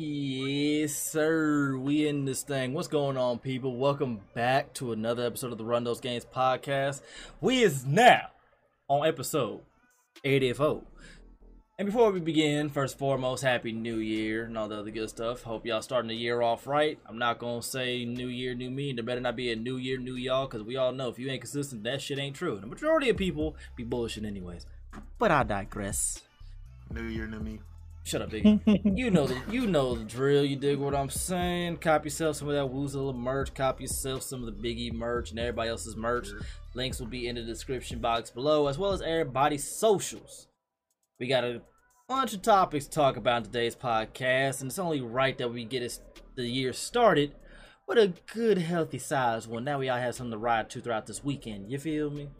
[0.00, 1.76] Yes, sir.
[1.76, 2.72] We in this thing.
[2.72, 3.74] What's going on, people?
[3.74, 7.00] Welcome back to another episode of the Run Those Games podcast.
[7.40, 8.28] We is now
[8.86, 9.62] on episode
[10.22, 10.82] 84.
[11.80, 15.10] And before we begin, first and foremost, Happy New Year and all the other good
[15.10, 15.42] stuff.
[15.42, 16.96] Hope y'all starting the year off right.
[17.04, 18.92] I'm not gonna say New Year, New Me.
[18.92, 21.28] There better not be a New Year, New Y'all, because we all know if you
[21.28, 22.60] ain't consistent, that shit ain't true.
[22.60, 24.64] The majority of people be bullshitting anyways.
[25.18, 26.22] But I digress.
[26.88, 27.58] New Year, new me.
[28.08, 28.96] Shut up, Biggie.
[28.98, 30.42] you know the you know the drill.
[30.42, 31.76] You dig what I'm saying?
[31.76, 33.52] Cop yourself some of that Wuzilla merch.
[33.52, 36.28] Cop yourself some of the Biggie merch and everybody else's merch.
[36.72, 40.48] Links will be in the description box below, as well as everybody's socials.
[41.20, 41.60] We got a
[42.08, 45.66] bunch of topics to talk about in today's podcast, and it's only right that we
[45.66, 46.00] get us
[46.34, 47.34] the year started
[47.86, 49.64] with a good, healthy size one.
[49.64, 51.70] Now we all have something to ride to throughout this weekend.
[51.70, 52.30] You feel me?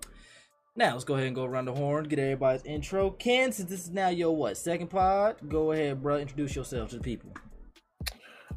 [0.79, 3.11] Now let's go ahead and go around the horn, get everybody's intro.
[3.11, 6.19] Ken, since this is now your what second pod, go ahead, bro.
[6.19, 7.33] Introduce yourself to the people.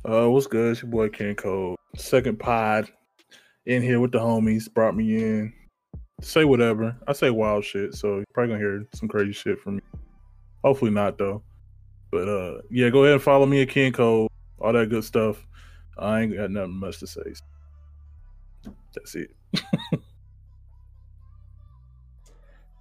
[0.07, 0.73] Uh, what's good?
[0.73, 1.75] It's your boy Ken Cole.
[1.97, 2.91] Second pod
[3.65, 4.71] in here with the homies.
[4.71, 5.51] Brought me in.
[6.21, 6.95] Say whatever.
[7.07, 9.81] I say wild shit, so you're probably gonna hear some crazy shit from me.
[10.63, 11.41] Hopefully not though.
[12.11, 14.29] But uh, yeah, go ahead and follow me at Ken Cole.
[14.59, 15.43] All that good stuff.
[15.97, 17.33] I ain't got nothing much to say.
[18.93, 19.31] That's it.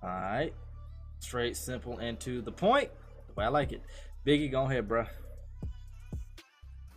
[0.02, 0.52] All right,
[1.18, 2.90] straight, simple, and to the point.
[3.28, 3.82] The way I like it.
[4.26, 5.06] Biggie, go ahead, bro.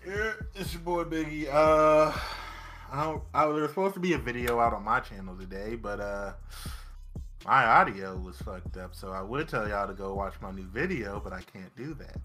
[0.06, 1.48] Yeah, it's your boy Biggie.
[1.52, 2.12] Uh,
[2.92, 3.24] I don't.
[3.34, 6.34] I there was supposed to be a video out on my channel today, but uh,
[7.46, 8.96] my audio was fucked up.
[8.96, 11.94] So I would tell y'all to go watch my new video, but I can't do
[11.96, 12.18] that.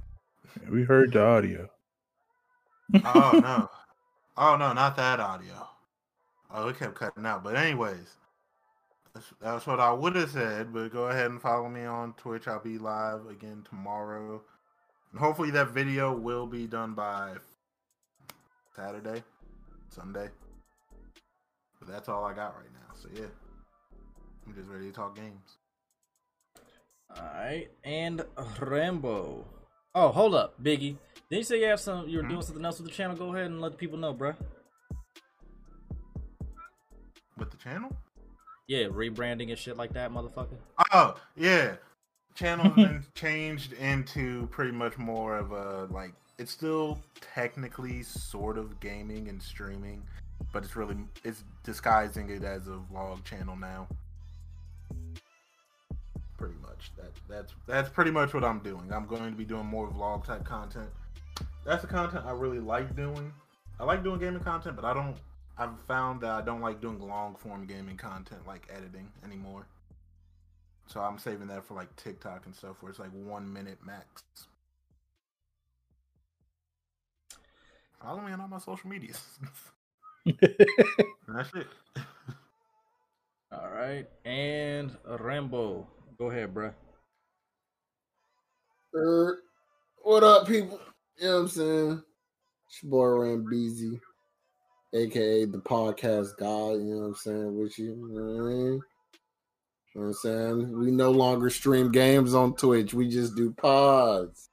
[0.70, 1.68] We heard the audio.
[3.04, 3.70] Oh no,
[4.36, 5.68] oh no, not that audio.
[6.52, 7.44] Oh, it kept cutting out.
[7.44, 8.16] But anyways,
[9.18, 10.72] that's, that's what I would have said.
[10.72, 12.46] But go ahead and follow me on Twitch.
[12.46, 14.42] I'll be live again tomorrow.
[15.12, 17.34] And hopefully that video will be done by
[18.76, 19.22] Saturday,
[19.88, 20.28] Sunday.
[21.78, 22.94] But that's all I got right now.
[22.94, 23.28] So yeah,
[24.46, 25.58] I'm just ready to talk games.
[27.16, 28.24] All right, and
[28.60, 29.44] Rambo.
[29.94, 30.96] Oh, hold up, Biggie.
[31.30, 32.06] Didn't you say you have some?
[32.08, 32.42] You were doing hmm?
[32.42, 33.16] something else with the channel?
[33.16, 34.34] Go ahead and let the people know, bro.
[37.38, 37.96] With the channel?
[38.68, 40.58] Yeah, rebranding and shit like that, motherfucker.
[40.92, 41.76] Oh yeah,
[42.34, 46.12] channel's been changed into pretty much more of a like.
[46.38, 47.00] It's still
[47.34, 50.02] technically sort of gaming and streaming,
[50.52, 53.88] but it's really it's disguising it as a vlog channel now.
[56.36, 58.92] Pretty much that that's that's pretty much what I'm doing.
[58.92, 60.90] I'm going to be doing more vlog type content.
[61.64, 63.32] That's the content I really like doing.
[63.80, 65.16] I like doing gaming content, but I don't.
[65.58, 69.66] I've found that I don't like doing long form gaming content like editing anymore.
[70.86, 74.22] So I'm saving that for like TikTok and stuff where it's like one minute max.
[78.02, 79.20] Follow me on all my social medias.
[80.26, 81.66] That's it.
[83.50, 85.86] All right, and Rambo.
[86.18, 86.72] Go ahead, bro.
[88.94, 89.38] Er,
[90.02, 90.80] what up, people?
[91.18, 92.02] You know what I'm saying?
[92.68, 94.00] It's your boy Rambeezy,
[94.94, 96.72] aka the podcast guy.
[96.78, 97.58] You know what I'm saying?
[97.58, 98.82] With you, you know what I mean?
[99.94, 100.78] You know what I'm saying?
[100.78, 102.94] We no longer stream games on Twitch.
[102.94, 104.50] We just do pods.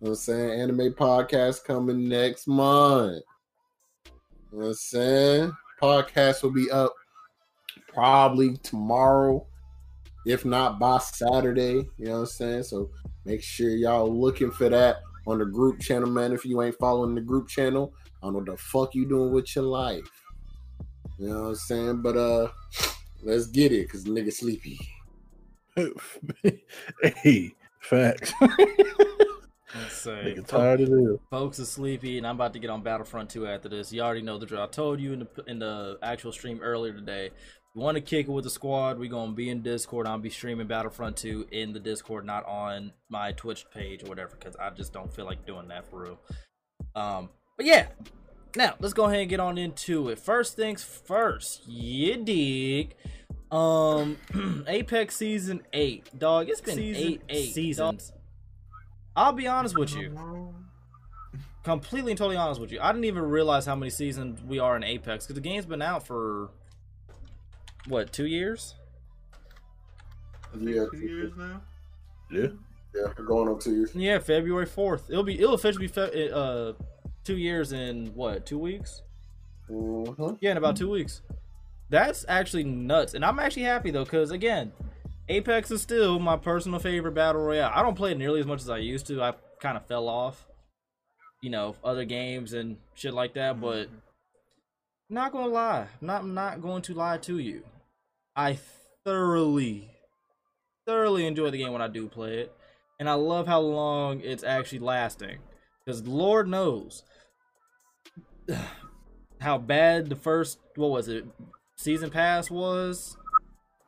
[0.00, 0.60] You know what I'm saying?
[0.60, 3.22] Anime podcast coming next month.
[4.06, 5.52] You know what I'm saying?
[5.80, 6.92] Podcast will be up
[7.88, 9.46] probably tomorrow,
[10.26, 11.88] if not by Saturday.
[11.98, 12.62] You know what I'm saying?
[12.64, 12.90] So
[13.24, 16.32] make sure y'all looking for that on the group channel, man.
[16.32, 19.32] If you ain't following the group channel, I don't know what the fuck you doing
[19.32, 20.08] with your life.
[21.18, 22.02] You know what I'm saying?
[22.02, 22.48] But uh
[23.22, 24.78] let's get it, cause nigga sleepy.
[27.02, 28.32] hey, facts.
[29.74, 31.18] Let's say, tired of this.
[31.30, 33.92] folks are sleepy, and I'm about to get on Battlefront 2 after this.
[33.92, 34.62] You already know the drill.
[34.62, 37.26] I told you in the in the actual stream earlier today.
[37.26, 40.08] If you want to kick it with the squad, we gonna be in Discord.
[40.08, 44.36] I'll be streaming Battlefront 2 in the Discord, not on my Twitch page or whatever,
[44.36, 46.18] because I just don't feel like doing that for real.
[46.96, 47.28] Um,
[47.60, 47.88] but yeah.
[48.56, 50.18] Now let's go ahead and get on into it.
[50.18, 52.94] First things first, you dig.
[53.52, 54.16] Um,
[54.66, 56.48] Apex season eight, dog.
[56.48, 58.12] It's been Season eight, eight, seasons.
[59.14, 60.54] I'll be honest with you
[61.62, 62.80] completely and totally honest with you.
[62.80, 65.82] I didn't even realize how many seasons we are in Apex because the game's been
[65.82, 66.48] out for
[67.88, 68.74] what two years?
[70.58, 70.86] Yeah.
[70.90, 71.60] two years now.
[72.30, 72.46] Yeah.
[72.94, 73.94] Yeah, going on two years.
[73.94, 75.10] Yeah, February fourth.
[75.10, 76.72] It'll be it'll officially be fe- uh
[77.24, 79.02] two years in what two weeks?
[79.70, 80.38] Mhm.
[80.40, 81.22] Yeah, in about two weeks.
[81.88, 84.72] That's actually nuts, and I'm actually happy though because again,
[85.28, 87.70] Apex is still my personal favorite battle royale.
[87.74, 89.22] I don't play it nearly as much as I used to.
[89.22, 90.46] I kind of fell off.
[91.42, 93.58] you know, other games and shit like that.
[93.62, 94.00] But Mhm.
[95.08, 97.64] not gonna lie, not not going to lie to you.
[98.36, 98.58] I
[99.06, 99.90] thoroughly,
[100.86, 102.54] thoroughly enjoy the game when I do play it,
[102.98, 105.38] and I love how long it's actually lasting.
[105.90, 107.02] Because Lord knows
[109.40, 111.24] how bad the first what was it
[111.76, 113.16] season pass was.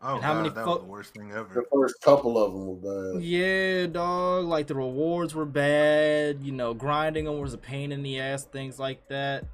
[0.05, 1.55] Oh, And how God, many that fo- was the worst thing ever.
[1.55, 3.23] The first couple of them were bad.
[3.23, 4.47] Yeah, dog.
[4.47, 6.43] Like the rewards were bad.
[6.43, 8.43] You know, grinding them was a pain in the ass.
[8.43, 9.45] Things like that.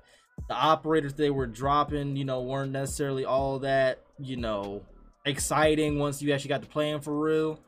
[0.49, 4.81] The operators they were dropping, you know, weren't necessarily all that, you know,
[5.27, 7.61] exciting once you actually got to play them for real.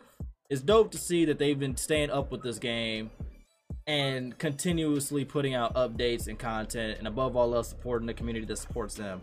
[0.48, 3.10] It's dope to see that they've been staying up with this game
[3.86, 8.56] and continuously putting out updates and content, and above all else, supporting the community that
[8.56, 9.22] supports them.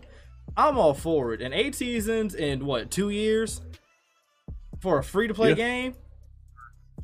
[0.56, 1.40] I'm all for it.
[1.42, 3.60] And eight seasons in what two years
[4.80, 5.54] for a free to play Yeah.
[5.54, 5.94] game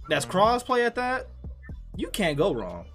[0.09, 1.29] that's crossplay at that,
[1.97, 2.87] you can't go wrong.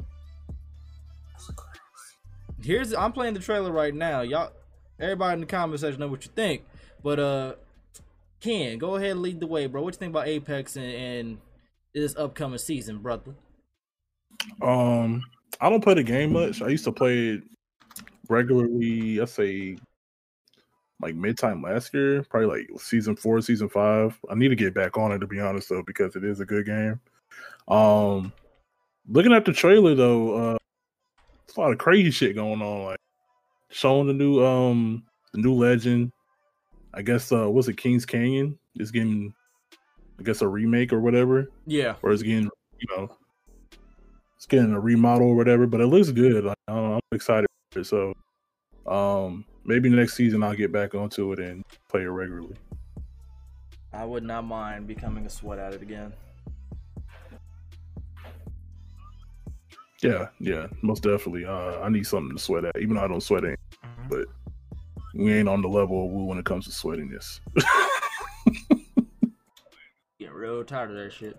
[2.61, 4.21] Here's I'm playing the trailer right now.
[4.21, 4.51] Y'all,
[4.99, 6.63] everybody in the comment section know what you think.
[7.01, 7.53] But uh,
[8.41, 9.81] Ken, go ahead and lead the way, bro.
[9.81, 11.37] What you think about Apex and, and
[11.93, 13.35] this upcoming season, brother?
[14.61, 15.23] Um,
[15.61, 16.61] I don't play the game much.
[16.61, 17.43] I used to play it
[18.29, 19.21] regularly.
[19.21, 19.77] I say
[21.01, 24.17] like mid time last year, probably like season four, season five.
[24.29, 26.45] I need to get back on it to be honest though, because it is a
[26.45, 26.99] good game.
[27.67, 28.33] Um,
[29.07, 30.57] looking at the trailer though, uh,
[31.47, 32.85] there's a lot of crazy shit going on.
[32.85, 32.99] Like
[33.69, 35.03] showing the new um
[35.33, 36.11] the new legend.
[36.93, 38.57] I guess uh was it Kings Canyon?
[38.75, 39.33] Is getting
[40.19, 42.49] I guess a remake or whatever Yeah, or it's getting
[42.79, 43.09] you know
[44.39, 47.79] it's getting a remodel or whatever but it looks good like, I i'm excited for
[47.81, 48.13] it so
[48.87, 52.55] um maybe next season i'll get back onto it and play it regularly
[53.91, 56.13] I would not mind becoming a sweat at it again.
[60.01, 63.19] yeah yeah most definitely uh i need something to sweat at even though i don't
[63.21, 64.09] sweat it Mhm.
[64.09, 64.25] but
[65.15, 67.41] we ain't on the level of woo when it comes to sweatiness
[70.19, 71.37] Getting real tired of that shit.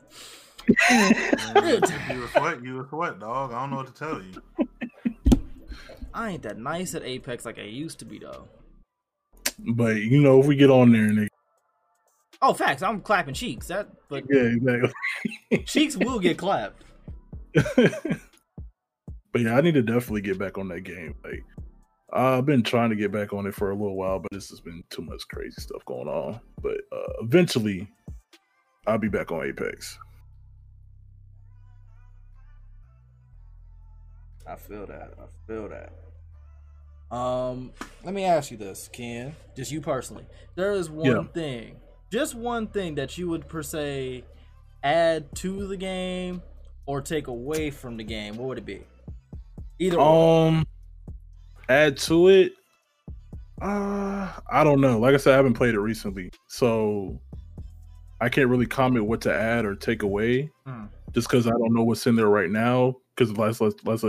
[0.68, 3.52] If you a sweat, you a sweat, dog.
[3.52, 5.38] I don't know what to tell you.
[6.12, 8.48] I ain't that nice at Apex like I used to be though.
[9.58, 11.28] but you know if we get on there and they,
[12.42, 12.82] Oh, facts.
[12.82, 13.66] I'm clapping cheeks.
[13.68, 16.84] That, but yeah exactly cheeks will get clapped.
[17.54, 18.20] but
[19.36, 21.14] yeah, I need to definitely get back on that game.
[21.22, 21.44] Like
[22.12, 24.60] I've been trying to get back on it for a little while, but this has
[24.60, 26.40] been too much crazy stuff going on.
[26.60, 27.88] But uh, eventually,
[28.86, 29.96] I'll be back on Apex.
[34.50, 35.14] I feel that.
[35.18, 35.92] I feel that.
[37.14, 37.72] Um,
[38.04, 39.34] let me ask you this, Ken.
[39.56, 40.26] Just you personally.
[40.54, 41.24] There is one Yeah.
[41.32, 41.76] thing,
[42.12, 44.24] just one thing that you would per se
[44.82, 46.42] add to the game
[46.86, 48.36] or take away from the game.
[48.36, 48.82] What would it be?
[49.78, 49.98] Either.
[50.00, 50.66] Um,
[51.68, 52.52] add to it.
[53.60, 54.98] Uh, I don't know.
[54.98, 57.20] Like I said, I haven't played it recently, so
[58.20, 60.84] I can't really comment what to add or take away, Hmm.
[61.12, 62.96] just because I don't know what's in there right now.
[63.14, 64.04] Because last last last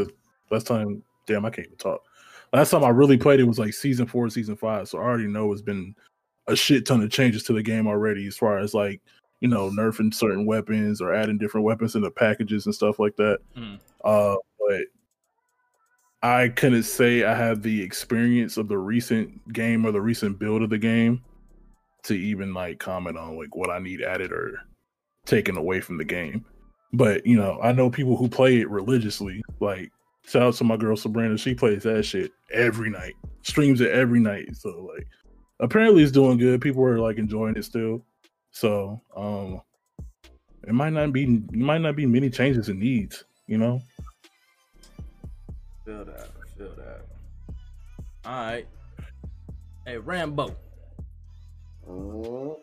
[0.51, 2.01] last time, damn, I can't even talk.
[2.53, 4.87] Last time I really played it was like season four, season five.
[4.89, 5.95] So I already know it's been
[6.47, 9.01] a shit ton of changes to the game already, as far as like
[9.39, 13.39] you know nerfing certain weapons or adding different weapons into packages and stuff like that.
[13.55, 13.75] Hmm.
[14.03, 14.81] Uh, but
[16.23, 20.61] I couldn't say I have the experience of the recent game or the recent build
[20.61, 21.23] of the game
[22.03, 24.59] to even like comment on like what I need added or
[25.25, 26.45] taken away from the game.
[26.93, 29.41] But you know, I know people who play it religiously.
[29.59, 29.91] Like
[30.25, 33.13] shout out to my girl Sabrina, she plays that shit every night,
[33.43, 34.55] streams it every night.
[34.55, 35.07] So like
[35.59, 36.61] apparently it's doing good.
[36.61, 38.05] People are like enjoying it still.
[38.51, 39.61] So um
[40.67, 43.81] it might not be it might not be many changes it needs, you know?
[45.85, 46.29] Feel that.
[46.57, 47.01] Feel that.
[48.25, 48.67] All right.
[49.85, 50.55] Hey, Rambo.
[51.87, 52.23] Mhm.
[52.23, 52.57] Know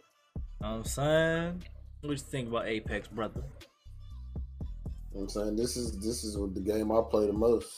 [0.58, 1.62] what I'm saying?
[2.00, 3.42] What you think about Apex, brother?
[5.18, 7.72] I'm saying this is this is what the game I play the most.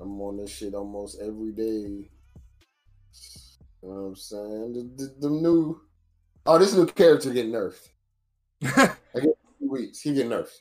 [0.00, 2.08] I'm on this shit almost every day.
[3.82, 4.72] You know what I'm saying?
[4.72, 5.80] The, the, the new
[6.46, 7.88] oh, this new character getting nerfed.
[8.64, 10.00] I get two weeks.
[10.00, 10.56] He get nerfed.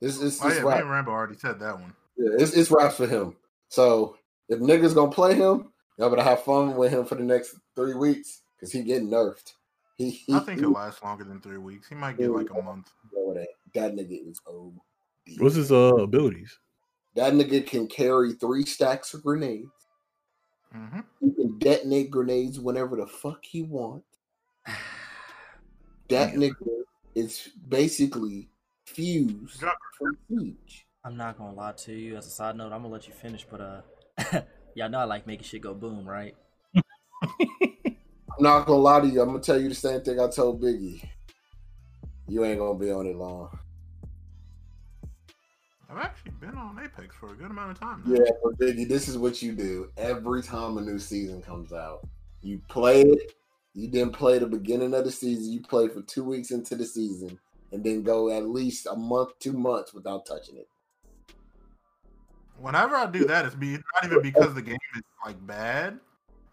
[0.00, 0.80] This is Oh this yeah, me rap.
[0.80, 1.92] and Rambo already said that one.
[2.16, 3.36] Yeah, it's it's raps for him.
[3.68, 4.16] So
[4.48, 7.94] if niggas gonna play him, y'all better have fun with him for the next three
[7.94, 9.52] weeks because he getting nerfed.
[9.96, 11.88] He, he I think it'll last longer than three weeks.
[11.88, 12.88] He might get like a month.
[13.12, 14.72] Yo, that that nigga is OD.
[15.38, 16.58] What's his uh abilities?
[17.14, 19.70] That nigga can carry three stacks of grenades.
[20.72, 24.06] hmm He can detonate grenades whenever the fuck he wants.
[26.10, 26.40] That Damn.
[26.40, 26.54] nigga
[27.14, 28.48] is basically
[28.86, 29.62] Fuze
[29.98, 30.86] from siege.
[31.04, 32.16] I'm not gonna lie to you.
[32.16, 34.40] As a side note, I'm gonna let you finish, but uh,
[34.74, 36.34] y'all know I like making shit go boom, right?
[37.22, 37.96] I'm
[38.40, 39.20] not gonna lie to you.
[39.20, 41.02] I'm gonna tell you the same thing I told Biggie.
[42.28, 43.58] You ain't gonna be on it long.
[45.90, 48.02] I've actually been on Apex for a good amount of time.
[48.04, 48.14] Now.
[48.14, 52.06] Yeah, but Biggie, this is what you do every time a new season comes out.
[52.42, 53.34] You play it.
[53.74, 55.50] You didn't play the beginning of the season.
[55.50, 57.38] You play for two weeks into the season,
[57.72, 60.68] and then go at least a month, two months without touching it.
[62.58, 66.00] Whenever I do that, it's be it's not even because the game is like bad.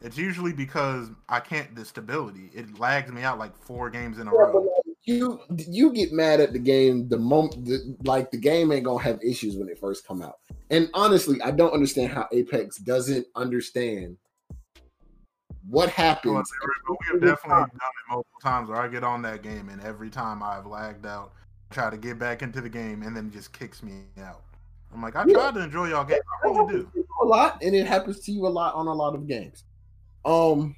[0.01, 2.51] It's usually because I can't the stability.
[2.53, 4.64] It lags me out like four games in a Yeah, row.
[5.05, 9.01] You you get mad at the game the moment the, like the game ain't gonna
[9.03, 10.39] have issues when it first come out.
[10.71, 14.17] And honestly, I don't understand how Apex doesn't understand
[15.69, 16.49] what happens.
[16.89, 20.09] we have definitely done it multiple times where I get on that game and every
[20.09, 21.33] time I've lagged out,
[21.69, 24.41] try to get back into the game and then it just kicks me out.
[24.93, 25.33] I'm like, I Yeah.
[25.33, 26.19] tried to enjoy y'all game.
[26.43, 26.91] I really do.
[27.21, 29.63] a lot, and it happens to you a lot on a lot of games.
[30.23, 30.75] Um,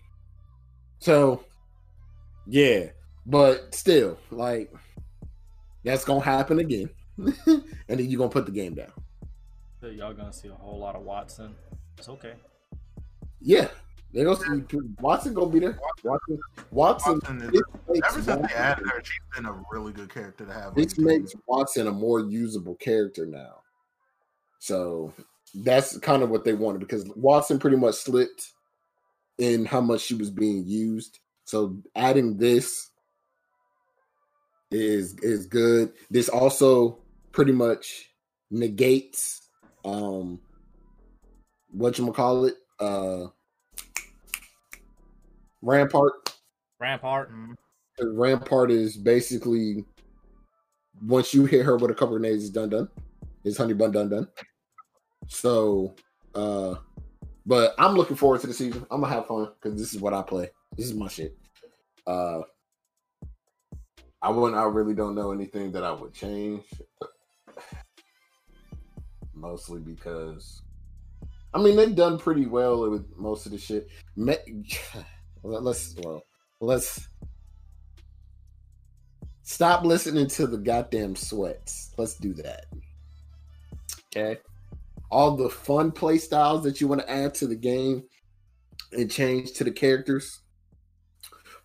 [1.00, 1.44] so
[2.46, 2.88] yeah,
[3.28, 4.74] but still, like
[5.84, 8.92] that's gonna happen again, and then you're gonna put the game down.
[9.80, 11.52] So y'all gonna see a whole lot of Wattson.
[11.98, 12.34] It's okay.
[13.42, 13.68] Yeah,
[14.14, 14.46] they gonna see
[15.02, 15.78] Wattson gonna be there.
[16.04, 16.40] Wattson,
[16.74, 17.20] Wattson.
[17.20, 20.12] Wattson is, This makes, ever since they Wattson, added her, she's been a really good
[20.12, 20.68] character to have.
[20.70, 21.06] on this the team.
[21.06, 23.60] makes Wattson a more usable character now.
[24.60, 25.14] So
[25.54, 28.54] that's kind of what they wanted because Wattson pretty much slipped
[29.38, 31.20] in how much she was being used.
[31.44, 32.92] So adding this
[34.72, 35.94] is is good.
[36.10, 37.00] This also
[37.32, 38.12] pretty much
[38.50, 39.50] negates
[39.86, 40.40] um
[41.72, 43.28] what you call it uh
[45.62, 46.36] Rampart
[46.80, 47.32] Rampart.
[47.32, 47.56] Mhm.
[48.00, 49.86] Rampart is basically
[51.06, 52.90] once you hit her with a couple of grenades, it's done done.
[53.44, 54.28] It's honey bun done done.
[55.28, 55.96] So
[56.36, 56.76] uh
[57.46, 58.86] but I'm looking forward to the season.
[58.92, 60.50] I'm gonna have fun because this is what I play.
[60.76, 61.38] This is my shit.
[62.06, 62.42] Uh
[64.28, 66.66] I wouldn't I really don't know anything that I would change.
[69.34, 70.64] Mostly because
[71.54, 73.88] I mean they've done pretty well with most of the shit.
[75.44, 76.24] Let's well
[76.60, 77.08] let's
[79.44, 81.94] stop listening to the goddamn sweats.
[81.98, 82.66] Let's do that.
[84.08, 84.42] Okay.
[85.10, 88.04] All the fun play styles that you want to add to the game
[88.92, 90.42] and change to the characters,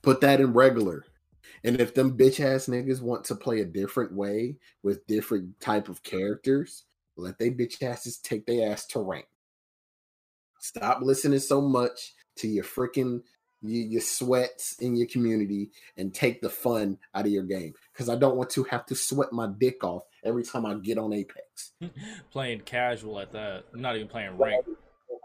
[0.02, 1.04] put that in regular.
[1.64, 5.88] And if them bitch ass niggas want to play a different way with different type
[5.88, 6.84] of characters,
[7.16, 9.26] let they bitch asses take their ass to rank.
[10.58, 13.22] Stop listening so much to your freaking
[13.62, 17.74] your, your sweats in your community and take the fun out of your game.
[17.92, 20.98] Because I don't want to have to sweat my dick off every time I get
[20.98, 21.72] on Apex.
[22.30, 23.64] playing casual at that.
[23.72, 24.64] I'm not even playing rank.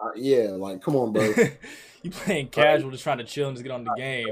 [0.04, 1.34] Uh, yeah, like come on, bro.
[2.04, 4.28] you playing casual, just trying to chill and just get on the game.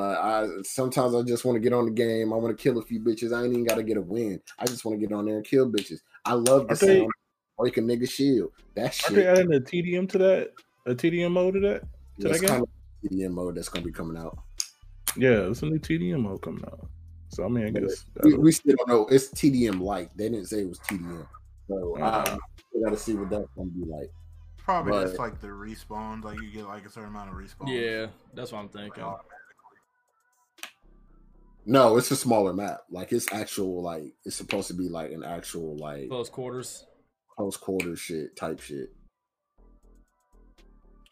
[0.00, 2.32] Uh, I sometimes I just want to get on the game.
[2.32, 3.36] I want to kill a few bitches.
[3.36, 4.40] I ain't even got to get a win.
[4.58, 5.98] I just want to get on there and kill bitches.
[6.24, 7.10] I love the Are they- sound
[7.58, 8.52] break a nigga shield.
[8.74, 9.10] That shit.
[9.10, 10.50] Aren't they adding a TDM to that?
[10.86, 11.80] A TDM mode to that?
[11.82, 11.88] to
[12.28, 12.48] That's that game?
[12.48, 14.38] kind of TDM mode that's gonna be coming out.
[15.16, 16.88] Yeah, it's a new TDM mode coming out.
[17.28, 19.06] So I mean, I guess We, we still don't know.
[19.08, 20.10] It's TDM light.
[20.16, 21.26] They didn't say it was TDM.
[21.68, 22.38] So I, Uh-huh.
[22.74, 24.10] we got to see what that's gonna be like.
[24.56, 27.68] Probably But- just like the respawns, like you get like a certain amount of respawns.
[27.68, 29.02] Yeah, that's what I'm like, thinking.
[29.02, 29.36] automatically.
[31.66, 32.80] No, it's a smaller map.
[32.90, 33.82] Like it's actual.
[33.82, 36.86] Like it's supposed to be like an actual like Close quarters.
[37.36, 38.92] close quarter shit type shit.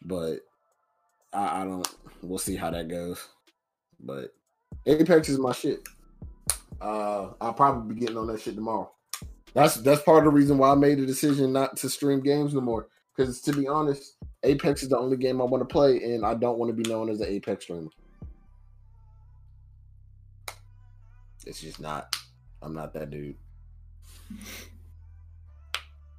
[0.01, 0.39] But
[1.33, 1.87] I, I don't.
[2.21, 3.25] We'll see how that goes.
[3.99, 4.33] But
[4.85, 5.87] Apex is my shit.
[6.81, 8.91] Uh, I'll probably be getting on that shit tomorrow.
[9.53, 12.53] That's that's part of the reason why I made the decision not to stream games
[12.53, 12.87] no more.
[13.15, 16.33] Because to be honest, Apex is the only game I want to play, and I
[16.35, 17.89] don't want to be known as an Apex streamer.
[21.49, 22.15] It's just not.
[22.61, 23.35] I'm not that dude.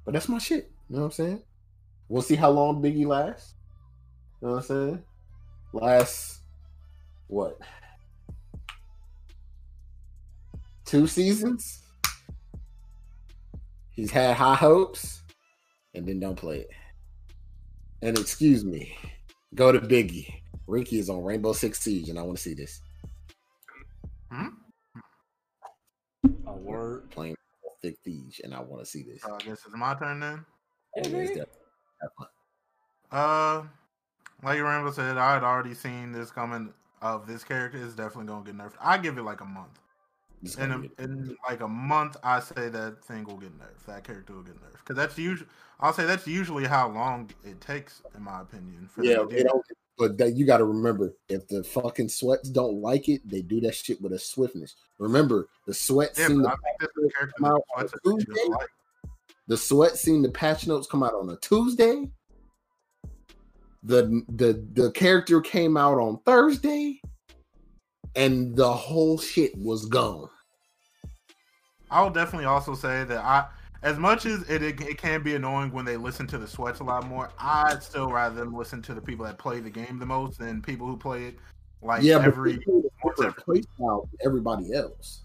[0.03, 0.69] But that's my shit.
[0.89, 1.41] You know what I'm saying?
[2.09, 3.53] We'll see how long Biggie lasts.
[4.41, 5.03] You know what I'm saying?
[5.71, 6.41] Last
[7.27, 7.57] what?
[10.83, 11.81] Two seasons?
[13.91, 15.21] He's had high hopes
[15.93, 16.69] and then don't play it.
[18.01, 18.97] And excuse me,
[19.55, 20.41] go to Biggie.
[20.67, 22.81] Ricky is on Rainbow Six Siege, and I want to see this.
[24.31, 24.47] A
[26.61, 27.09] word.
[27.11, 27.35] Playing
[27.81, 29.21] Six Siege, and I want to see this.
[29.21, 30.45] So I guess it's my turn then.
[30.95, 31.45] Yeah, Yeah, it's nigga.
[33.11, 33.63] Uh,
[34.43, 38.45] like Rambo said, I had already seen this coming of this character is definitely gonna
[38.45, 38.73] get nerfed.
[38.79, 39.79] I give it like a month.
[40.57, 43.85] In, a, in like a month, I say that thing will get nerfed.
[43.85, 45.49] That character will get nerfed because that's usually.
[45.79, 48.87] I'll say that's usually how long it takes, in my opinion.
[48.91, 49.65] For yeah, them to they do don't,
[49.97, 53.59] but that you got to remember if the fucking sweats don't like it, they do
[53.61, 54.75] that shit with a swiftness.
[54.97, 58.47] Remember, the sweats Yeah, seem to I think that's the come out on Tuesday.
[58.49, 58.69] like.
[59.47, 62.09] the sweat seem the patch notes come out on a Tuesday.
[63.83, 67.01] The the the character came out on Thursday,
[68.15, 70.29] and the whole shit was gone.
[71.89, 73.47] I will definitely also say that I,
[73.83, 76.79] as much as it, it it can be annoying when they listen to the sweats
[76.79, 79.97] a lot more, I'd still rather them listen to the people that play the game
[79.99, 81.39] the most than people who play it
[81.81, 82.57] like yeah, every.
[82.57, 85.21] people with a once different every- play style everybody else.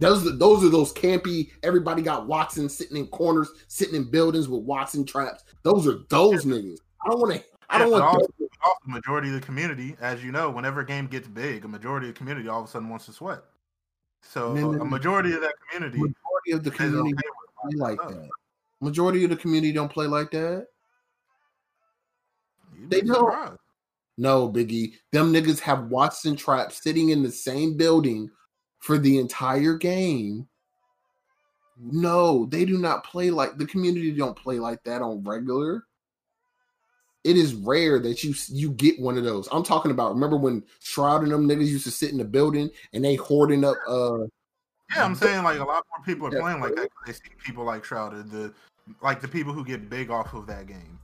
[0.00, 1.50] Those are those are those campy.
[1.62, 5.44] Everybody got Wattson sitting in corners, sitting in buildings with Wattson traps.
[5.62, 6.78] Those are those niggas.
[7.04, 7.44] I don't want to.
[7.68, 8.02] I don't want.
[8.04, 8.26] also,
[8.86, 12.14] majority of the community, as you know, whenever a game gets big, a majority of
[12.14, 13.40] the community all of a sudden wants to sweat.
[14.22, 17.14] So a majority of that community majority of the community
[17.66, 18.12] okay like stuff.
[18.12, 18.28] that.
[18.80, 20.66] Majority of the community don't play like that.
[22.78, 23.16] You'd They don't.
[23.16, 23.58] surprised.
[24.16, 24.94] No, Biggie.
[25.12, 28.30] Them niggas have Wattson traps sitting in the same building
[28.78, 30.46] for the entire game.
[31.78, 35.84] No, they do not play like the community don't play like that on regular.
[37.22, 39.48] It is rare that you you get one of those.
[39.52, 40.14] I'm talking about.
[40.14, 43.64] Remember when Shroud and them niggas used to sit in the building and they hoarding
[43.64, 44.20] up uh
[44.94, 47.20] Yeah, I'm saying like a lot more people are Yeah, playing like that they see
[47.44, 48.54] people like Shrouded, the
[49.02, 50.98] like the people who get big off of that game.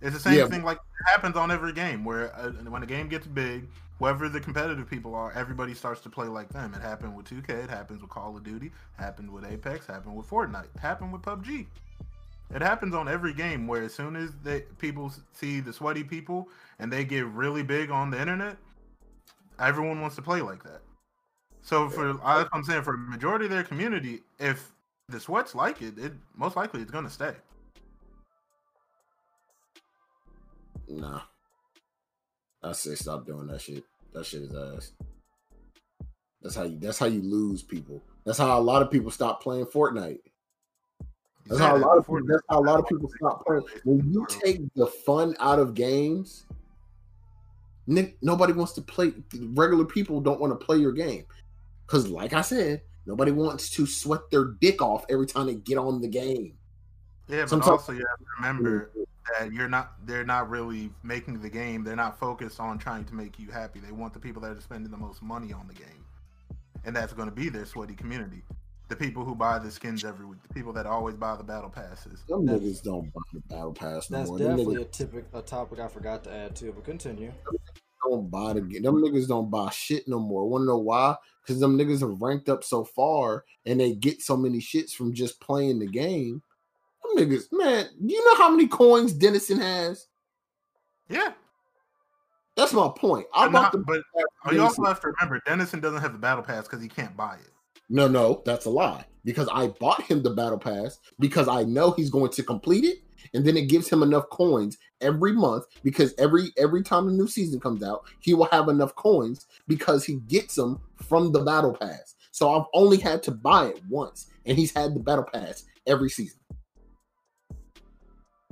[0.00, 0.46] It's the same Yeah.
[0.46, 4.40] thing like happens on every game where uh, when a game gets big, whoever the
[4.40, 6.74] competitive people are, everybody starts to play like them.
[6.74, 10.28] It happened with 2K, it happens with Call of Duty, happened with Apex, happened with
[10.28, 11.66] Fortnite, happened with PUBG.
[12.54, 16.48] It happens on every game where as soon as they people see the sweaty people
[16.78, 18.56] and they get really big on the internet,
[19.58, 20.82] everyone wants to play like that.
[21.62, 24.72] So for I- I'm saying for a majority of their community, if
[25.08, 27.34] the sweats like it, it most likely it's gonna stay.
[30.88, 31.22] nah.
[32.62, 33.84] I say stop doing that shit.
[34.12, 34.92] That shit is ass.
[36.42, 38.02] That's how you that's how you lose people.
[38.24, 40.20] That's how a lot of people stop playing Fortnite.
[41.46, 43.64] That's how a lot of people, that's how a lot of people stop playing.
[43.84, 46.46] When you take the fun out of games,
[47.86, 49.12] Nick, nobody wants to play.
[49.34, 51.24] Regular people don't want to play your game
[51.86, 55.78] because, like I said, nobody wants to sweat their dick off every time they get
[55.78, 56.54] on the game.
[57.28, 58.90] yeah, but sometimes- also you have to remember
[59.38, 61.82] that you're not they're not really making the game.
[61.84, 63.80] They're not focused on trying to make you happy.
[63.80, 66.04] They want the people that are spending the most money on the game,
[66.84, 68.42] and that's going to be their sweaty community.
[68.90, 71.70] The people who buy the skins every week, the people that always buy the battle
[71.70, 72.24] passes.
[72.28, 74.38] Some That's- niggas don't buy the battle pass no That's more.
[74.38, 77.32] Them definitely niggas a typic a topic I forgot to add to, but continue.
[78.04, 78.82] don't buy the game.
[78.82, 80.48] Them niggas don't buy shit no more.
[80.48, 81.14] Wanna know why?
[81.40, 85.14] Because them niggas have ranked up so far and they get so many shits from
[85.14, 86.42] just playing the game.
[87.04, 90.08] Them niggas, man, you know how many coins Dennison has?
[91.08, 91.32] Yeah,
[92.56, 93.26] That's my point.
[93.32, 94.02] I but, bought not- the
[94.44, 97.16] but you also have to remember Dennison doesn't have the battle pass because he can't
[97.16, 97.49] buy it.
[97.90, 99.04] No, no, that's a lie.
[99.24, 102.98] Because I bought him the battle pass because I know he's going to complete it,
[103.34, 105.64] and then it gives him enough coins every month.
[105.82, 110.04] Because every every time the new season comes out, he will have enough coins because
[110.04, 112.14] he gets them from the battle pass.
[112.30, 116.08] So I've only had to buy it once, and he's had the battle pass every
[116.08, 116.38] season.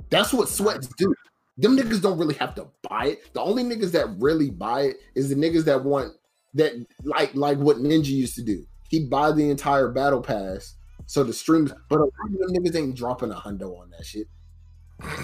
[0.09, 1.15] That's what sweats do.
[1.57, 3.33] Them niggas don't really have to buy it.
[3.33, 6.13] The only niggas that really buy it is the niggas that want
[6.53, 6.73] that
[7.03, 8.65] like like what Ninja used to do.
[8.89, 10.75] He'd buy the entire battle pass.
[11.05, 14.05] So the streams, but a lot of them niggas ain't dropping a hundo on that
[14.05, 14.27] shit.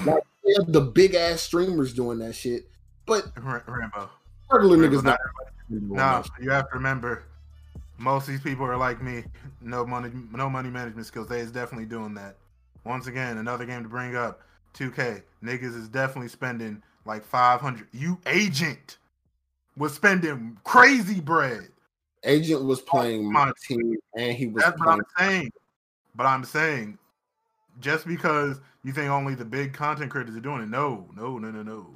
[0.05, 2.67] Like they have the big ass streamers doing that shit,
[3.05, 4.09] but Ra- Rambo.
[4.51, 5.19] regular Rambo, niggas not
[5.69, 6.27] not.
[6.39, 7.23] No, you have to remember,
[7.97, 9.23] most of these people are like me.
[9.61, 11.27] No money, no money management skills.
[11.27, 12.37] They is definitely doing that.
[12.83, 14.41] Once again, another game to bring up.
[14.75, 17.87] 2K niggas is definitely spending like 500.
[17.93, 18.97] You agent
[19.77, 21.69] was spending crazy bread.
[22.25, 24.89] Agent was playing my team, and he was That's what.
[24.89, 25.51] I'm saying.
[26.15, 26.97] But I'm saying,
[27.79, 31.51] just because you think only the big content creators are doing it, no, no, no,
[31.51, 31.87] no, no.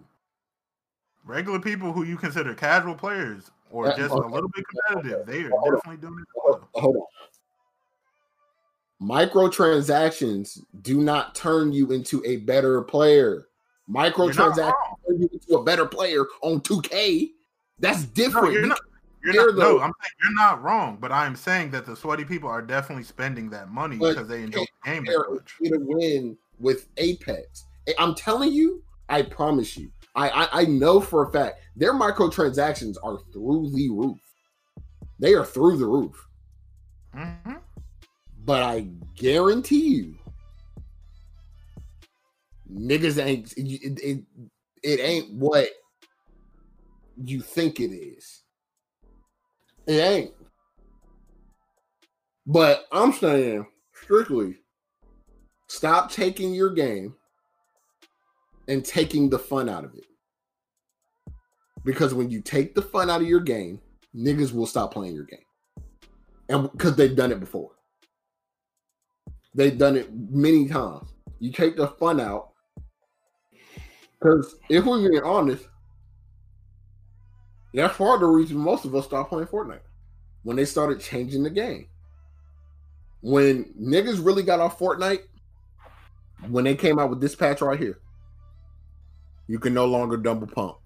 [1.25, 5.43] Regular people who you consider casual players or Uh, just a little bit competitive, they
[5.43, 5.75] are Hold on.
[5.75, 6.27] definitely doing it.
[6.35, 6.69] Hold well.
[6.73, 7.03] hold on.
[9.01, 13.47] Microtransactions do not turn you into a better player.
[13.89, 14.73] Microtransactions
[15.07, 17.31] turn you into a better player on 2K.
[17.79, 18.73] That's No, different.
[19.23, 19.55] You're You not.
[19.55, 19.71] They're not.
[19.71, 20.97] No, I'm saying you're not wrong.
[20.99, 24.61] But I'm saying that the sweaty people are definitely spending that money because they enjoy
[24.83, 25.55] the game that much.
[25.61, 27.65] get a win with Apex.
[27.97, 29.91] I'm telling you, I promise you.
[30.15, 34.19] I, I I know for a fact their microtransactions are through the roof.
[35.19, 36.27] they are through the roof.
[37.13, 37.53] hmm
[38.45, 40.15] But I guarantee you,
[42.71, 44.23] niggas ain't it, it,
[44.83, 45.69] it ain't what
[47.23, 48.38] you think it is.
[49.89, 50.31] It ain't.
[52.45, 54.57] But I'm saying strictly
[55.67, 57.15] stop taking your game
[58.67, 60.03] and taking the fun out of it.
[61.83, 63.81] Because when you take the fun out of your game,
[64.15, 65.39] niggas will stop playing your game.
[66.49, 67.71] And because they've done it before.
[69.55, 71.09] They've done it many times.
[71.39, 72.49] You take the fun out.
[74.19, 75.67] Because if we're being honest,
[77.73, 79.81] that's part of the reason most of us stopped playing Fortnite.
[80.43, 81.87] When they started changing the game.
[83.21, 85.23] When niggas really got off Fortnite,
[86.47, 87.99] when they came out with this patch right here,
[89.47, 90.77] you can no longer double pump.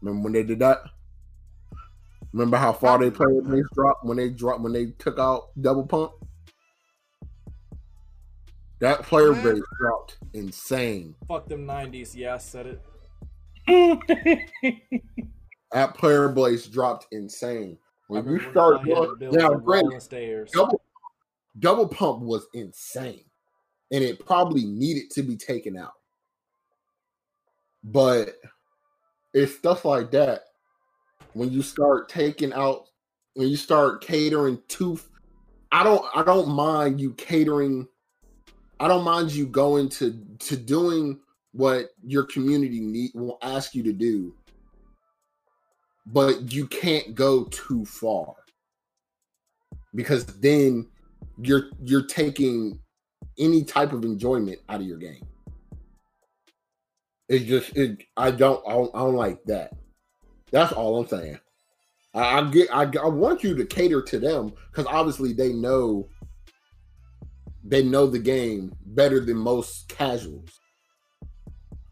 [0.00, 0.82] Remember when they did that?
[2.32, 5.86] Remember how far they played base dropped when they dropped when they took out double
[5.86, 6.12] pump?
[8.80, 11.14] That player base dropped insane.
[11.28, 12.14] Fuck them 90s.
[12.14, 12.80] Yeah, I said
[13.66, 14.90] it.
[15.74, 17.76] That player base dropped insane.
[18.06, 20.52] When you start I had to doing build now, granted, stairs.
[20.52, 20.80] double
[21.58, 23.24] double pump was insane,
[23.90, 25.94] and it probably needed to be taken out.
[27.82, 28.36] But
[29.32, 30.44] it's stuff like that
[31.32, 32.86] when you start taking out
[33.34, 34.96] when you start catering to
[35.72, 37.88] I don't I don't mind you catering
[38.78, 41.18] I don't mind you going to to doing
[41.50, 44.32] what your community need will ask you to do
[46.06, 48.34] but you can't go too far.
[49.94, 50.88] Because then
[51.38, 52.80] you're you're taking
[53.38, 55.26] any type of enjoyment out of your game.
[57.28, 59.72] It's just it i don't i don't, I don't like that.
[60.50, 61.38] That's all i'm saying.
[62.12, 66.08] I, I get I, I want you to cater to them because obviously they know
[67.62, 70.50] they know the game better than most casuals.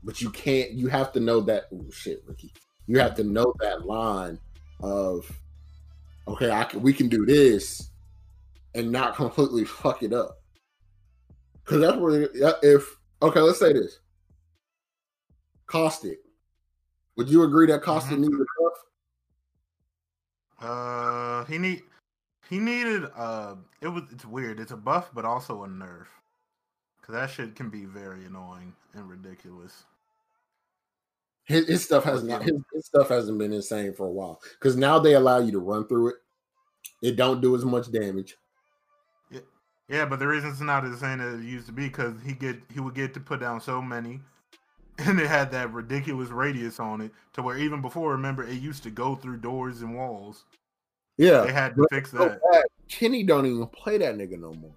[0.05, 2.53] But you can't you have to know that oh shit ricky
[2.87, 4.39] you have to know that line
[4.83, 5.31] of
[6.29, 7.91] okay i can we can do this
[8.75, 10.39] and not completely fuck it up
[11.65, 12.29] because that's where
[12.63, 14.01] if okay let's say this
[15.67, 16.19] caustic
[17.17, 18.21] would you agree that caustic Mhm.
[18.21, 18.79] needs a buff
[20.61, 21.83] Uh, he need
[22.49, 24.61] he needed uh, it was it's weird.
[24.61, 26.07] It's a buff, but also a nerf,
[27.01, 29.85] because that shit can be very annoying and ridiculous.
[31.45, 34.41] His, his stuff has not his, his stuff hasn't been insane for a while.
[34.59, 36.17] Because now they allow you to run through it.
[37.03, 38.37] It don't do as much damage.
[39.89, 42.33] Yeah, but the reason it's not as insane as it used to be because he
[42.33, 44.21] get he would get to put down so many,
[44.99, 48.83] and it had that ridiculous radius on it to where even before, remember, it used
[48.85, 50.45] to go through doors and walls.
[51.19, 51.43] yeah.
[51.43, 52.41] They had to fix that.
[52.53, 54.75] bad, kenny don't even play that nigga no more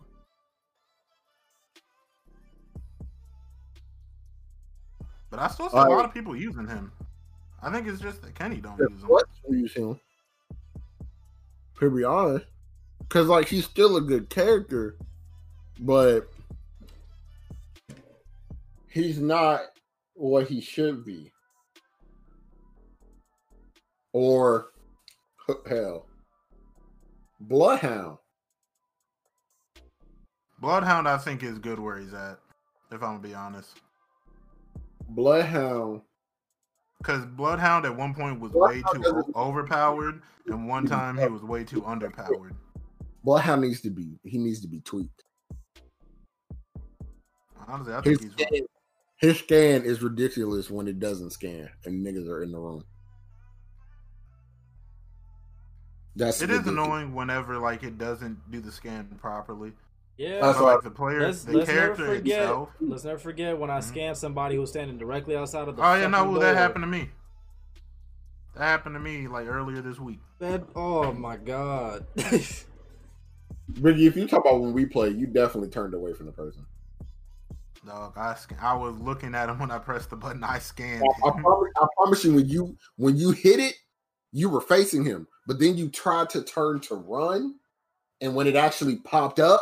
[5.35, 6.93] But I still see a lot of people using him.
[7.61, 9.09] I think it's just that Kenny don't Yeah, use him.
[9.09, 9.99] what use him?
[11.79, 12.45] To be honest,
[12.99, 14.95] because like he's still a good character,
[15.81, 16.31] but
[18.87, 19.59] he's not
[20.13, 21.33] what he should be.
[24.13, 24.67] Or
[25.67, 26.05] hell,
[27.41, 28.19] Bloodhound.
[30.61, 32.39] Bloodhound, I think, is good where he's at.
[32.89, 33.81] If I'm gonna be honest,
[35.09, 36.01] Bloodhound.
[36.99, 41.41] because Bloodhound at one point was Bloodhound way too overpowered, and one time he was
[41.43, 42.55] way too underpowered.
[43.23, 44.19] Bloodhound needs to be.
[44.23, 45.23] He needs to be tweaked.
[47.67, 48.31] Honestly, I His think he's.
[48.47, 48.67] scan,
[49.17, 52.83] his scan is ridiculous when it doesn't scan and niggas are in the room.
[56.15, 56.85] That's It is ridiculous.
[56.87, 59.73] annoying whenever like it doesn't do the scan properly.
[60.17, 60.39] Yeah.
[60.41, 62.41] That's But, why- like the player, Let's, the let's never character forget.
[62.41, 62.69] itself.
[62.79, 63.83] Let's never forget when I Mhm.
[63.83, 65.83] scanned somebody who was standing directly outside of the.
[65.83, 67.09] Oh yeah, no, fucking well, that happened to me.
[68.55, 70.19] That happened to me like earlier this week.
[70.39, 72.05] That oh my god.
[73.79, 76.65] Ricky, if you talk about when we play, you definitely turned away from the person.
[77.85, 80.43] Dog, I sc- I was looking at him when I pressed the button.
[80.43, 83.75] I scanned I, I promise, I promise you, when you when you hit it,
[84.31, 87.55] you were facing him, but then you tried to turn to run,
[88.21, 89.61] and when it actually popped up,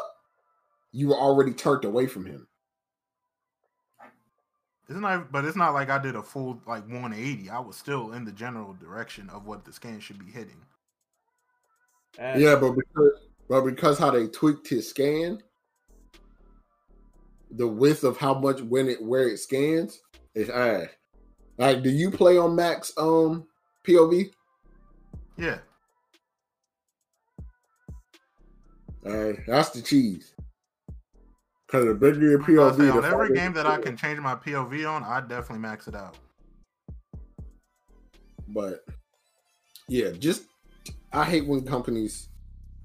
[0.93, 2.47] you were already turned away from him.
[4.88, 7.49] It's not, but it's not like I did a full like 180.
[7.49, 10.62] I was still in the general direction of what the scan should be hitting.
[12.19, 15.41] And Yeah, but because but because how they tweaked his scan,
[17.49, 19.99] the width of how much when it where it scans
[20.36, 20.89] is ass.
[21.58, 23.47] Like, do you play on max um
[23.88, 24.32] POV?
[25.38, 25.58] Yeah,
[29.06, 30.34] All right, that's the cheese.
[31.74, 34.88] Cause the bigger your to say, on every game that I can change my POV
[34.88, 36.16] on, I definitely max it out.
[38.48, 38.86] But
[39.88, 40.44] yeah, just
[41.12, 42.30] I hate when companies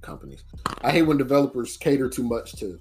[0.00, 0.42] companies.
[0.80, 2.80] I hate when developers cater too much to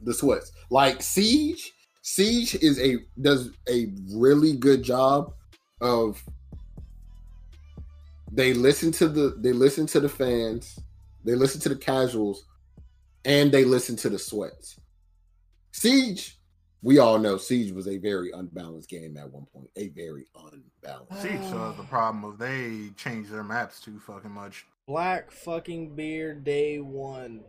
[0.00, 0.52] the sweats.
[0.70, 5.34] Like Siege, Siege is a does a really good job
[5.82, 6.24] of
[8.30, 10.80] they listen to the they listen to the fans,
[11.22, 12.46] they listen to the casuals,
[13.26, 14.78] and they listen to the sweats.
[15.72, 16.38] Siege,
[16.82, 19.70] we all know Siege was a very unbalanced game at one point.
[19.76, 21.22] A very unbalanced.
[21.22, 24.66] Siege still has the problem of they changed their maps too fucking much.
[24.86, 27.40] Black fucking beard day one,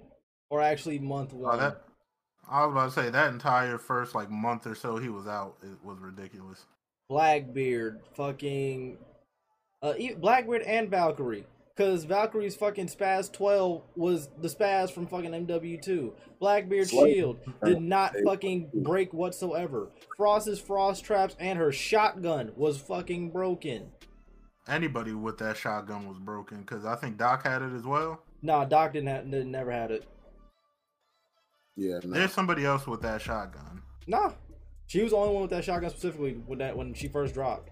[0.50, 1.60] or actually month Oh, one.
[1.60, 1.82] that
[2.50, 5.56] I was about to say that entire first like month or so he was out
[5.64, 6.66] it was ridiculous.
[7.10, 8.98] Blackbeard, fucking
[9.82, 15.32] uh, e- Blackbeard and Valkyrie, because Valkyrie's fucking SPAS twelve was the SPAS from fucking
[15.32, 16.14] MW two.
[16.40, 19.90] Blackbeard's Slight- shield did not fucking break whatsoever.
[20.18, 23.92] Frost's frost traps and her shotgun was fucking broken.
[24.68, 28.22] Anybody with that shotgun was broken because I think Doc had it as well.
[28.42, 30.06] Nah, Doc didn't have, didn't never had it.
[31.76, 32.12] Yeah, no.
[32.18, 33.82] There's somebody else with that shotgun.
[34.06, 34.34] Nah,
[34.86, 37.72] she was the only one with that shotgun specifically when that when she first dropped.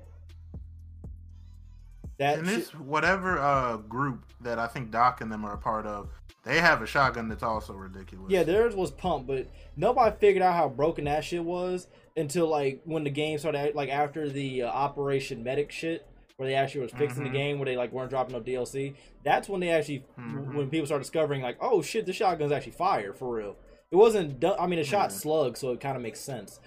[2.22, 5.88] That And this whatever uh group that I think Doc and them are a part
[5.88, 6.10] of,
[6.44, 8.28] they have a shotgun that's also ridiculous.
[8.32, 12.82] Yeah, theirs was pumped, but nobody figured out how broken that shit was until like
[12.86, 16.06] when the game started, like after the uh, Operation Medic shit,
[16.38, 17.32] where they actually was fixing Mhm.
[17.32, 18.94] the game, where they like weren't dropping no DLC.
[19.24, 20.54] That's when they actually, Mhm.
[20.54, 23.56] when people started discovering like, oh shit, the shotgun's actually fire for real.
[23.90, 24.46] It wasn't.
[24.46, 25.18] I mean, it shot Yeah.
[25.18, 26.60] slugs, so it kind of makes sense.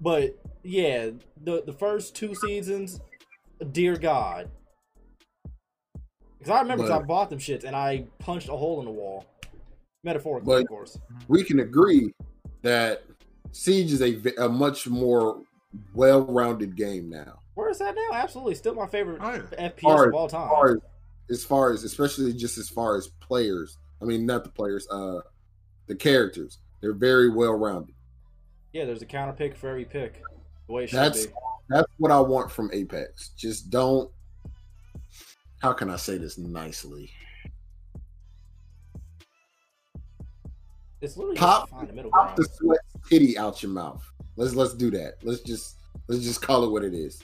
[0.00, 3.00] But yeah, the the first two seasons,
[3.72, 4.48] dear God.
[6.42, 8.90] Because I remember 'cause I bought them shits and I punched a hole in the
[8.90, 9.24] wall.
[10.02, 10.98] Metaphorically, But- of course.
[11.28, 12.12] we can agree
[12.62, 13.04] that
[13.52, 15.42] Siege is a, a much more
[15.94, 17.38] well-rounded game now.
[17.54, 18.08] Where is that now?
[18.12, 19.68] Absolutely, still my favorite Oh, yeah.
[19.70, 20.42] FPS Hard, of all time.
[20.42, 20.80] As far as,
[21.30, 25.20] as far as, especially just as far as players, I mean, not the players, uh,
[25.86, 26.58] the characters.
[26.80, 27.94] They're very well-rounded.
[28.72, 30.20] Yeah, there's a counter pick for every pick.
[30.66, 31.32] The way it should That's be.
[31.68, 33.28] that's what I want from Apex.
[33.36, 34.10] Just don't.
[35.62, 37.08] How can I say this nicely?
[41.00, 44.04] It's literally Pop- just the middle Pop the sweat titty out your mouth.
[44.36, 45.14] Let's let's do that.
[45.22, 45.76] Let's just
[46.08, 47.22] let's just call it what it is.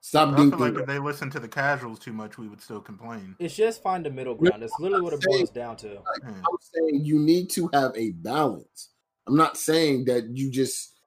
[0.00, 2.80] Stop I feel like if they listened to the casuals too much, we would still
[2.80, 3.36] complain.
[3.38, 4.62] It's just find the middle ground.
[4.62, 5.88] It's literally what it boils down to.
[5.88, 5.98] Yeah.
[6.22, 6.38] Hmm.
[6.38, 8.92] I'm saying you need to have a balance.
[9.26, 10.98] I'm not saying that you just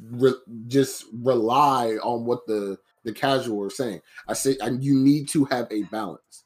[0.00, 4.02] re- just rely on what the the casual are saying.
[4.28, 6.44] I say and you need to have a balance.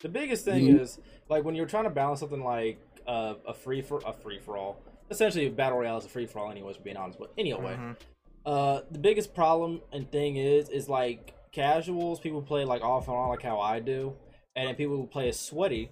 [0.00, 3.82] The biggest thing is like when you're trying to balance something like uh, a free
[3.82, 4.80] for a free for all.
[5.10, 6.76] Essentially, battle royale is a free for all, anyways.
[6.76, 7.96] For being honest, but anyway, Mhm.
[8.44, 13.16] Uh, the biggest problem and thing is, is like casuals, people play like off and
[13.16, 14.16] on, like how I do,
[14.56, 15.90] and then people who play as sweaty.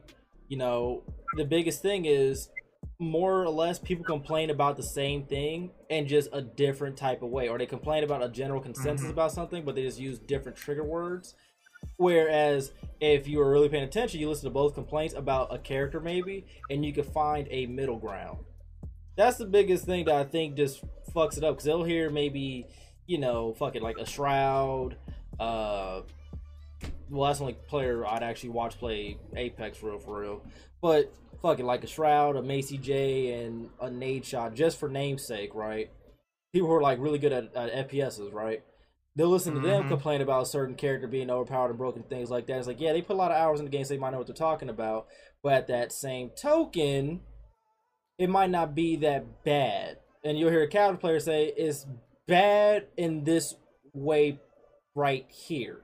[0.49, 1.03] You know,
[1.37, 2.49] the biggest thing is
[3.01, 7.31] more or less people complain about the same thing in just a different type of
[7.31, 9.13] way, or they complain about a general consensus Mhm.
[9.13, 11.35] about something, but they just use different trigger words.
[11.97, 15.99] Whereas if you were really paying attention, you listen to both complaints about a character
[15.99, 18.45] maybe, and you could find a middle ground.
[19.17, 20.85] That's the biggest thing that I think just
[21.15, 22.67] fucks it up because they'll hear maybe,
[23.07, 24.97] you know, fucking like a Shroud.
[25.39, 26.03] Uh,
[27.09, 30.43] well, that's the only player I'd actually watch play Apex for real, for real.
[30.83, 31.11] But
[31.43, 35.91] fuck it, like a Shroud, a Macy J, and a Nadeshot, just for namesake, right?
[36.53, 38.63] People who are like really good at, at FPSs, right?
[39.17, 39.89] They'll listen to them Mhm.
[39.89, 42.59] complain about a certain character being overpowered and broken, things like that.
[42.59, 44.11] It's like, yeah, they put a lot of hours in the game, so they might
[44.11, 45.07] know what they're talking about.
[45.43, 47.21] But at that same token,
[48.19, 49.99] it might not be that bad.
[50.23, 51.87] And you'll hear a casual player say, it's
[52.29, 53.55] bad in this
[53.93, 54.39] way
[54.95, 55.83] right here.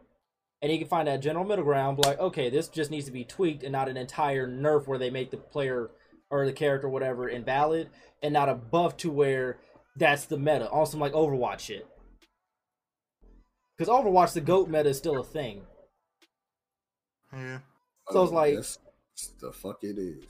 [0.62, 3.24] And you can find that general middle ground, like, okay, this just needs to be
[3.24, 5.90] tweaked and not an entire nerf where they make the player
[6.30, 7.90] or the character, whatever, invalid,
[8.22, 9.58] and not a buff to where
[9.96, 10.68] that's the meta.
[10.70, 11.86] On some like Overwatch shit.
[13.76, 15.62] Because Overwatch, the GOAT meta is still a thing.
[17.32, 17.58] Yeah.
[18.10, 18.78] So it's oh, like- Yes,
[19.40, 20.24] the fuck it is.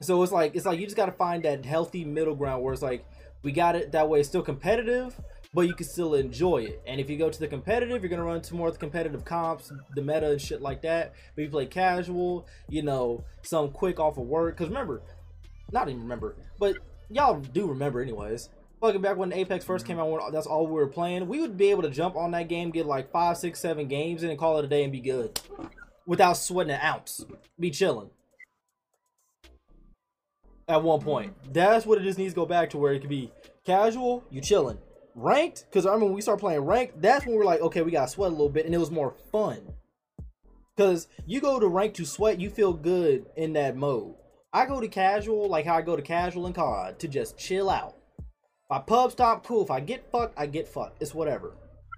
[0.00, 2.72] So it's like it's like you just got to find that healthy middle ground where
[2.72, 3.04] it's like
[3.42, 4.20] we got it that way.
[4.20, 5.20] It's still competitive,
[5.54, 6.82] but you can still enjoy it.
[6.86, 9.24] And if you go to the competitive, you're gonna run into more of the competitive
[9.24, 11.14] comps, the meta and shit like that.
[11.34, 14.56] But you play casual, you know, some quick off of work.
[14.56, 15.02] Because remember,
[15.72, 16.76] not even remember, but
[17.10, 18.50] y'all do remember anyways.
[18.80, 21.26] Fucking back when Apex first came out, that's all we were playing.
[21.26, 24.22] We would be able to jump on that game, get like five, six, seven games
[24.22, 25.40] in, and call it a day and be good,
[26.06, 27.24] without sweating an ounce.
[27.58, 28.10] Be chilling.
[30.68, 31.34] at one point.
[31.52, 33.32] That's what it just needs to go back to where it could be
[33.64, 34.78] casual, you chilling.
[35.20, 37.82] Ranked, because I remember when we started playing ranked, that's when we are like, okay,
[37.82, 39.74] we gotta sweat a little bit, and it was more fun.
[40.76, 44.14] Because you go to rank to sweat, you feel good in that mode.
[44.52, 47.68] I go to casual, like how I go to casual and COD, to just chill
[47.68, 47.96] out.
[48.70, 49.64] I pub stop, cool.
[49.64, 51.02] If I get fucked, I get fucked.
[51.02, 51.56] It's whatever.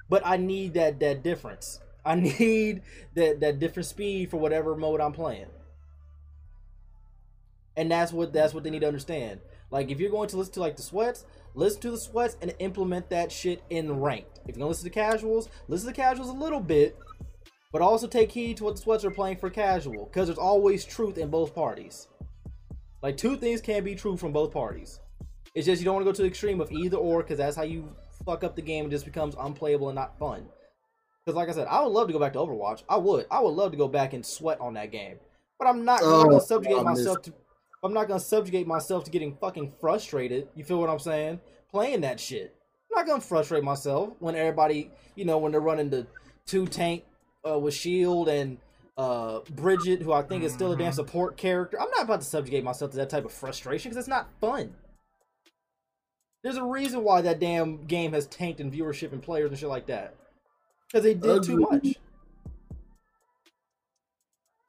[0.08, 1.80] But I need that that difference.
[2.06, 2.80] I need
[3.14, 5.50] that that different speed for whatever mode I'm playing.
[7.76, 9.40] And that's what that's what they need to understand.
[9.70, 12.54] Like if you're going to listen to like the sweats, listen to the sweats and
[12.58, 14.40] implement that shit in ranked.
[14.42, 16.96] If you're gonna listen to casuals, listen to casuals a little bit,
[17.72, 20.84] but also take heed to what the sweats are playing for casual, because there's always
[20.84, 22.08] truth in both parties.
[23.02, 25.00] Like two things can be true from both parties.
[25.54, 27.56] It's just you don't want to go to the extreme of either or, because that's
[27.56, 27.88] how you
[28.24, 30.46] fuck up the game and just becomes unplayable and not fun.
[31.24, 32.82] Because like I said, I would love to go back to Overwatch.
[32.88, 33.26] I would.
[33.30, 35.18] I would love to go back and sweat on that game.
[35.58, 37.34] But I'm not, oh, gonna subjugate myself to.
[37.82, 40.48] I'm not gonna subjugate myself to getting fucking frustrated.
[40.54, 41.40] You feel what I'm saying?
[41.70, 42.54] Playing that shit.
[42.90, 46.06] I'm not gonna frustrate myself when everybody, you know, when they're running the
[46.46, 47.04] two tank
[47.48, 48.58] uh, with Shield and
[48.98, 50.96] uh, Brigitte, who I think is still a damn mm-hmm.
[50.96, 51.80] support character.
[51.80, 54.74] I'm not about to subjugate myself to that type of frustration because it's not fun.
[56.42, 59.68] There's a reason why that damn game has tanked in viewership and players and shit
[59.68, 60.14] like that.
[60.86, 61.96] Because they did too much.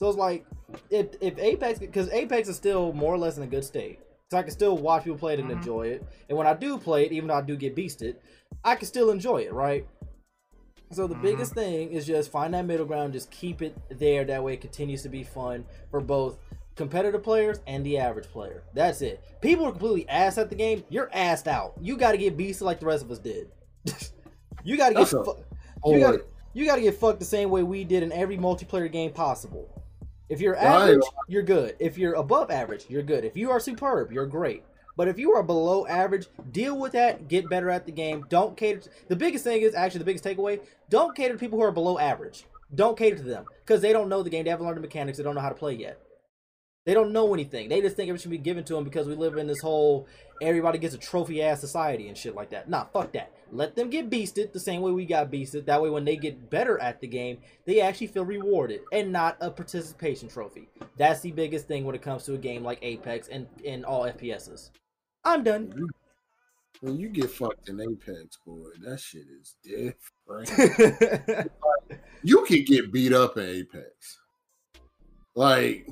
[0.01, 0.47] So it's like,
[0.89, 3.99] if if Apex, because Apex is still more or less in a good state.
[4.31, 5.59] So I can still watch people play it and mm-hmm.
[5.59, 6.07] enjoy it.
[6.27, 8.15] And when I do play it, even though I do get beasted,
[8.63, 9.85] I can still enjoy it, right?
[10.89, 11.21] So the mm-hmm.
[11.21, 14.25] biggest thing is just find that middle ground, just keep it there.
[14.25, 16.39] That way it continues to be fun for both
[16.75, 18.63] competitive players and the average player.
[18.73, 19.23] That's it.
[19.39, 20.83] People are completely ass at the game.
[20.89, 21.73] You're assed out.
[21.79, 23.51] You got to get beasted like the rest of us did.
[24.63, 25.43] you got to get fu-
[25.85, 26.21] you got
[26.53, 29.80] you got to get fucked the same way we did in every multiplayer game possible.
[30.31, 31.75] If you're average, you're good.
[31.77, 33.25] If you're above average, you're good.
[33.25, 34.63] If you are superb, you're great.
[34.95, 37.27] But if you are below average, deal with that.
[37.27, 38.25] Get better at the game.
[38.29, 38.79] Don't cater.
[38.79, 40.61] To, the biggest thing is actually the biggest takeaway.
[40.89, 42.45] Don't cater to people who are below average.
[42.73, 44.45] Don't cater to them because they don't know the game.
[44.45, 45.17] They haven't learned the mechanics.
[45.17, 45.99] They don't know how to play yet.
[46.85, 47.69] They don't know anything.
[47.69, 50.07] They just think everything should be given to them because we live in this whole
[50.41, 52.69] everybody gets a trophy ass society and shit like that.
[52.69, 53.31] Nah, fuck that.
[53.51, 55.65] Let them get beasted the same way we got beasted.
[55.65, 59.37] That way, when they get better at the game, they actually feel rewarded and not
[59.41, 60.69] a participation trophy.
[60.97, 64.03] That's the biggest thing when it comes to a game like Apex and in all
[64.03, 64.71] FPSs.
[65.23, 65.87] I'm done.
[66.79, 71.51] When you get fucked in Apex, boy, that shit is different.
[72.23, 74.19] you can get beat up in Apex.
[75.35, 75.87] Like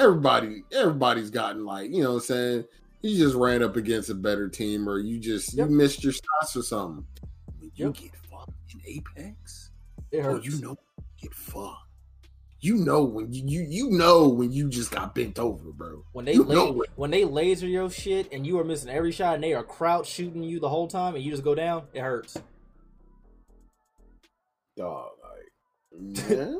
[0.00, 2.64] everybody, everybody's gotten like, you know what I'm saying?
[3.02, 5.68] You just ran up against a better team or you just yep.
[5.68, 7.06] you missed your shots or something.
[7.58, 7.94] When you yep.
[7.94, 9.70] get fucked in Apex,
[10.10, 10.46] it oh, hurts.
[10.48, 10.76] Oh, you know
[11.20, 11.90] get fucked
[12.60, 16.04] you know when you, you you know when you just got bent over, bro.
[16.12, 19.42] When they la- when they laser your shit and you are missing every shot and
[19.42, 22.36] they are crouch shooting you the whole time and you just go down, it hurts.
[24.76, 26.56] Dog, like yeah.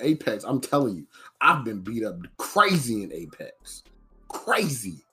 [0.00, 1.06] Apex, I'm telling you,
[1.40, 3.82] I've been beat up crazy in Apex.
[4.28, 5.04] Crazy.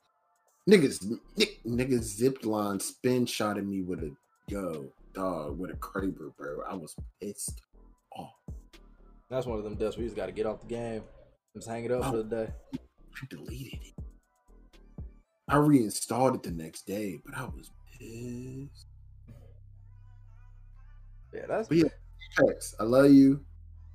[0.68, 1.18] Niggas,
[1.66, 4.12] niggas zip line spin shot at me with a
[4.46, 6.62] yo, dog, with a Kraber, bro.
[6.68, 7.60] I was pissed
[8.16, 8.34] off.
[9.28, 11.02] That's one of them deaths where you just got to get off the game.
[11.54, 12.48] Just hang it up for the day.
[12.74, 14.04] I deleted it.
[15.48, 18.86] I reinstalled it the next day, but I was pissed.
[21.34, 21.68] Yeah, that's.
[21.68, 21.88] But yeah,
[22.38, 23.44] Apex, I love you.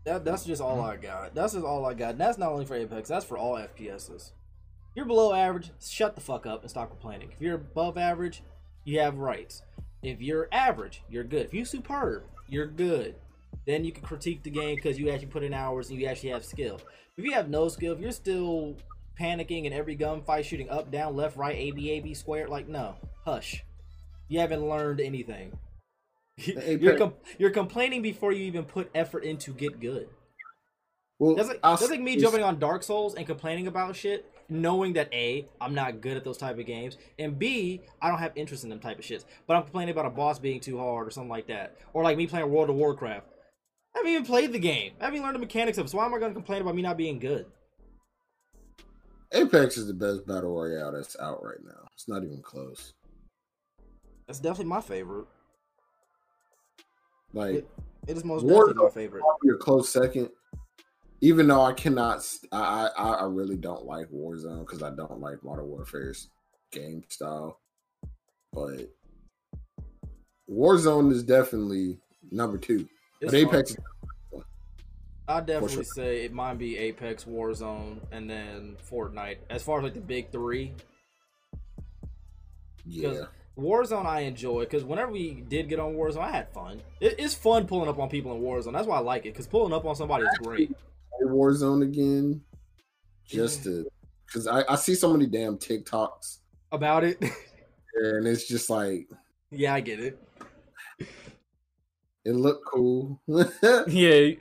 [0.05, 0.91] That, that's just all mm-hmm.
[0.91, 1.35] I got.
[1.35, 2.11] That's just all I got.
[2.11, 3.09] And that's not only for Apex.
[3.09, 4.31] That's for all FPSs.
[4.31, 7.31] If you're below average, shut the fuck up and stop complaining.
[7.31, 8.43] If you're above average,
[8.83, 9.63] you have rights.
[10.03, 11.47] If you're average, you're good.
[11.47, 13.15] If you're superb, you're good.
[13.65, 16.29] Then you can critique the game because you actually put in hours and you actually
[16.29, 16.79] have skill.
[17.17, 18.75] If you have no skill, if you're still
[19.19, 22.67] panicking in every gunfight, shooting up, down, left, right, A, B, A, B, squared, like,
[22.67, 22.95] no.
[23.25, 23.63] Hush.
[24.27, 25.57] You haven't learned anything.
[26.37, 30.09] You're, com- you're complaining before you even put effort into get good.
[31.17, 34.93] Well, that's like, that's like me jumping on Dark Souls and complaining about shit, knowing
[34.93, 38.33] that A, I'm not good at those type of games, and B, I don't have
[38.35, 39.23] interest in them type of shits.
[39.47, 41.77] But I'm complaining about a boss being too hard or something like that.
[41.93, 43.27] Or like me playing World of Warcraft.
[43.95, 44.91] I haven't even played the game.
[44.99, 45.89] I haven't even learned the mechanics of it.
[45.89, 47.45] So why am I going to complain about me not being good?
[49.31, 51.87] Apex is the best battle royale that's out right now.
[51.93, 52.93] It's not even close.
[54.27, 55.27] That's definitely my favorite.
[57.35, 57.69] Like it,
[58.07, 59.23] it is most War definitely my favorite.
[59.43, 60.29] Your close second.
[61.21, 65.43] Even though I cannot, I I, I really don't like Warzone because I don't like
[65.43, 66.29] Modern Warfare's
[66.71, 67.59] game style.
[68.53, 68.89] But
[70.49, 71.99] Warzone is definitely
[72.31, 72.87] number two.
[73.21, 73.75] It's but Apex.
[75.27, 75.83] I'd definitely sure.
[75.83, 79.37] say it might be Apex, Warzone, and then Fortnite.
[79.49, 80.73] As far as like the big three,
[82.85, 83.25] Yeah.
[83.57, 86.81] Warzone I enjoy because whenever we did get on Warzone, I had fun.
[86.99, 88.73] It, it's fun pulling up on people in Warzone.
[88.73, 90.69] That's why I like it because pulling up on somebody is great.
[90.69, 92.41] Play Warzone again,
[93.25, 93.85] just to
[94.25, 96.39] because I, I see so many damn TikToks
[96.71, 97.21] About it,
[97.95, 99.07] and it's just like
[99.51, 100.19] yeah, I get it.
[102.25, 103.21] it looked cool.
[103.87, 104.31] Yeah,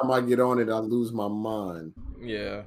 [0.00, 1.92] time I get on it, I lose my mind.
[2.20, 2.62] yeah.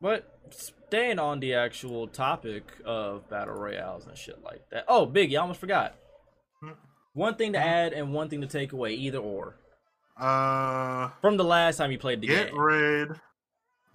[0.00, 0.38] But
[0.90, 4.84] staying on the actual topic of battle royales and shit like that.
[4.88, 5.94] Oh, Biggie, I almost forgot.
[6.60, 6.70] Hmm.
[7.14, 9.54] One thing to add and one thing to take away, either or.
[10.18, 12.58] Uh, From the last time you played the get game.
[12.58, 13.20] rid,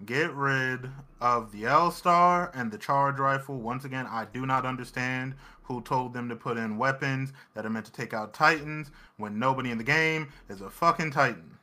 [0.06, 0.90] get rid
[1.20, 3.60] of the L Star and the charge rifle.
[3.60, 5.34] Once again, I do not understand
[5.64, 9.38] who told them to put in weapons that are meant to take out Titans when
[9.38, 11.55] nobody in the game is a fucking Titan.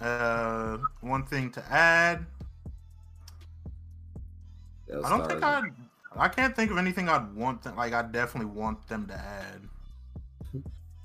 [0.00, 2.24] Uh, one thing to add.
[4.88, 5.70] That's I don't think I'd.
[6.16, 7.62] I can't think of anything I'd want.
[7.62, 9.60] Them, like I definitely want them to add.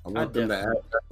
[0.05, 0.67] I want them to add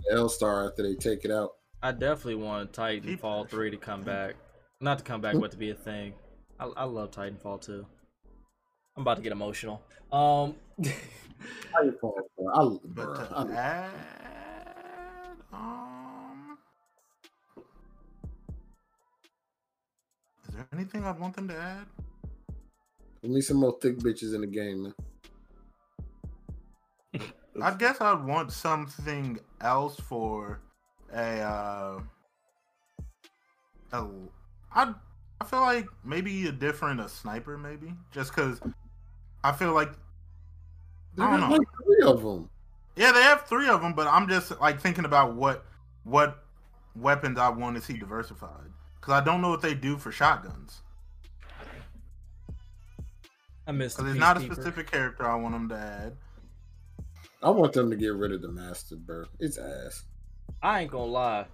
[0.08, 1.52] the L Star after they take it out.
[1.82, 4.36] I definitely want Titanfall 3 to come back.
[4.80, 6.14] Not to come back, but to be a thing.
[6.60, 7.86] I, I love Titanfall 2.
[8.96, 9.82] I'm about to get emotional.
[10.12, 12.48] Um, Titanfall, bro.
[12.54, 13.92] I, But bro, to I- add,
[20.74, 21.86] anything I'd want them to add?
[23.24, 24.93] we need some more thick bitches in the game, man.
[27.61, 30.59] I guess I'd want something else for
[31.13, 31.39] a.
[31.39, 31.99] Uh,
[33.93, 34.07] a
[34.74, 34.93] I
[35.39, 38.59] I feel like maybe a different a sniper, maybe just because
[39.43, 39.91] I feel like
[41.17, 41.55] I don't know.
[41.55, 42.49] like three of them.
[42.95, 45.63] Yeah, they have three of them, but I'm just like thinking about what
[46.03, 46.43] what
[46.95, 48.72] weapons I want to see diversified
[49.04, 50.82] because I don't know what they do for shotguns.
[53.68, 56.14] I missed the Because there's not a specific character I want them to add.
[57.41, 59.26] I want them to get rid of the master, bro.
[59.41, 60.06] It's ass.
[60.62, 61.45] I ain't gonna lie.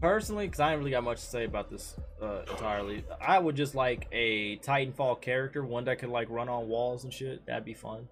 [0.00, 3.56] Personally, because I ain't really got much to say about this uh, entirely, I would
[3.56, 7.44] just like a Titanfall character, one that could like run on walls and shit.
[7.46, 8.08] That'd be fun.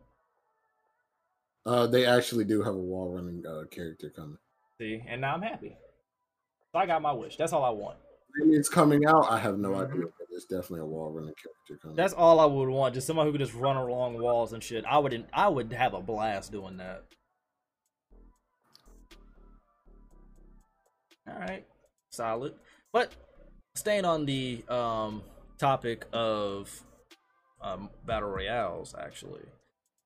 [1.64, 4.38] Uh, they actually do have a wall running uh, character coming.
[4.80, 5.76] See, and now I'm happy.
[6.72, 7.36] So I got my wish.
[7.36, 7.96] That's all I want.
[8.38, 11.80] When it's coming out, I have no idea, but there's definitely a wall running character
[11.80, 11.96] coming.
[11.96, 12.94] That's all I would want.
[12.94, 14.84] Just somebody who could just run along walls and shit.
[14.84, 15.26] I wouldn't.
[15.32, 17.04] I would have a blast doing that.
[21.28, 21.64] All right,
[22.10, 22.54] solid.
[22.92, 23.12] But
[23.74, 25.22] staying on the um
[25.58, 26.82] topic of
[27.60, 29.44] um battle royales, actually,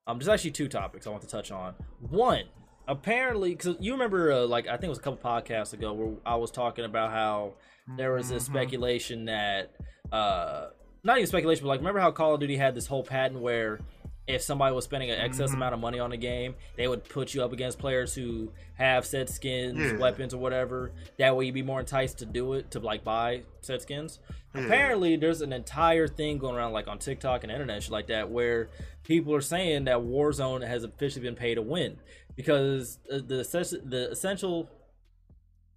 [0.06, 1.74] um, there's actually two topics I want to touch on.
[2.00, 2.44] One,
[2.86, 6.14] apparently, because you remember, uh, like I think it was a couple podcasts ago where
[6.26, 7.54] I was talking about how
[7.96, 8.52] there was this Mhm.
[8.52, 9.70] speculation that
[10.12, 10.68] uh
[11.02, 13.78] not even speculation but like remember how call of duty had this whole patent where
[14.26, 15.54] if somebody was spending an excess Mhm.
[15.54, 19.04] amount of money on a game they would put you up against players who have
[19.04, 19.98] said skins Yeah.
[19.98, 23.42] weapons or whatever that way you'd be more enticed to do it to like buy
[23.60, 24.18] said skins
[24.54, 24.64] Yeah.
[24.64, 28.30] apparently there's an entire thing going around like on tiktok and internet shit like that
[28.30, 28.70] where
[29.02, 31.98] people are saying that warzone has officially been paid to win
[32.34, 34.70] because uh, the the essential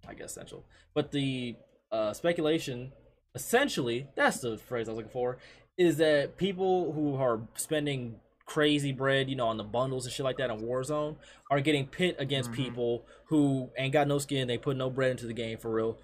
[0.06, 1.54] i guess essential but the
[1.90, 2.92] uh, speculation,
[3.34, 5.38] essentially, that's the phrase I was looking for,
[5.76, 10.24] is that people who are spending crazy bread, you know, on the bundles and shit
[10.24, 11.16] like that in Warzone
[11.50, 12.54] are getting pit against Mhm.
[12.54, 15.98] people who ain't got no skin, they put no bread into the game for real,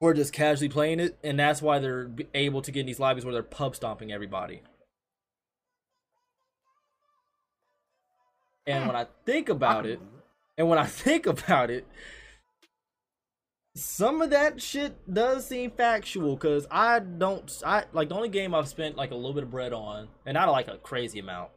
[0.00, 3.24] or just casually playing it, and that's why they're able to get in these lobbies
[3.24, 4.62] where they're pub stomping everybody.
[8.66, 10.00] And when I think about it,
[10.56, 11.86] and when I think about it,
[13.74, 18.54] some of that shit does seem factual because I don't, I like the only game
[18.54, 21.50] I've spent like a little bit of bread on, and not like a crazy amount,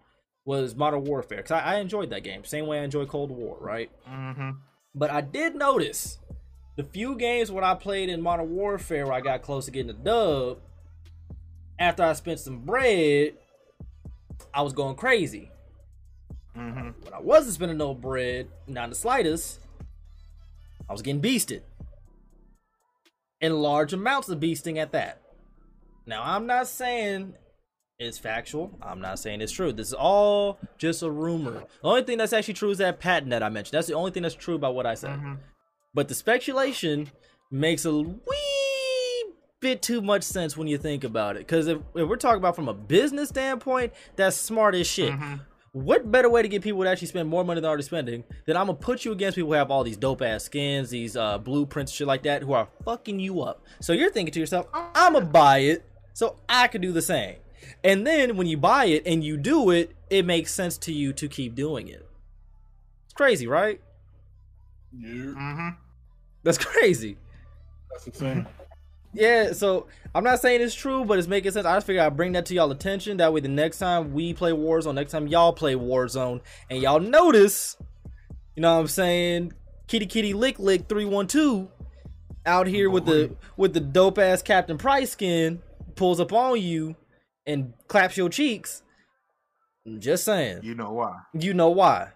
[0.45, 3.57] was Modern Warfare because I, I enjoyed that game, same way I enjoy Cold War,
[3.59, 3.91] right?
[4.09, 4.51] Mm-hmm.
[4.95, 6.17] But I did notice
[6.75, 9.91] the few games when I played in Modern Warfare where I got close to getting
[9.91, 10.59] a dub,
[11.79, 13.33] after I spent some bread,
[14.53, 15.51] I was going crazy.
[16.57, 17.03] Mm-hmm.
[17.03, 19.59] When I wasn't spending no bread, not the slightest,
[20.89, 21.61] I was getting beasted.
[23.39, 25.21] In large amounts of beasting at that.
[26.05, 27.35] Now, I'm not saying
[27.99, 28.71] it's factual.
[28.81, 29.71] I'm not saying it's true.
[29.71, 31.63] This is all just a rumor.
[31.81, 33.77] The only thing that's actually true is that patent that I mentioned.
[33.77, 35.19] That's the only thing that's true about what I said.
[35.19, 35.33] Mm-hmm.
[35.93, 37.11] But the speculation
[37.51, 41.39] makes a wee bit too much sense when you think about it.
[41.39, 45.13] Because if, if we're talking about from a business standpoint, that's smart as shit.
[45.13, 45.35] Mm-hmm.
[45.77, 48.57] What better way to get people to actually spend more money than already spending than
[48.57, 51.37] I'm gonna put you against people who have all these dope ass skins, these uh,
[51.37, 53.63] blueprints, shit like that, who are fucking you up.
[53.81, 57.35] So you're thinking to yourself, I'm gonna buy it so I can do the same.
[57.83, 61.13] And then when you buy it and you do it, it makes sense to you
[61.13, 62.07] to keep doing it.
[63.05, 63.81] It's crazy, right?
[64.97, 65.69] Yeah, Mm-hmm.
[66.43, 67.17] That's crazy.
[67.91, 68.47] that's insane.
[69.17, 71.65] Yeah, so I'm not saying it's true, but it's making sense.
[71.65, 73.17] I just figured I'd bring that to y'all attention.
[73.17, 76.99] That way, the next time we play Warzone, next time y'all play Warzone, and y'all
[76.99, 77.77] notice,
[78.55, 79.53] you know what I'm saying?
[79.87, 81.67] Kitty Kitty Lick Lick 312
[82.45, 85.63] out here with the with the dope ass Captain Price skin
[85.95, 86.95] pulls up on you
[87.47, 88.83] and claps your cheeks.
[89.85, 90.59] I'm just saying.
[90.61, 91.15] You know why?
[91.33, 92.09] You know why?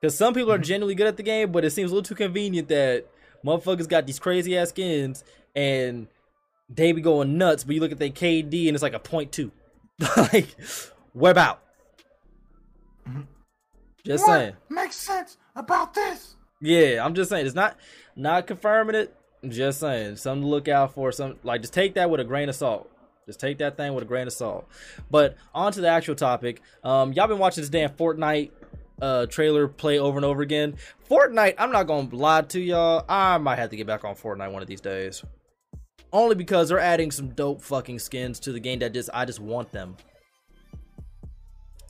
[0.00, 2.16] Because some people are genuinely good at the game, but it seems a little too
[2.16, 3.06] convenient that
[3.44, 5.22] motherfuckers got these crazy ass skins
[5.54, 6.06] and
[6.68, 7.64] they be going nuts.
[7.64, 9.50] But you look at their KD and it's like a point two.
[10.16, 10.48] like
[11.14, 11.62] web out.
[13.08, 13.26] Mhm.
[14.04, 14.54] Just saying.
[14.68, 16.36] makes sense about this?
[16.60, 17.46] Yeah, I'm just saying.
[17.46, 17.76] It's not
[18.16, 19.14] not confirming it.
[19.42, 20.16] I'm just saying.
[20.16, 21.12] Something to look out for.
[21.12, 22.90] Some like just take that with a grain of salt.
[23.26, 24.66] Just take that thing with a grain of salt.
[25.10, 26.62] But on to the actual topic.
[26.82, 28.50] Um, y'all been watching this damn Fortnite
[29.00, 30.76] uh trailer play over and over again.
[31.08, 33.04] Fortnite, I'm not gonna lie to y'all.
[33.08, 35.22] I might have to get back on Fortnite one of these days.
[36.12, 39.40] Only because they're adding some dope fucking skins to the game that just I just
[39.40, 39.96] want them.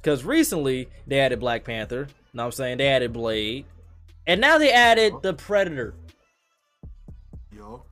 [0.03, 2.09] Cause recently they added Black Panther.
[2.33, 2.79] Know what I'm saying?
[2.79, 3.64] They added Blade.
[4.27, 5.95] And now they added the Predator.
[7.53, 7.83] Yo,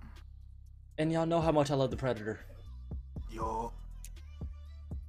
[0.99, 2.39] And y'all know how much I love the Predator.
[3.31, 3.73] yo.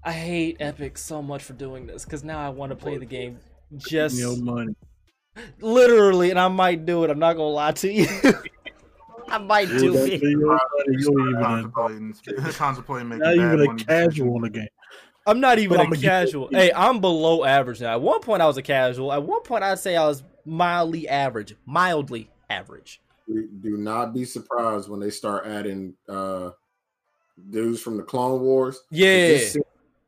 [0.04, 3.06] I hate Epic so much for doing this because now I want to play the
[3.06, 3.38] game
[3.78, 4.74] just Your money.
[5.60, 7.10] literally, and I might do it.
[7.10, 8.08] I'm not gonna lie to you.
[9.32, 10.22] I might do That's it.
[10.22, 10.60] your money.
[10.88, 12.14] You ain't even a, Contemplating,
[12.54, 14.68] contemplating making not even a casual in the game.
[15.28, 16.50] I'm not even But a I'ma get- casual.
[16.52, 17.92] Hey, I'm below average now.
[17.94, 19.14] At one point, I was a casual.
[19.14, 21.56] At one point, I'd say I was mildly average.
[21.66, 23.02] Mildly average.
[23.28, 26.50] Do do not be surprised when they start adding uh
[27.52, 28.82] dudes from the Clone Wars.
[28.90, 29.28] Yeah.
[29.28, 29.58] This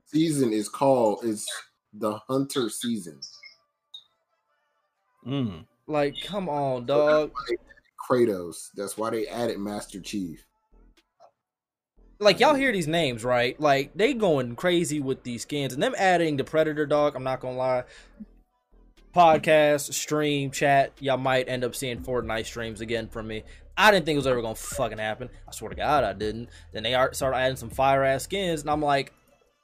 [0.08, 1.46] season is called it's
[1.94, 3.20] the Hunter season.
[5.28, 5.66] Mm.
[5.88, 7.32] Like, come on, dog.
[8.10, 8.70] Kratos.
[8.76, 10.46] That's why they added Master Chief.
[12.20, 13.60] like y'all hear these names, right?
[13.60, 17.16] Like they going crazy with these skins and them adding the Predator dog.
[17.16, 17.84] I'm not gonna lie.
[19.16, 23.44] Podcast, stream, chat, y'all might end up seeing Fortnite streams again from me.
[23.76, 25.30] I didn't think it was ever gonna fucking happen.
[25.48, 26.50] I swear to God, I didn't.
[26.72, 29.12] Then they are- started adding some fire ass skins, and I'm like,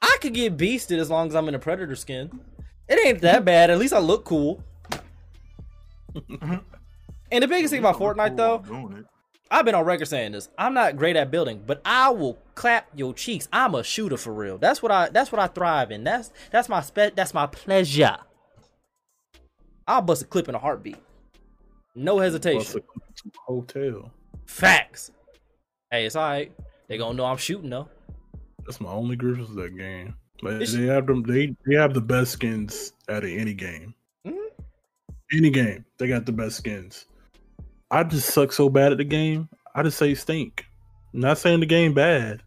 [0.02, 2.40] I could get beasted as long as I'm in a Predator skin.
[2.88, 3.70] It ain't that bad.
[3.70, 4.62] At least I look cool.
[7.30, 8.64] and the biggest thing about Fortnite though,
[9.50, 10.48] I've been on record saying this.
[10.58, 13.48] I'm not great at building, but I will clap your cheeks.
[13.52, 14.58] I'm a shooter for real.
[14.58, 16.04] That's what I that's what I thrive in.
[16.04, 18.16] That's that's my spe- that's my pleasure.
[19.86, 20.98] I'll bust a clip in a heartbeat.
[21.94, 22.82] No hesitation.
[23.46, 24.10] hotel.
[24.46, 25.10] Facts.
[25.90, 26.52] Hey, it's alright.
[26.88, 27.88] They gonna know I'm shooting though.
[28.66, 30.14] That's my only grievance of that game.
[30.42, 31.22] But It's- they have them.
[31.22, 33.94] They they have the best skins out of any game.
[34.26, 34.48] Mhm.
[35.32, 37.06] Any game, they got the best skins.
[37.90, 39.48] I just suck so bad at the game.
[39.74, 40.66] I just say stink.
[41.14, 42.42] I'm not saying the game bad.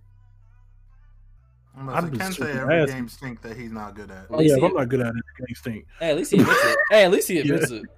[1.76, 2.92] I'm I'm about to just say, can't say every ass.
[2.92, 4.26] game stink that he's not good at.
[4.30, 4.76] Oh, yeah, see if I'm it?
[4.76, 5.86] not good at it, the game stink.
[6.00, 6.78] Hey, at least he admits it.
[6.90, 7.84] Hey, at least he admits it.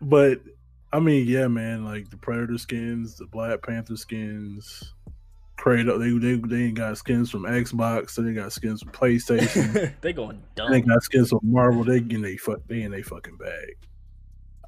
[0.00, 0.40] But
[0.92, 4.94] I mean, yeah, man, like the Predator skins, the Black Panther skins,
[5.58, 5.98] Kratos.
[5.98, 8.14] They they they ain't got skins from Xbox.
[8.14, 9.92] They got skins from PlayStation.
[10.00, 10.70] they going dumb.
[10.70, 10.88] they dumb.
[10.90, 11.82] got skins from Marvel.
[11.84, 13.76] They in they fuck they in they fucking bag.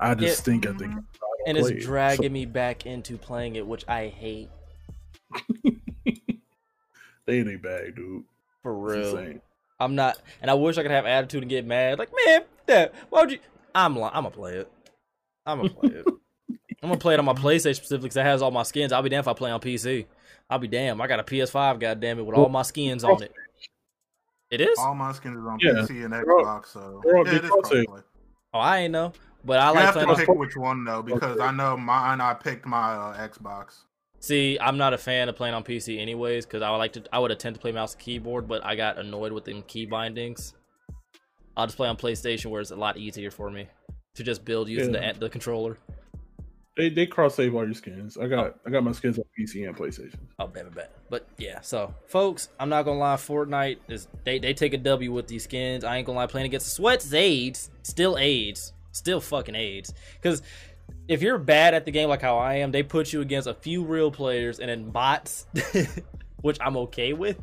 [0.00, 0.52] I just Yeah.
[0.52, 0.94] think I think
[1.48, 1.86] And play it's it.
[1.86, 4.50] dragging me back into playing it, which I hate
[7.24, 8.24] they in they bag, dude.
[8.62, 9.34] for real.
[9.80, 11.98] I'm not, and I wish I could have attitude and get mad.
[11.98, 13.38] Like, man, that why would you?
[13.74, 14.70] I'm, li- I'm gonna play it.
[15.46, 16.06] I'm gonna play it.
[16.82, 18.92] I'm gonna play it on my PlayStation specifically because that has all my skins.
[18.92, 20.06] I'll be damn if I play on PC.
[20.50, 21.00] I'll be damn.
[21.00, 23.32] I got a PS5, goddamn it, with all my skins on it.
[24.50, 24.78] It is.
[24.78, 27.50] All my skins is on Yeah, PC and Xbox, so they're yeah, it is.
[28.54, 29.12] Oh, I ain't know,
[29.44, 30.08] but I You like have playing.
[30.08, 32.20] to pick which one though, because I know mine.
[32.20, 33.82] I picked my uh, Xbox.
[34.20, 37.04] See, I'm not a fan of playing on PC anyways because I would like to.
[37.12, 39.86] I would attempt to play mouse and keyboard, but I got annoyed with them key
[39.86, 40.54] bindings.
[41.56, 43.68] I'll just play on PlayStation where it's a lot easier for me
[44.14, 45.12] to just build using Yeah.
[45.12, 45.76] the the controller.
[46.76, 48.16] They they cross save all your skins.
[48.16, 50.14] I got I got my skins on PC and PlayStation.
[50.38, 50.92] Oh, bet, bet, bet.
[51.10, 53.16] But yeah, so folks, I'm not gonna lie.
[53.16, 55.82] Fortnite is they they take a W with these skins.
[55.84, 56.26] I ain't gonna lie.
[56.26, 59.94] Playing against the sweats AIDS, still AIDS, still fucking AIDS.
[60.20, 60.42] Because
[61.06, 63.54] if you're bad at the game like how I am, they put you against a
[63.54, 65.46] few real players and then bots,
[66.42, 67.38] which I'm okay with.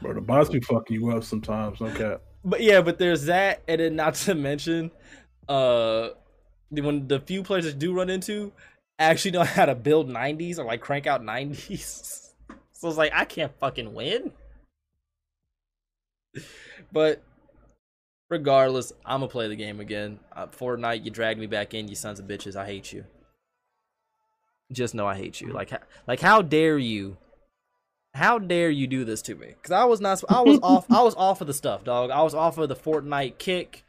[0.00, 1.80] Bro, the bots be fucking you up sometimes.
[1.80, 2.22] No cap.
[2.44, 4.90] but yeah, but there's that, and then not to mention,
[5.48, 6.10] uh,
[6.70, 8.52] when the few players that do run into
[8.98, 12.30] actually know how to build 90s or like crank out 90s.
[12.72, 14.32] so it's like I can't fucking win.
[16.90, 17.22] But
[18.32, 20.18] regardless, I'm gonna play the game again.
[20.34, 22.56] Uh, Fortnite, you dragged me back in, you sons of bitches.
[22.56, 23.04] I hate you.
[24.72, 25.52] Just know I hate you.
[25.52, 25.70] Like,
[26.08, 27.18] like how dare you?
[28.14, 29.48] How dare you do this to me?
[29.48, 30.22] Because I was not.
[30.30, 30.90] I was off.
[30.90, 32.10] I was off of the stuff, dog.
[32.10, 33.84] I was off of the Fortnite kick.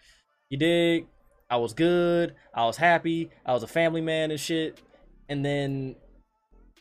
[0.50, 1.08] You dig?
[1.50, 2.36] I was good.
[2.54, 3.32] I was happy.
[3.46, 4.82] I was a family man and shit.
[5.30, 5.96] And then,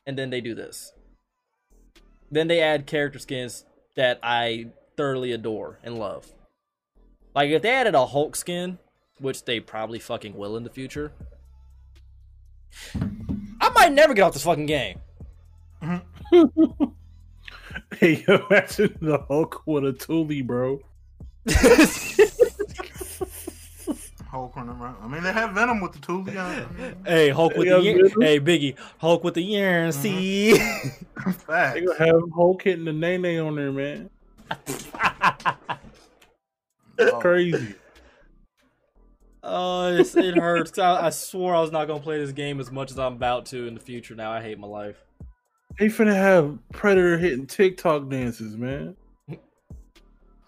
[0.04, 0.92] and then they do this.
[2.30, 6.32] Then they add character skins that I thoroughly adore and love.
[7.34, 8.78] Like if they added a Hulk skin,
[9.18, 11.12] which they probably fucking will in the future,
[13.60, 15.00] I might never get off this fucking game.
[17.98, 20.80] Hey, imagine the Hulk with a Thule, bro.
[24.30, 24.96] Hulk running around.
[25.02, 26.24] I mean, they have Venom with the Thule.
[26.38, 28.20] I mean, hey, Hulk with the Venom.
[28.20, 29.90] hey Biggie, Hulk with the yarn.
[29.90, 30.02] Mm-hmm.
[30.02, 30.56] See,
[31.46, 31.74] facts.
[31.74, 34.10] They gonna have Hulk hitting the nay nay on there, man.
[37.10, 37.74] Oh, Crazy.
[39.42, 40.78] oh, it's, it hurts.
[40.78, 43.46] I, I swore I was not gonna play this game as much as I'm about
[43.46, 44.14] to in the future.
[44.14, 44.96] Now I hate my life.
[45.78, 48.94] They finna have Predator hitting TikTok dances, man.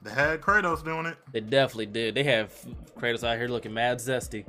[0.03, 1.17] They had Kratos doing it.
[1.33, 2.15] They definitely did.
[2.15, 2.53] They have
[2.99, 4.45] Kratos out here looking mad zesty.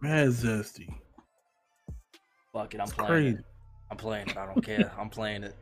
[0.00, 0.94] Mad zesty.
[2.52, 3.36] Fuck it, I'm It's playing crazy.
[3.38, 3.44] it.
[3.90, 4.36] I'm playing it.
[4.36, 4.92] I don't care.
[4.96, 5.56] I'm playing it.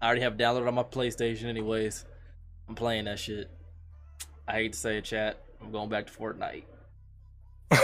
[0.00, 2.06] I already have downloaded on my PlayStation, anyways.
[2.68, 3.50] I'm playing that shit.
[4.48, 5.38] I hate to say it, chat.
[5.60, 6.64] I'm going back to Fortnite.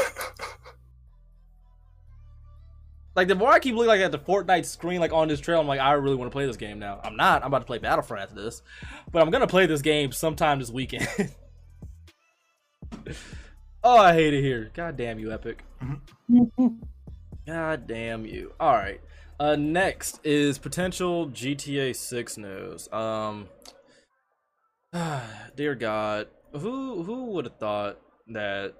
[3.16, 5.60] Like the more I keep looking like at the Fortnite screen, like on this trail,
[5.60, 7.00] I'm like, I really want to play this game now.
[7.04, 7.42] I'm not.
[7.42, 8.62] I'm about to play Battlefront after this,
[9.12, 11.06] but I'm gonna play this game sometime this weekend.
[13.84, 14.70] oh, I hate it here.
[14.74, 15.62] God damn you, Epic.
[17.46, 18.52] God damn you.
[18.58, 19.00] All right.
[19.38, 22.88] Uh, next is potential GTA 6 news.
[22.92, 23.48] Um,
[25.56, 27.98] dear God, who who would have thought
[28.28, 28.74] that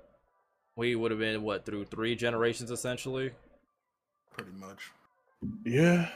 [0.77, 3.33] we would have been what through three generations essentially,
[4.37, 4.91] Pretty much.
[5.65, 6.09] yeah.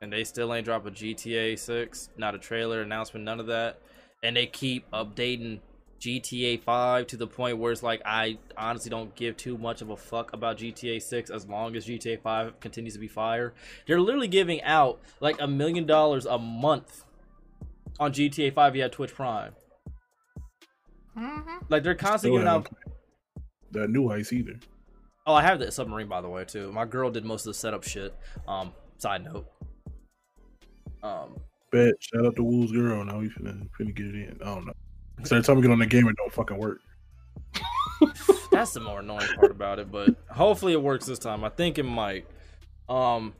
[0.00, 3.80] and they still ain't drop a GTA 6, not a trailer announcement, none of that,
[4.22, 5.60] and they keep updating
[6.00, 9.90] GTA 5 to the point where it's like I honestly don't give too much of
[9.90, 13.52] a fuck about GTA 6 as long as GTA 5 continues to be fire.
[13.86, 17.04] They're literally giving out like a million dollars a month
[17.98, 19.54] on GTA 5 via Twitch Prime.
[21.18, 21.64] Mm-hmm.
[21.68, 22.68] Like they're constantly Still giving out.
[22.68, 22.94] haven't
[23.72, 24.58] that new ice either.
[25.26, 26.72] Oh, I have that submarine by the way too.
[26.72, 28.14] My girl did most of the setup shit.
[28.46, 29.46] Um, side note.
[31.02, 31.36] Um,
[31.70, 31.94] Bet.
[32.00, 33.04] Shout out to Wool's girl.
[33.04, 34.38] Now we finna, finna get it in.
[34.42, 34.72] I don't know.
[35.24, 36.78] So every time we get on the game, it don't fucking work.
[38.50, 41.44] that's the more annoying part about it, but hopefully it works this time.
[41.44, 42.26] I think it might.
[42.88, 43.34] Um,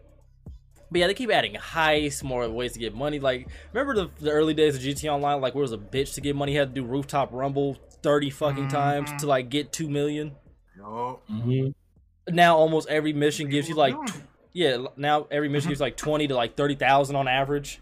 [0.91, 3.19] but yeah, they keep adding heists, more ways to get money.
[3.19, 5.41] Like, remember the, the early days of GT Online?
[5.41, 7.77] Like, where it was a bitch to get money, you had to do rooftop rumble
[8.03, 10.37] thirty fucking times to like get two million.
[10.77, 12.35] Yo, Mm-hmm.
[12.35, 14.23] Now almost every mission gives you like, tw-
[14.53, 17.81] yeah, now every mission gives like twenty to like thirty thousand on average.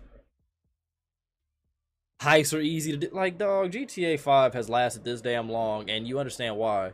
[2.20, 3.10] Heists are easy to do.
[3.12, 6.92] Like, dog, GTA 5 has lasted this damn long, and you understand why.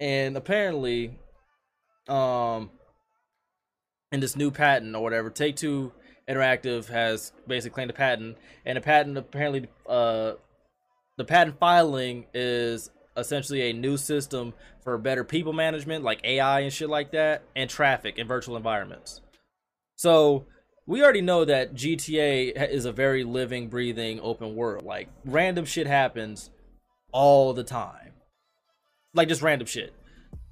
[0.00, 1.18] And apparently,
[2.08, 2.70] um,
[4.12, 5.92] in this new patent or whatever, Take Two
[6.28, 10.34] Interactive has basically claimed a patent, and the patent apparently, uh,
[11.16, 16.72] the patent filing is essentially a new system for better people management, like AI and
[16.72, 19.20] shit like that, and traffic in virtual environments.
[19.96, 20.46] So
[20.86, 24.84] we already know that GTA is a very living, breathing, open world.
[24.84, 26.50] Like random shit happens
[27.12, 28.12] all the time,
[29.14, 29.94] like just random shit.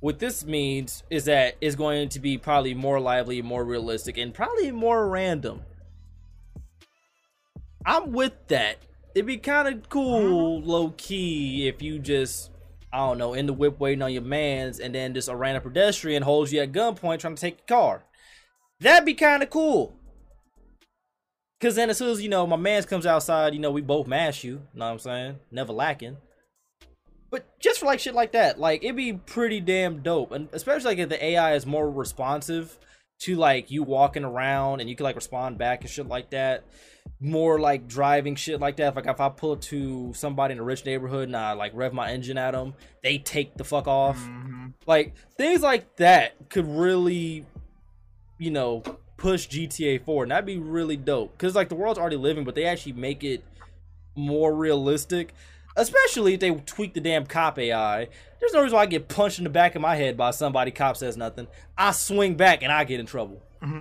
[0.01, 4.33] What this means is that it's going to be probably more lively, more realistic, and
[4.33, 5.63] probably more random.
[7.85, 8.79] I'm with that.
[9.15, 10.67] It'd be kind of cool, uh-huh.
[10.67, 12.51] low key, if you just,
[12.93, 15.63] I don't know, in the whip waiting on your mans, and then just a random
[15.63, 18.05] pedestrian holds you at gunpoint trying to take your car.
[18.81, 19.97] That'd be kind of cool.
[21.61, 24.07] Cause then as soon as you know my man's comes outside, you know we both
[24.07, 24.63] mash you.
[24.73, 25.39] Know what I'm saying?
[25.51, 26.17] Never lacking.
[27.31, 30.91] But just for like shit like that, like it'd be pretty damn dope, and especially
[30.91, 32.79] like if the AI is more responsive
[33.21, 36.65] to like you walking around and you can like respond back and shit like that.
[37.21, 38.97] More like driving shit like that.
[38.97, 41.93] Like if I pull up to somebody in a rich neighborhood and I like rev
[41.93, 44.19] my engine at them, they take the fuck off.
[44.19, 47.45] hmm Like things like that could really,
[48.39, 48.83] you know,
[49.19, 51.37] push GTA 4, and that'd be really dope.
[51.37, 53.45] Cause like the world's already living, but they actually make it
[54.17, 55.35] more realistic.
[55.77, 58.09] Especially if they tweak the damn cop AI.
[58.41, 60.71] There's no reason why I get punched in the back of my head by somebody.
[60.71, 61.47] Cop says nothing.
[61.79, 63.43] I swing back and I get in trouble.
[63.63, 63.81] Mm-hmm.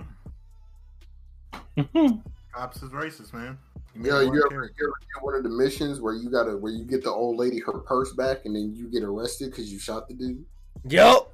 [2.54, 3.58] Cops is racist, man.
[3.94, 6.56] You Yeah, you one ever, you ever get one of the missions where you gotta
[6.56, 9.72] where you get the old lady her purse back and then you get arrested because
[9.72, 10.44] you shot the dude?
[10.88, 11.32] Yup.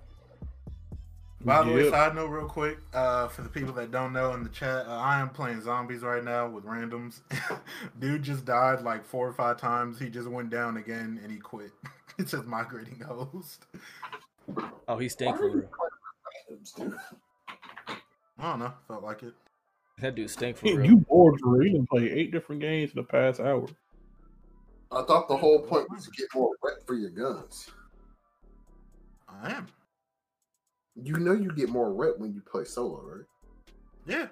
[1.46, 1.92] By the way, Yep.
[1.92, 4.90] side note, real quick, uh, for the people that don't know in the chat, uh,
[4.90, 7.20] I am playing zombies right now with randoms.
[8.00, 10.00] Dude just died like four or five times.
[10.00, 11.70] He just went down again and he quit.
[12.18, 13.66] it says migrating host.
[14.88, 15.70] Oh, he stank for real.
[18.38, 18.72] I don't know.
[18.88, 19.34] Felt like it.
[20.00, 20.84] That dude stank for real.
[20.84, 21.68] You bored for real.
[21.68, 23.68] You done played eight different games in the past hour.
[24.90, 27.70] I thought the whole point was to get more rep for your guns.
[29.28, 29.68] I am.
[31.02, 33.24] You know you get more rep when you play solo, right?
[34.06, 34.28] Yeah.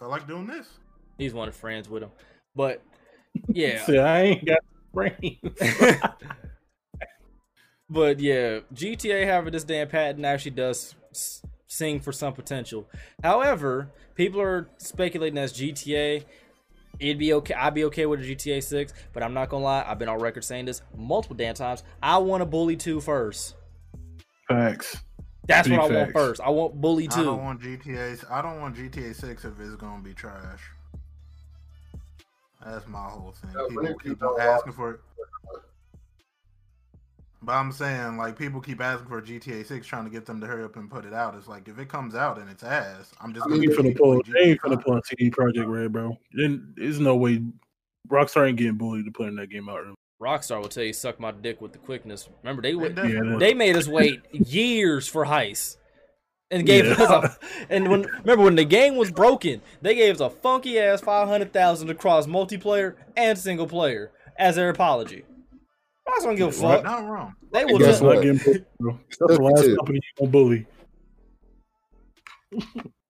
[0.00, 0.68] I like doing this.
[1.16, 2.10] He's one of friends with him.
[2.54, 2.82] But
[3.48, 3.82] yeah.
[3.86, 4.58] See, I ain't got
[4.92, 5.38] brains.
[7.90, 12.88] but yeah, GTA having this damn patent actually does s- sing for some potential.
[13.22, 16.24] However, people are speculating as GTA.
[17.00, 17.54] It'd be okay.
[17.54, 19.84] I'd be okay with a GTA 6, but I'm not gonna lie.
[19.86, 21.84] I've been on record saying this multiple damn times.
[22.02, 23.54] I want a Bully 2 first.
[24.48, 24.96] Facts.
[25.48, 26.40] That's Big what I want first.
[26.42, 27.24] I want Bully I 2.
[27.24, 28.30] don't want GTA.
[28.30, 30.60] I don't want GTA Six if it's gonna be trash.
[32.64, 33.50] That's my whole thing.
[33.56, 35.00] Yeah, People but if you keep asking for it.
[37.40, 40.46] But I'm saying, like, people keep asking for GTA 6, trying to get them to
[40.46, 41.36] hurry up and put it out.
[41.36, 43.86] It's like, if it comes out and it's ass, I'm just going mean, They to
[43.86, 44.22] ain't finna pull.
[44.24, 46.18] They ain't finna pull on CD Projekt Red, bro.
[46.32, 47.42] Then there's no way
[48.08, 49.78] Rockstar ain't getting bullied to putting that game out.
[49.78, 49.94] early.
[50.20, 52.28] Rockstar will tell you suck my dick with the quickness.
[52.42, 55.76] Remember they wait, Yeah, they made us wait years for heist.
[56.50, 56.92] And gave Yeah.
[56.94, 57.38] us a,
[57.70, 61.28] and when remember when the game was broken, they gave us a funky ass five
[61.28, 65.24] hundred thousand across multiplayer and single player as their apology.
[66.08, 66.76] Rockstar don't give a Right.
[66.76, 66.84] fuck.
[66.84, 67.34] Not wrong.
[67.52, 68.02] They will just?
[68.02, 68.98] Not getting bullied, bro.
[69.20, 70.66] That's the last company you gonna bully.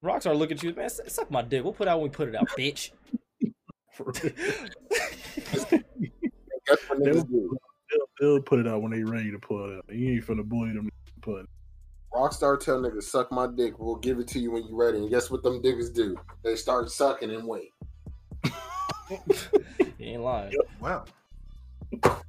[0.05, 0.91] Rockstar look at you, man.
[0.91, 1.63] Suck my dick.
[1.63, 2.91] We'll put it out when we put it out, bitch.
[6.69, 6.77] For real.
[6.77, 7.59] That's what They'll, niggas do.
[7.91, 9.85] they'll, they'll put it out when they ready to pull it out.
[9.95, 10.87] You ain't finna bully them.
[10.89, 11.47] to Put it.
[12.15, 13.79] Rockstar tell niggas suck my dick.
[13.79, 14.99] We'll give it to you when you ready.
[14.99, 16.17] And guess what them niggas do?
[16.43, 17.73] They start sucking and wait.
[19.99, 21.07] You ain't lying, Well,
[22.05, 22.23] not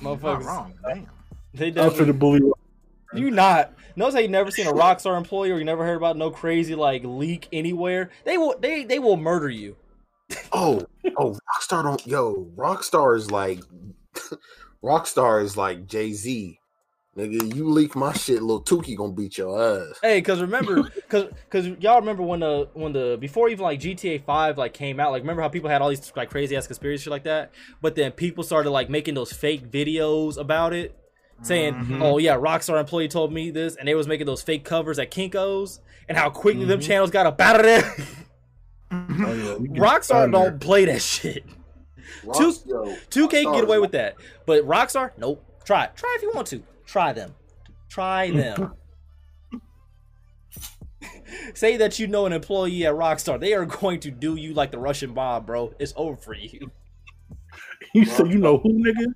[0.00, 0.44] motherfuckers.
[0.44, 0.72] wrong.
[0.86, 1.06] Damn.
[1.52, 2.40] They After the bully,
[3.12, 6.16] You not notice how you never seen a Rockstar employee or you never heard about
[6.16, 8.10] no crazy like leak anywhere.
[8.24, 9.76] They will they they will murder you.
[10.52, 10.84] Oh,
[11.16, 13.60] oh, Rockstar don't yo, Rockstar is like
[14.82, 16.58] Rockstar is like Jay-Z.
[17.16, 19.98] Nigga, you leak my shit, little Tukey gonna beat your ass.
[20.02, 24.22] Hey, cause remember, cause cause y'all remember when the when the before even like GTA
[24.24, 27.02] Five like came out, like remember how people had all these like crazy ass conspiracy
[27.04, 27.50] shit like that,
[27.82, 30.96] but then people started like making those fake videos about it,
[31.42, 32.02] saying, Mhm.
[32.02, 35.10] "Oh yeah, Rockstar employee told me this," and they was making those fake covers at
[35.10, 36.86] Kinkos, and how quickly them Mhm.
[36.86, 37.96] channels got up out of there.
[38.90, 39.24] Mm-hmm.
[39.24, 41.44] oh yeah, Rockstar don't play that shit.
[42.24, 44.16] Rock, 2K can get away with that,
[44.46, 45.44] but Rockstar, nope.
[45.64, 45.96] Try it.
[45.96, 46.62] Try if you want to.
[46.86, 47.34] Try them.
[47.90, 48.72] Try them.
[51.52, 53.38] Say that you know an employee at Rockstar.
[53.38, 55.74] They are going to do you like the Russian mob, bro.
[55.78, 56.70] It's over for you.
[57.94, 59.06] You said you know who, nigga?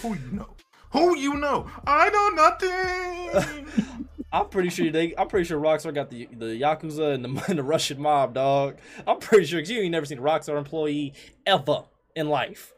[0.00, 0.56] Who you know?
[0.90, 1.70] Who you know?
[1.86, 4.08] I know nothing.
[4.32, 5.14] I'm pretty sure they.
[5.16, 8.78] I'm pretty sure Rockstar got the the yakuza and the, and the Russian mob, dog.
[9.06, 11.14] I'm pretty sure because you ain't never seen a Rockstar employee
[11.46, 12.72] ever in life.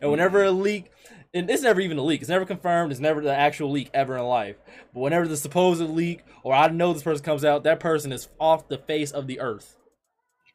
[0.00, 0.90] And whenever a leak,
[1.32, 2.20] and it's never even a leak.
[2.20, 2.92] It's never confirmed.
[2.92, 4.56] It's never the actual leak ever in life.
[4.92, 8.28] But whenever the supposed leak, or I know this person comes out, that person is
[8.40, 9.76] off the face of the earth.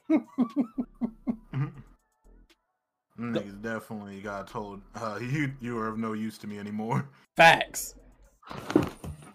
[3.19, 7.07] Niggas definitely got told, uh, you you are of no use to me anymore.
[7.37, 7.95] Facts.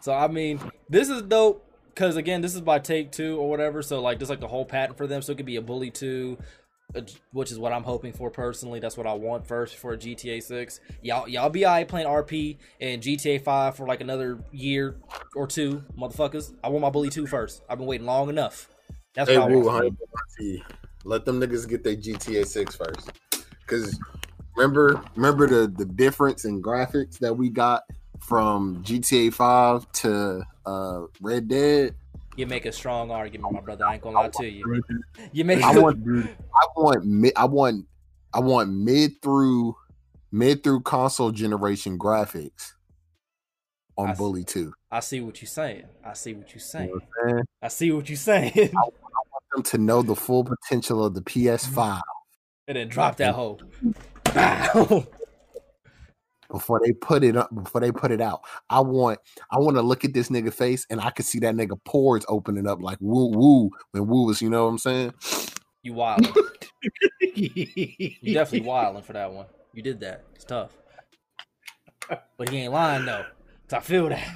[0.07, 3.82] So I mean, this is dope because again, this is by Take Two or whatever.
[3.82, 5.20] So like, this is like the whole patent for them.
[5.20, 6.38] So it could be a Bully Two,
[6.94, 7.00] uh,
[7.32, 8.78] which is what I'm hoping for personally.
[8.78, 10.78] That's what I want first for a GTA Six.
[11.02, 14.94] Y'all, y'all be alright playing RP and GTA Five for like another year
[15.34, 16.54] or two, motherfuckers.
[16.62, 17.64] I want my Bully Two first.
[17.68, 18.68] I've been waiting long enough.
[19.16, 19.98] That's Hey, what I want.
[20.38, 20.62] honey,
[21.02, 23.11] let them niggas get their GTA 6 first.
[23.66, 23.98] Cause
[24.57, 27.82] remember, remember the the difference in graphics that we got
[28.20, 31.94] from GTA 5 to uh Red Dead.
[32.36, 33.86] You make a strong argument, my brother.
[33.86, 34.82] I ain't gonna lie to you.
[35.32, 35.62] You make.
[35.62, 37.86] I a- want- I want mid, I want
[38.34, 39.74] I want mid through
[40.32, 42.72] mid through console generation graphics
[43.96, 44.18] on I see.
[44.18, 44.72] Bully 2.
[44.90, 45.84] I see what you're saying.
[46.04, 46.86] I see what you're You saying.
[46.88, 47.44] know what I'm saying?
[47.62, 48.52] I see what you're saying.
[48.54, 52.00] I, I, want them to know the full potential of the PS5
[52.68, 53.58] and then drop that hoe.
[56.49, 56.55] Bow.
[56.59, 58.42] before they put it up before they put it out.
[58.70, 59.18] I want
[59.51, 62.24] I want to look at this nigga face and I could see that nigga pores
[62.28, 65.14] opening up like woo woo when woo was, you know what I'm saying?
[65.82, 66.34] You wildin'.
[67.36, 69.47] You definitely wilding for that one.
[69.72, 70.24] You did that.
[70.34, 70.70] It's tough.
[72.36, 73.24] But he ain't lying though.
[73.68, 74.28] 'Cause I feel that.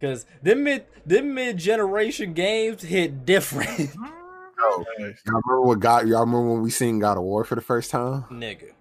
[0.00, 3.78] Cause them mid them mid generation games hit different.
[3.78, 5.22] Yo, Nice.
[5.26, 7.90] y'all remember what God y'all remember when we seen God of War for the first
[7.90, 8.24] time?
[8.30, 8.72] Nigga.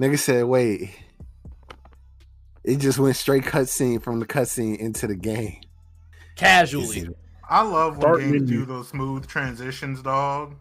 [0.00, 0.90] Nigga said, wait.
[2.64, 5.60] It just went straight cutscene from the cutscene into the game.
[6.36, 7.08] Casually.
[7.48, 8.46] I love when Start games menu.
[8.46, 10.54] do those smooth transitions, dog.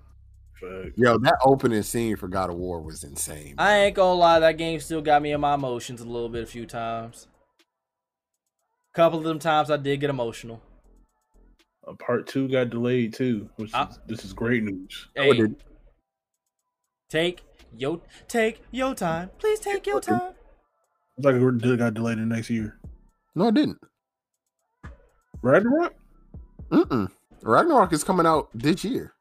[0.95, 3.55] Yo, that opening scene for God of War was insane.
[3.57, 6.43] I ain't gonna lie, that game still got me in my emotions a little bit
[6.43, 7.27] a few times.
[8.93, 10.61] A Couple of them times I did get emotional.
[11.85, 13.89] Uh, part two got delayed too, which Ah.
[13.89, 15.07] is, this is great news.
[15.15, 15.47] Hey,
[17.09, 17.41] take
[17.75, 19.31] yo take your time.
[19.39, 20.33] Please take your time.
[21.17, 22.79] It's like it got delayed the next year.
[23.35, 23.79] No, it didn't.
[25.41, 25.93] Ragnarok?
[26.71, 27.09] Mm-mm.
[27.43, 29.13] Ragnarok is coming out this year.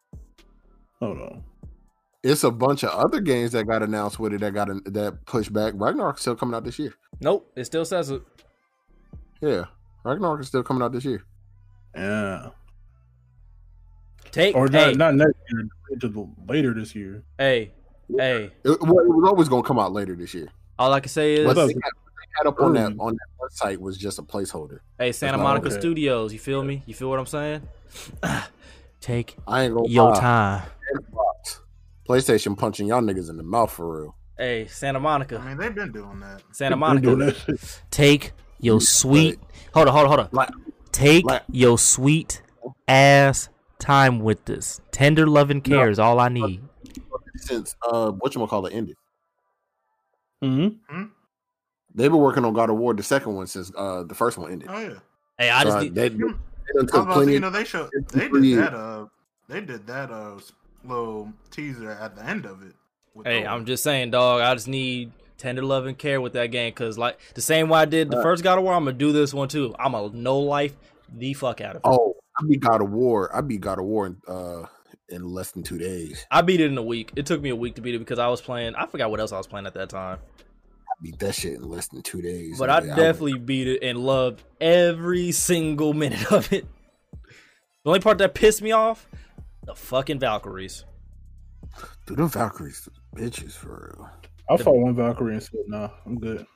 [1.01, 1.45] Hold on.
[2.23, 5.53] It's a bunch of other games that got announced with it that got that pushed
[5.53, 5.75] back.
[5.77, 6.95] Ragnarok still coming out this year.
[7.21, 8.23] Nope, it still says it.
[9.41, 9.65] Yeah,
[10.05, 11.25] Ragnarok is still coming out this year.
[11.97, 12.51] Yeah.
[14.31, 17.25] Take Or hey, not, not next year, delayed to the, later this year.
[17.39, 17.73] hey,
[18.17, 18.51] hey.
[18.65, 20.49] It, well, it was always going to come out later this year.
[20.83, 23.15] All I can say is What thought- they had, they had up on that on
[23.17, 24.81] that website was just a placeholder.
[24.99, 25.79] Hey, Santa Monica okay.
[25.79, 26.83] Studios, you feel me?
[26.87, 27.63] You feel what I'm saying?
[29.01, 30.21] Take I ain't gonna your lie.
[30.21, 30.63] time.
[30.97, 31.61] Xbox,
[32.09, 34.17] PlayStation punching y'all niggas in the mouth for real.
[34.37, 35.39] Hey, Santa Monica.
[35.39, 36.43] I mean, they've been doing that.
[36.53, 37.15] Santa Monica.
[37.17, 37.83] that shit.
[37.91, 39.39] Take your sweet
[39.75, 40.29] Hold on, hold on, hold on.
[40.33, 40.51] Like,
[40.91, 42.43] Take like- your sweet
[42.89, 44.81] ass time with this.
[44.91, 46.61] Tender loving care is all I need.
[47.37, 48.97] since uh, what you gonna call it ended,
[50.43, 51.11] Mhm.
[51.95, 54.51] they've been working on God of War, the second one, since uh, the first one
[54.53, 54.69] ended.
[54.71, 54.99] Oh yeah.
[55.39, 57.33] Hey, I just Uh, need, they, they done I was took about plenty.
[57.35, 59.07] you know, they showed they did that uh
[59.49, 60.39] they did that uh
[60.85, 62.75] little teaser at the end of it.
[63.25, 63.51] Hey, Thor.
[63.53, 64.41] I'm just saying, dog.
[64.41, 67.81] I just need tender love and care with that game, cause like the same way
[67.81, 68.23] I did the Right.
[68.23, 69.75] first God of War, I'm gonna do this one too.
[69.79, 70.75] I'm gonna no life
[71.15, 71.89] the fuck out of it.
[71.89, 73.35] oh, I beat God of War.
[73.37, 74.65] I beat God of War in, uh,
[75.13, 76.27] in less than two days.
[76.31, 77.13] I beat it in a week.
[77.17, 78.75] It took me a week to beat it because I was playing.
[78.75, 81.69] I forgot what else I was playing at that time, I beat that shit in
[81.69, 82.59] less than two days.
[82.59, 82.97] but I nigga.
[82.97, 86.67] definitely beat it and loved every single minute of it.
[87.85, 89.09] The only part that pissed me off,
[89.65, 90.85] the fucking Valkyries.
[92.07, 94.11] Dude, them Valkyries, bitches for real.
[94.51, 96.47] I fought one Valkyrie and said, "Nah, I'm good."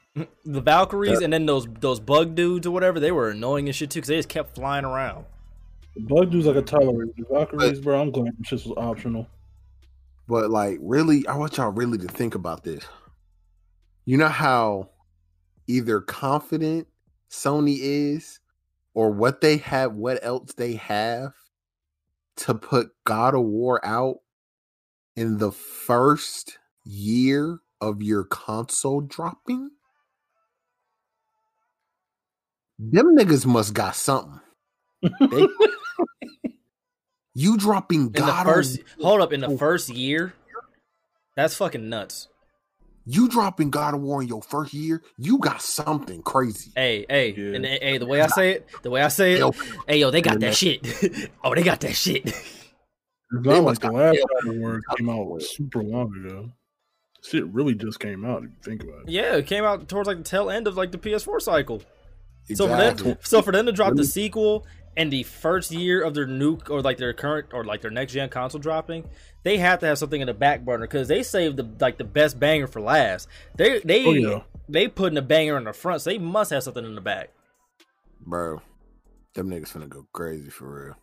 [0.44, 3.90] The Valkyries and then those those bug dudes or whatever, they were annoying as shit
[3.90, 5.24] too because they just kept flying around.
[6.00, 7.16] Bug dudes like a tolerate.
[7.16, 9.26] The Valkyries, bro, I'm glad this was optional.
[10.28, 12.84] But like, really, I want y'all really to think about this.
[14.04, 14.90] You know how
[15.66, 16.86] either confident
[17.30, 18.40] Sony is,
[18.94, 21.32] or what they have, what else they have
[22.36, 24.16] to put God of War out
[25.16, 29.70] in the first year of your console dropping.
[32.78, 34.40] Them niggas must got something.
[35.30, 35.46] They-
[37.36, 40.32] you dropping In the God of first, hold up, in the first year,
[41.36, 42.28] that's fucking nuts.
[43.04, 46.72] You dropping God of War in your first year, you got something crazy.
[46.74, 47.54] Hey, hey, Yeah.
[47.56, 49.52] and hey, hey, the way I say it, the way I say it, Yo,
[49.86, 50.80] hey, yo, they got that shit.
[51.44, 52.24] oh, they got that shit.
[52.26, 52.48] It's
[53.42, 54.24] They not like the last yeah.
[54.42, 56.50] God of War came out super long ago.
[57.22, 58.44] Shit really just came out.
[58.44, 59.08] If you think about it.
[59.10, 61.82] yeah, it came out towards like the tail end of like the PS4 cycle.
[62.54, 64.64] So for them, so for them to drop the sequel
[64.96, 68.12] and the first year of their new or like their current or like their next
[68.12, 69.04] gen console dropping,
[69.42, 72.04] they have to have something in the back burner because they saved the like the
[72.04, 73.28] best banger for last.
[73.56, 74.42] They they Oh, yeah.
[74.68, 77.30] they putting a banger in the front, so they must have something in the back.
[78.20, 78.60] bro.
[79.34, 80.96] Them niggas finna go crazy for real.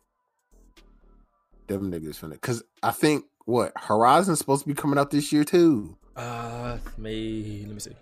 [1.67, 5.43] Them niggas finna, cause I think what Horizon's supposed to be coming out this year
[5.43, 5.97] too.
[6.15, 7.63] Uh, me.
[7.65, 7.95] Let me see.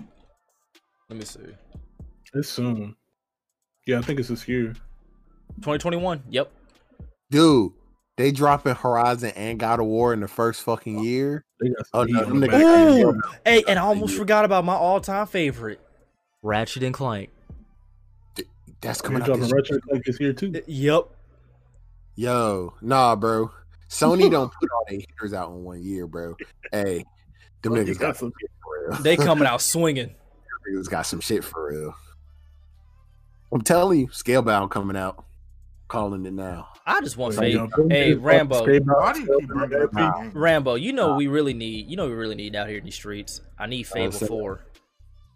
[1.10, 1.40] Let me see.
[2.34, 2.96] It's soon.
[3.86, 4.74] Yeah, I think it's this year.
[5.58, 6.24] 2021.
[6.30, 6.52] Yep.
[7.30, 7.72] Dude,
[8.18, 11.44] they dropping Horizon and God of War in the first fucking year.
[11.94, 13.16] Oh, no, heat them on the niggas- back.
[13.16, 15.80] Ooh, hey, and I almost forgot about my all-time favorite,
[16.42, 17.30] Ratchet and Clank.
[18.82, 20.62] That's coming out dropping this Ratchet and Clank this year too.
[20.66, 21.04] Yep.
[22.16, 23.52] Yo, nah, bro.
[23.90, 26.36] Sony don't put all their hitters out in one year, bro.
[26.72, 27.06] Hey,
[27.62, 29.02] them niggas got got some some- shit for real.
[29.04, 30.16] They coming out swinging.
[30.68, 31.94] niggas got some shit for real.
[33.54, 35.26] I'm telling you, Scalebound coming out.
[35.92, 36.70] Calling it now.
[36.86, 37.70] I just want Hey, Fable.
[37.78, 38.64] yo, Hey, Rambo.
[38.64, 40.12] Skate Box, Why do you keep uh, bringing up Nah.
[40.12, 40.32] that game?
[40.34, 41.88] Rambo, you know we really need.
[41.90, 43.42] You know we really need out here in these streets.
[43.60, 44.66] I need Fable so- Four.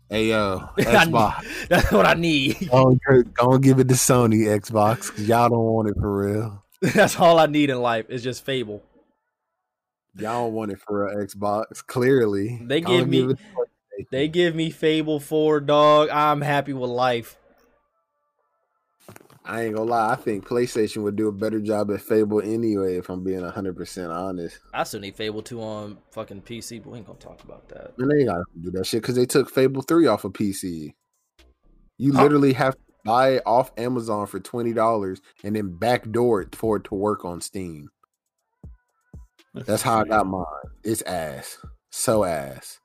[0.09, 1.67] Hey yo, Xbox.
[1.67, 2.69] That's what I need.
[2.71, 2.99] Don't,
[3.33, 6.63] go on give it to Sony Xbox because y'all don't want it for real.
[6.93, 8.83] That's all I need in life is just Fable.
[10.17, 11.85] Y'all don't want it for real Xbox.
[11.85, 16.09] Clearly, They give me- it to They give me Fable Four, dog.
[16.09, 17.37] I'm happy with life.
[19.47, 20.11] I ain't gonna lie.
[20.11, 22.97] I think PlayStation would do a better job at Fable anyway.
[22.97, 26.89] If I'm being hundred percent honest, I still need Fable Two on fucking PC, but
[26.91, 27.93] we ain't gonna talk about that.
[27.99, 30.93] and they gotta do that shit because they took Fable Three off of PC.
[31.97, 32.23] You Huh?
[32.23, 36.77] literally have to buy it off Amazon for twenty dollars and then backdoor it for
[36.77, 37.89] it to work on Steam.
[39.53, 40.43] That's how I got mine.
[40.83, 41.59] It's ass,
[41.91, 42.79] so ass.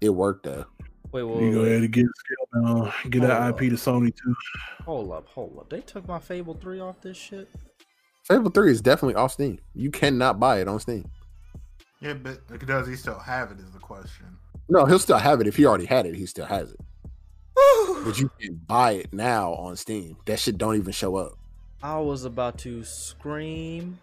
[0.00, 0.66] It worked though.
[1.12, 4.14] Wait, wait, You go ahead and get scale down, get that Hold IP to Sony
[4.14, 4.34] too.
[4.84, 5.70] hold up, hold up.
[5.70, 7.48] They took my Fable Three off this shit.
[8.24, 9.58] Fable Three is definitely off Steam.
[9.74, 11.08] You cannot buy it on Steam.
[12.00, 13.60] Yeah, but does he still have it?
[13.60, 14.26] Is the question.
[14.68, 15.46] No, he'll still have it.
[15.46, 16.80] If he already had it, he still has it.
[18.04, 20.16] But you can buy it now on Steam.
[20.26, 21.32] That shit don't even show up.
[21.82, 23.98] I was about to scream.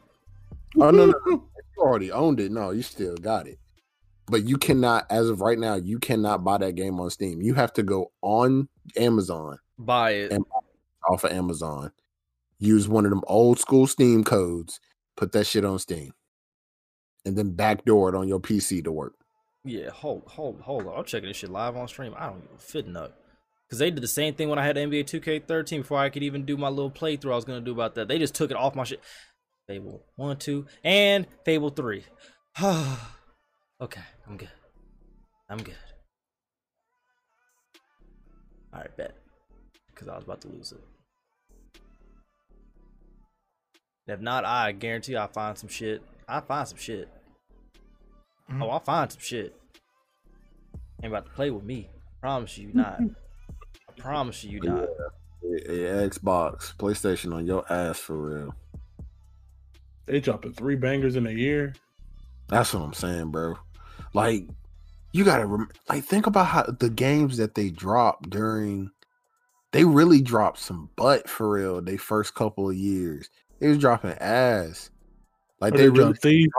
[0.78, 1.44] Oh no, no, no.
[1.78, 2.52] You already owned it.
[2.52, 3.58] No, you still got it.
[4.28, 7.42] But you cannot, as of right now, you cannot buy that game on Steam.
[7.42, 10.32] You have to go on Amazon, Buy it.
[10.32, 10.46] And-
[11.10, 11.92] off of Amazon,
[12.60, 14.80] use one of them old school Steam codes,
[15.18, 16.14] put that shit on Steam,
[17.26, 19.16] and then backdoor it on your PC to work.
[19.66, 20.98] Yeah, hold, hold, hold on.
[20.98, 22.14] I'm checking this shit live on stream.
[22.18, 23.18] I don't give a fit nut.
[23.68, 26.46] Because they did the same thing when I had NBA 2K13 before I could even
[26.46, 28.08] do my little playthrough I was going to do about that.
[28.08, 29.02] They just took it off my shit.
[29.68, 32.04] Fable 1, 2, and Fable 3.
[33.82, 34.52] okay, I'm good.
[35.50, 35.76] I'm good.
[38.74, 39.16] Alright, bet.
[39.88, 40.84] Because I was about to lose it.
[44.08, 46.02] If not, I guarantee I'll find some shit.
[46.28, 47.08] I'll find some shit.
[48.50, 48.64] Mhm.
[48.64, 49.56] Oh, I'll find some shit.
[51.02, 51.90] Ain't about to play with me.
[52.20, 53.00] Promise you not.
[53.90, 54.90] I promise you not.
[55.44, 58.56] Yeah, yeah, Xbox, PlayStation on your ass for real.
[60.06, 61.74] They dropping three bangers in a year.
[62.50, 63.56] That's what I'm saying, bro.
[64.14, 64.48] Like,
[65.12, 68.92] you gotta rem- like think about how the games that they dropped during.
[69.72, 71.82] They really dropped some butt for real.
[71.82, 73.30] They first couple of years,
[73.60, 74.92] they was dropping ass.
[75.60, 76.50] Like Or they they really dropped Thief.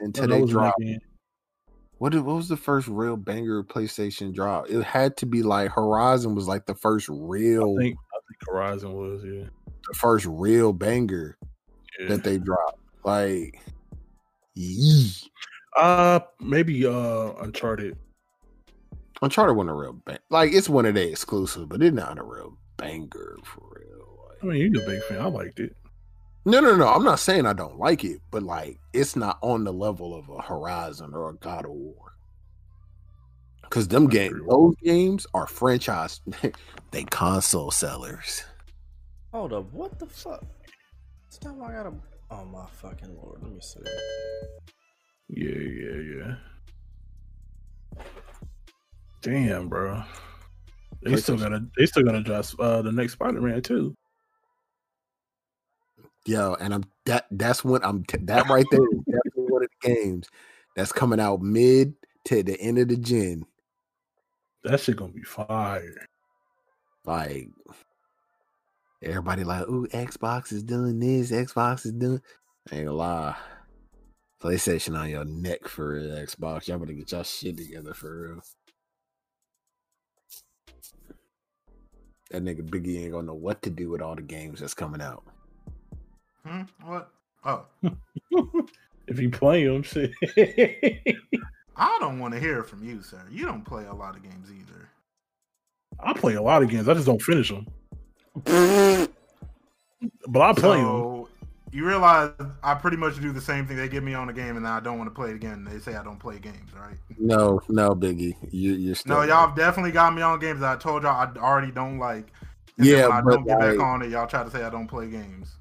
[0.00, 0.82] until Oh, they was in that dropped.
[1.98, 4.68] What did, what was the first real banger PlayStation drop?
[4.68, 8.50] It had to be like Horizon was like the first real, I think I think
[8.50, 9.44] Horizon was yeah.
[9.88, 11.38] the first real banger
[11.98, 12.08] yeah.
[12.08, 12.80] that they dropped.
[13.04, 13.60] Like,
[14.56, 15.12] yee.
[15.76, 17.96] Uh maybe uh Uncharted.
[19.22, 20.18] Uncharted wasn't a real bang.
[20.30, 24.18] Like it's one of the exclusives, but it's not a real banger for real.
[24.28, 25.20] Like, I mean, you're a big fan.
[25.20, 25.74] I liked it.
[26.44, 26.88] no, no, no.
[26.88, 30.28] I'm not saying I don't like it, but like it's not on the level of
[30.28, 31.94] a Horizon or a God of War.
[33.68, 36.20] Cause them games, those games are franchise.
[36.92, 38.44] they console sellers.
[39.32, 40.44] Hold up, what the fuck?
[41.28, 41.92] This time I gotta.
[42.30, 43.80] Oh my fucking lord, let me see.
[45.28, 46.34] Yeah, yeah, yeah.
[49.22, 50.02] Damn, bro.
[51.02, 51.40] They still PlayStation.
[51.40, 53.94] gotta they still gotta drop uh the next Spider Man too.
[56.26, 57.26] Yo, and I'm that.
[57.30, 58.82] That's when I'm t- that right there.
[58.82, 60.28] is definitely one of the games
[60.74, 63.44] that's coming out mid to the end of the gen.
[64.64, 66.06] That shit gonna be fire.
[67.04, 67.48] Like
[69.02, 72.20] everybody like, ooh, Xbox is doing this, Xbox is doing
[72.72, 73.36] ain't gonna lie.
[74.42, 76.68] PlayStation on your neck for real, Xbox.
[76.68, 78.42] Y'all better get y'all shit together for real.
[82.30, 85.00] That nigga Biggie ain't gonna know what to do with all the games that's coming
[85.00, 85.24] out.
[86.44, 86.62] Hmm?
[86.84, 87.10] What?
[87.44, 87.64] Oh,
[89.06, 90.12] if you play them, shit.
[91.76, 93.22] I don't want to hear from you, sir.
[93.30, 94.88] You don't play a lot of games either.
[96.00, 96.88] I play a lot of games.
[96.88, 97.66] I just don't finish them.
[100.28, 100.86] But I play them.
[100.86, 101.28] So
[101.72, 102.32] you realize
[102.62, 103.76] I pretty much do the same thing.
[103.76, 105.64] They give me on a game, and then I don't want to play it again.
[105.64, 106.96] They say I don't play games, right?
[107.18, 108.36] No, no, Biggie.
[108.50, 111.12] You you're still No, y'all have definitely got me on games that I told y'all
[111.12, 112.32] I already don't like.
[112.78, 114.62] And Yeah, then when I don't get like- back on it, y'all try to say
[114.62, 115.56] I don't play games.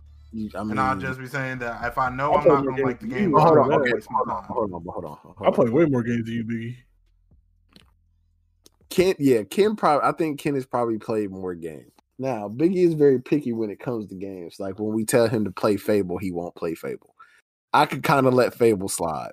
[0.53, 2.83] I mean, and I'll just be saying that if I know I I'm not gonna
[2.83, 3.37] like the game, than you.
[3.37, 5.05] I'm hold on, gonna okay, waste my hold on, hold on, hold
[5.39, 5.47] on.
[5.47, 6.75] I play way more games than you, Biggie.
[8.89, 10.07] Ken, yeah, Ken probably.
[10.07, 11.91] I think Ken has probably played more games.
[12.17, 14.55] Now, Biggie is very picky when it comes to games.
[14.59, 17.13] Like when we tell him to play Fable, he won't play Fable.
[17.73, 19.31] I could kind of let Fable slide.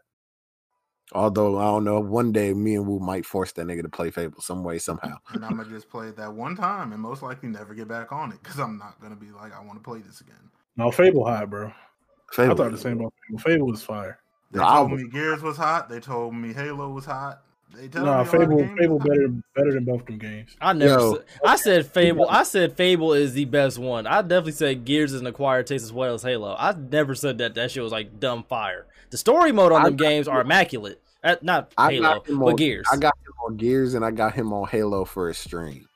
[1.15, 4.11] Although I don't know, one day me and Wu might force that nigga to play
[4.11, 5.17] Fable some way, somehow.
[5.35, 8.13] And I'm gonna just play it that one time, and most likely never get back
[8.13, 10.51] on it because I'm not gonna be like I want to play this again.
[10.77, 11.69] No, Fable high, bro.
[11.69, 12.57] I Fable.
[12.57, 13.39] thought the same about Fable.
[13.41, 14.19] Fable was fire.
[14.53, 15.89] They No, I told was- me Gears was hot.
[15.91, 17.43] They told me Halo was hot.
[17.75, 20.19] They tell Nah, me a lot of Fable, Fable better, better than both of them
[20.19, 20.57] games.
[20.61, 20.93] I never.
[20.93, 21.15] Yo.
[21.15, 22.27] Said, I said Fable.
[22.29, 24.07] I said Fable is the best one.
[24.07, 26.55] I definitely said Gears is an acquired taste as well as Halo.
[26.59, 28.87] I never said that that shit was like dumb fire.
[29.11, 31.01] The story mode on I them got games are immaculate.
[31.25, 32.87] Uh, not I Halo, got but on Gears.
[32.93, 35.89] I got him on Gears and I got him on Halo for a stream,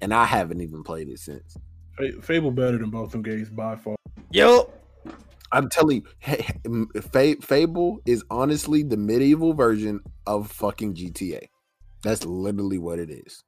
[0.00, 1.56] and I haven't even played it since.
[2.22, 3.96] Fable better than both of them games by far.
[4.30, 4.72] Yo,
[5.52, 11.48] I'm telling you, H- H- Fa- Fable is honestly the medieval version of fucking GTA.
[12.02, 13.44] That's literally what it is.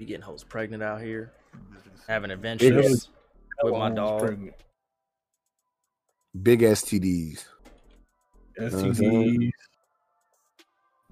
[0.00, 1.30] be getting hoes pregnant out here,
[2.08, 3.10] having adventures
[3.62, 4.20] with my dog.
[4.20, 4.54] pregnant.
[6.42, 7.44] Big STDs.
[8.58, 9.50] STDs.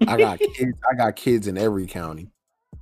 [0.07, 0.79] I got kids.
[0.91, 2.31] I got kids in every county.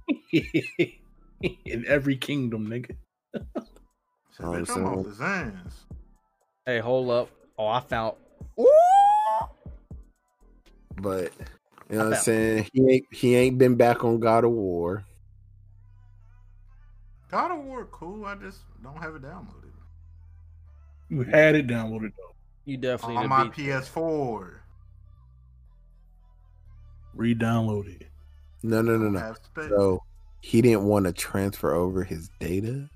[0.31, 2.95] in every kingdom, nigga.
[4.37, 5.85] Said, Oh, bitch, I'm so- off his ass.
[6.65, 7.29] Hey, hold up.
[7.57, 8.15] Oh, I found.
[8.59, 8.67] Ooh!
[11.01, 11.31] But
[11.89, 12.67] you know what I I'm saying?
[12.73, 15.05] He ain't he ain't been back on God of War.
[17.29, 18.25] God of War, cool.
[18.25, 19.71] I just don't have it downloaded
[21.09, 22.35] You had it downloaded though.
[22.65, 24.59] You definitely on my PS4.
[27.15, 28.07] Re-download it.
[28.61, 29.35] No, no, no, no.
[29.55, 30.03] So
[30.41, 32.89] he didn't want to transfer over his data.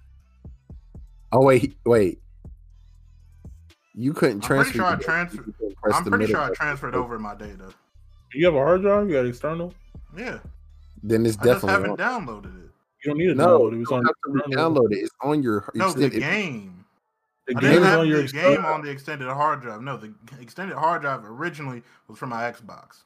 [1.32, 2.20] Oh wait, wait.
[3.94, 4.78] You couldn't I'm pretty transfer.
[4.78, 7.36] sure I your data, transfer- you couldn't press I'm pretty sure I transferred over my
[7.36, 7.74] data.
[8.34, 9.08] You have a hard drive?
[9.10, 9.74] You got external?
[10.16, 10.40] Yeah,
[11.04, 12.26] Then it's I just definitely haven't on.
[12.28, 12.70] downloaded it.
[13.04, 13.76] You don't need to No, download it.
[13.76, 14.98] you It's on have to download it.
[15.00, 15.70] It's on your.
[15.74, 16.86] No, the extended- game.
[17.48, 18.56] The I game didn't is have on your the external.
[18.56, 19.82] game on the extended hard drive.
[19.82, 23.04] No, the extended hard drive originally was from my Xbox.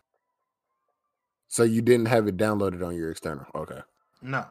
[1.48, 3.46] So you didn't have it downloaded on your external.
[3.56, 3.80] Okay,
[4.22, 4.46] No,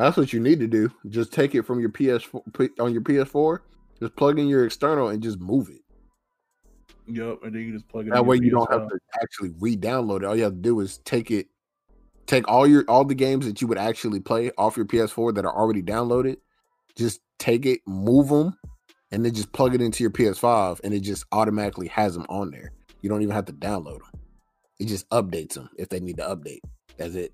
[0.00, 0.90] that's what you need to do.
[1.08, 3.58] Just take it from your PS4 p- on your PS4.
[3.98, 5.82] Just plug in your external and just move it.
[7.06, 8.12] Yep, and then you just plug it.
[8.12, 10.24] That way you don't have to actually re-download it.
[10.24, 11.48] All you have to do is take it,
[12.26, 15.44] take all your all the games that you would actually play off your PS4 that
[15.44, 16.36] are already downloaded.
[16.96, 18.56] Just take it, move them,
[19.10, 22.50] and then just plug it into your PS5, and it just automatically has them on
[22.50, 22.72] there.
[23.02, 24.20] You don't even have to download them.
[24.78, 26.60] It just updates them if they need to update.
[26.96, 27.32] That's it.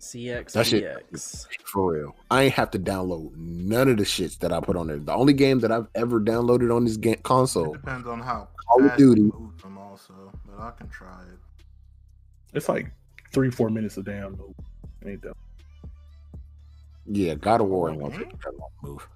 [0.00, 1.46] CX, That shit- CX.
[1.64, 2.16] For real.
[2.30, 4.98] I ain't have to download none of the shits that I put on there.
[4.98, 8.48] The only game that I've ever downloaded on this game it console, depends on how
[8.66, 9.22] Call of fast you Duty.
[9.38, 10.14] move them also,
[10.46, 11.38] but I can try it.
[12.54, 12.90] It's like
[13.32, 14.54] three, four minutes of download.
[15.06, 15.34] Ain't that?
[17.06, 18.24] yeah, God of War ain't gonna man.
[18.30, 19.08] take that long move.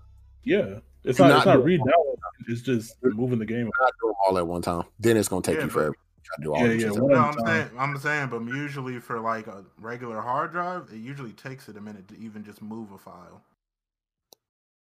[0.44, 1.38] Yeah, it's You're not.
[1.38, 2.16] It's not not doing- re-download.
[2.48, 3.70] It's just moving the game.
[3.80, 4.84] not do them all at one time.
[5.00, 5.94] Then it's gonna take Yeah, you forever.
[6.24, 6.96] Try to do all Yeah, them yeah, shits.
[7.02, 7.46] one No, at a I'm time.
[7.46, 11.76] saying, I'm saying, but usually for like a regular hard drive, it usually takes it
[11.76, 13.42] a minute to even just move a file.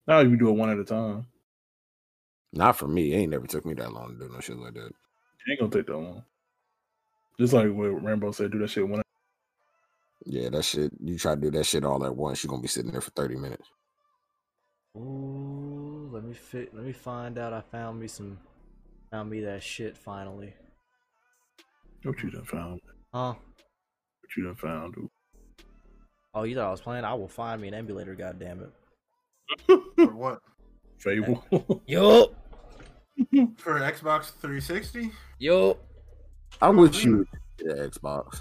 [0.06, 1.26] Now you do it one at a time.
[2.52, 3.12] Not for me.
[3.12, 4.86] It ain't never took me that long to do no shit like that.
[4.86, 6.22] It ain't gonna take that long.
[7.38, 9.00] Just like what Rambo said, do that shit one.
[9.00, 9.06] At-
[10.26, 10.42] a time.
[10.42, 10.92] Yeah, that shit.
[11.00, 13.10] You try to do that shit all at once, you're gonna be sitting there for
[13.12, 13.68] thirty minutes.
[14.96, 16.74] Ooh, let me fit.
[16.74, 17.52] Let me find out.
[17.52, 18.38] I found me some.
[19.10, 20.54] Found me that shit finally.
[22.04, 22.80] What you done found?
[23.14, 23.34] Huh?
[23.34, 24.94] What you done found?
[26.34, 27.04] Oh, you thought I was playing?
[27.04, 28.14] I will find me an emulator.
[28.14, 29.80] God damn it.
[29.96, 30.40] For what?
[30.98, 31.44] Fable.
[31.86, 32.34] Yup.
[33.58, 35.10] For Xbox 360?
[35.38, 35.78] Yup.
[36.60, 37.26] I'm with you
[37.58, 38.40] the Xbox.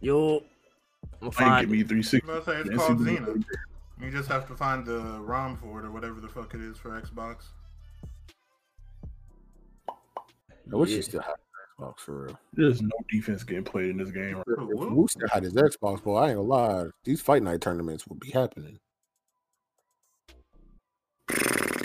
[0.00, 0.42] Yup.
[1.20, 2.28] I'm gonna I ain't find get me three sixty.
[2.28, 3.34] I'm about to say it's called Xenia.
[4.00, 6.76] You just have to find the ROM for it or whatever the fuck it is
[6.76, 7.44] for Xbox.
[10.70, 10.96] I wish Yeah.
[10.96, 12.38] you still had an Xbox for real.
[12.52, 14.36] There's no defense getting played in this game.
[14.36, 14.44] Right?
[14.48, 14.94] If Who?
[14.94, 16.86] Wu still had his Xbox, boy, I ain't gonna lie.
[17.04, 18.78] These fight night tournaments would be happening.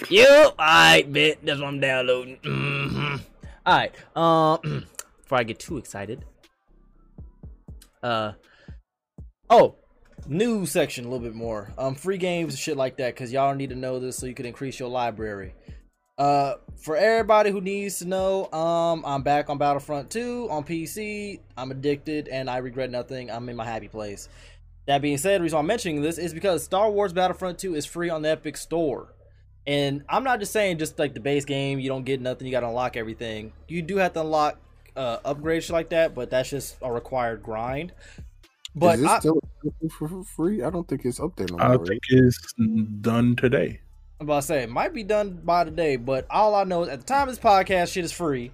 [0.10, 0.56] Yup.
[0.60, 1.40] Alright, bet.
[1.44, 2.38] That's what I'm downloading.
[2.44, 3.16] hmm
[3.68, 3.94] Alright.
[4.16, 4.86] Um
[5.22, 6.24] before I get too excited.
[8.02, 8.34] Uh
[9.50, 9.76] oh.
[10.28, 11.72] News section a little bit more.
[11.78, 14.34] Um free games and shit like that, because y'all need to know this so you
[14.34, 15.54] can increase your library.
[16.18, 21.40] Uh for everybody who needs to know, um I'm back on Battlefront 2 on PC.
[21.58, 23.30] I'm addicted and I regret nothing.
[23.30, 24.30] I'm in my happy place.
[24.88, 27.86] That being said, the reason I'm mentioning this is because Star Wars Battlefront 2 is
[27.86, 29.14] free on the Epic Store.
[29.68, 32.52] And I'm not just saying just like the base game, you don't get nothing, you
[32.52, 33.54] gotta unlock everything.
[33.68, 34.60] You do have to unlock
[34.96, 37.94] uh upgrades like that, but that's just a required grind.
[38.76, 39.40] But Is this I, still
[39.90, 40.64] for for free?
[40.64, 41.84] I don't think it's up there no I more.
[41.86, 41.88] right?
[41.88, 42.54] think it's
[43.02, 43.82] done today.
[44.20, 46.90] I'm about to say it might be done by today, but all I know is
[46.90, 48.52] at the time this podcast, shit is free.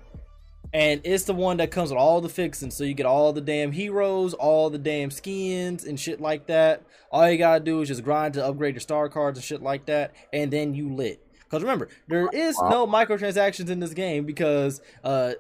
[0.74, 2.76] and it's the one that comes with all the fixings.
[2.76, 6.82] So you get all the damn heroes, all the damn skins and shit like that.
[7.12, 9.86] All you gotta do is just grind to upgrade your star cards and shit like
[9.86, 11.22] that, and then you lit.
[11.44, 15.34] Because remember, there is no microtransactions in this game because, uh,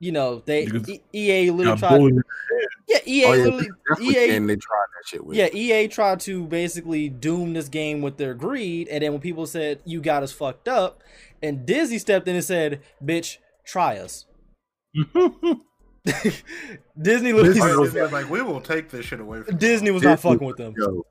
[0.00, 1.98] you know, they Because- E- EA literally Got tried.
[1.98, 2.14] bullied.
[2.88, 3.68] Yeah, EA Oh, yeah, literally.
[4.00, 5.36] EA and they tried that shit with.
[5.36, 9.46] yeah, EA tried to basically doom this game with their greed, and then when people
[9.46, 11.02] said you got us fucked up,
[11.42, 14.24] and Disney stepped in and said, "Bitch, try us."
[16.04, 19.58] Disney literally Disney Disney was was like, we will take this shit away from you."
[19.58, 20.74] Disney was not fucking with them.
[20.76, 21.04] Yo,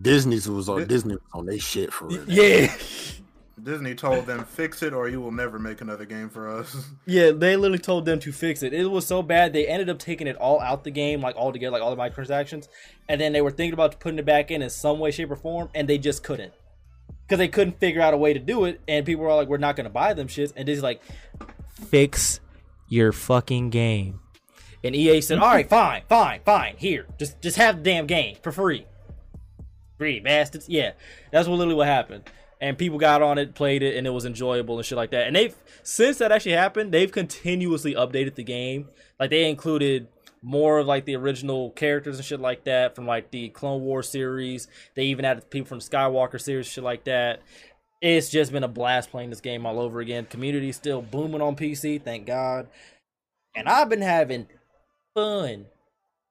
[0.00, 2.24] Disney's was on Disney was on their shit for real.
[2.28, 2.72] Yeah,
[3.64, 6.76] Disney told them fix it or you will never make another game for us.
[7.06, 8.72] yeah, they literally told them to fix it.
[8.72, 11.52] It was so bad they ended up taking it all out the game, like all
[11.52, 12.68] together, like all the microtransactions,
[13.08, 15.36] and then they were thinking about putting it back in in some way, shape, or
[15.36, 16.52] form, and they just couldn't.
[17.26, 19.48] Because they couldn't figure out a way to do it, and people were all like,
[19.48, 21.02] "We're not going to buy them shits," and Disney's like,
[21.88, 22.40] "Fix
[22.88, 24.20] your fucking game."
[24.82, 26.76] And EA said, "All right, fine, fine, fine.
[26.78, 28.86] Here, just just have the damn game for free."
[29.98, 30.68] Greedy bastards.
[30.68, 30.92] Yeah,
[31.32, 32.30] that's what literally what happened.
[32.60, 35.26] And people got on it, played it, and it was enjoyable and shit like that.
[35.26, 38.88] And they've since that actually happened, they've continuously updated the game.
[39.20, 40.08] Like they included
[40.42, 44.02] more of like the original characters and shit like that from like the Clone War
[44.02, 44.68] series.
[44.94, 47.42] They even added people from Skywalker series, shit like that.
[48.00, 50.26] It's just been a blast playing this game all over again.
[50.26, 52.68] Community still booming on PC, thank God.
[53.56, 54.46] And I've been having
[55.14, 55.66] fun.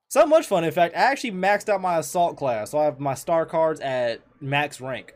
[0.08, 2.70] So much fun, in fact, I actually maxed out my assault class.
[2.70, 5.14] So I have my star cards at max rank.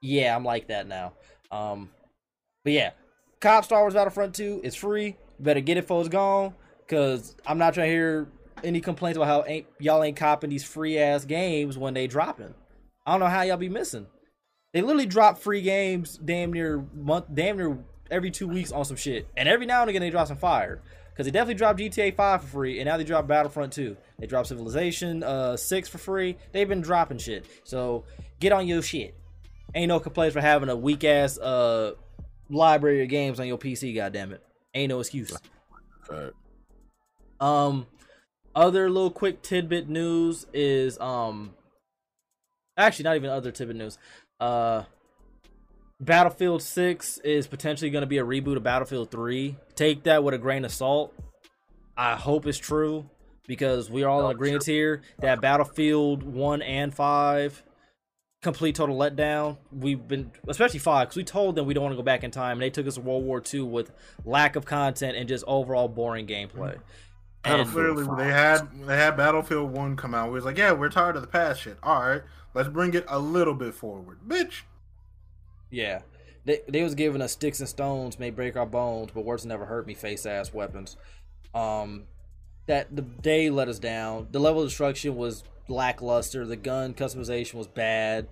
[0.00, 1.12] Yeah, I'm like that now.
[1.50, 1.90] Um,
[2.64, 2.90] but yeah,
[3.40, 5.16] Cop Star Wars Battlefront 2 is free.
[5.38, 6.54] Better get it before it's gone,
[6.86, 8.28] cause I'm not trying to hear
[8.62, 12.54] any complaints about how ain't, y'all ain't copping these free ass games when they dropping.
[13.06, 14.06] I don't know how y'all be missing.
[14.72, 17.78] They literally drop free games damn near month, damn near
[18.10, 20.82] every two weeks on some shit, and every now and again they drop some fire.
[21.16, 23.94] Cause they definitely dropped GTA 5 for free, and now they drop Battlefront 2.
[24.18, 26.36] They dropped Civilization uh 6 for free.
[26.52, 27.44] They've been dropping shit.
[27.64, 28.04] So
[28.38, 29.14] get on your shit.
[29.74, 31.92] Ain't no complaints for having a weak ass uh
[32.48, 33.94] library of games on your PC.
[33.94, 34.42] Goddamn it,
[34.74, 35.36] ain't no excuse.
[37.40, 37.86] Um,
[38.54, 41.54] other little quick tidbit news is um,
[42.76, 43.98] actually not even other tidbit news.
[44.38, 44.84] Uh,
[46.00, 49.56] Battlefield Six is potentially going to be a reboot of Battlefield Three.
[49.74, 51.14] Take that with a grain of salt.
[51.96, 53.08] I hope it's true
[53.46, 57.62] because we are all in agreement here that Battlefield One and Five
[58.42, 59.58] complete total letdown.
[59.72, 62.30] We've been, especially five, because we told them we don't want to go back in
[62.30, 63.92] time, and they took us to World War II with
[64.24, 66.78] lack of content and just overall boring gameplay.
[67.44, 70.28] And Clearly, they had they had Battlefield One come out.
[70.28, 71.78] We was like, yeah, we're tired of the past shit.
[71.82, 72.22] All right,
[72.52, 74.62] let's bring it a little bit forward, bitch.
[75.70, 76.00] yeah,
[76.44, 79.64] they they was giving us sticks and stones may break our bones, but words never
[79.64, 79.94] hurt me.
[79.94, 80.98] Face ass weapons.
[81.54, 82.04] Um,
[82.66, 84.28] that the day let us down.
[84.30, 86.46] The level of destruction was lackluster.
[86.46, 88.28] The gun customization was bad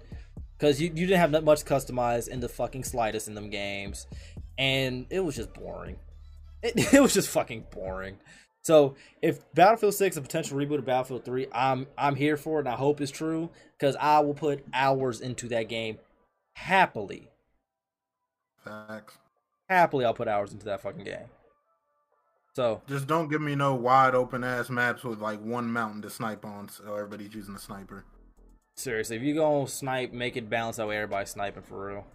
[0.58, 4.06] because you, you didn't have that much customized in the fucking slightest in them games,
[4.56, 5.96] and it was just boring.
[6.62, 8.18] It, it was just fucking boring.
[8.62, 12.66] So if Battlefield Six a potential reboot of Battlefield Three, I'm I'm here for it,
[12.66, 15.98] and I hope it's true because I will put hours into that game
[16.54, 17.30] happily.
[18.64, 19.16] Facts.
[19.68, 21.26] Happily, I'll put hours into that fucking game.
[22.58, 26.10] So Just don't give me no wide open ass maps with like one mountain to
[26.10, 28.04] snipe on, so everybody's using a sniper.
[28.74, 32.06] seriously, if you go snipe, make it balance out with everybody sniping for real.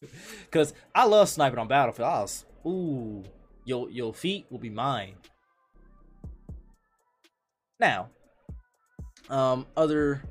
[0.52, 2.08] Cause I love sniping on Battlefield.
[2.08, 3.24] I was, ooh,
[3.64, 5.14] your your feet will be mine.
[7.80, 8.10] Now,
[9.30, 10.22] um, other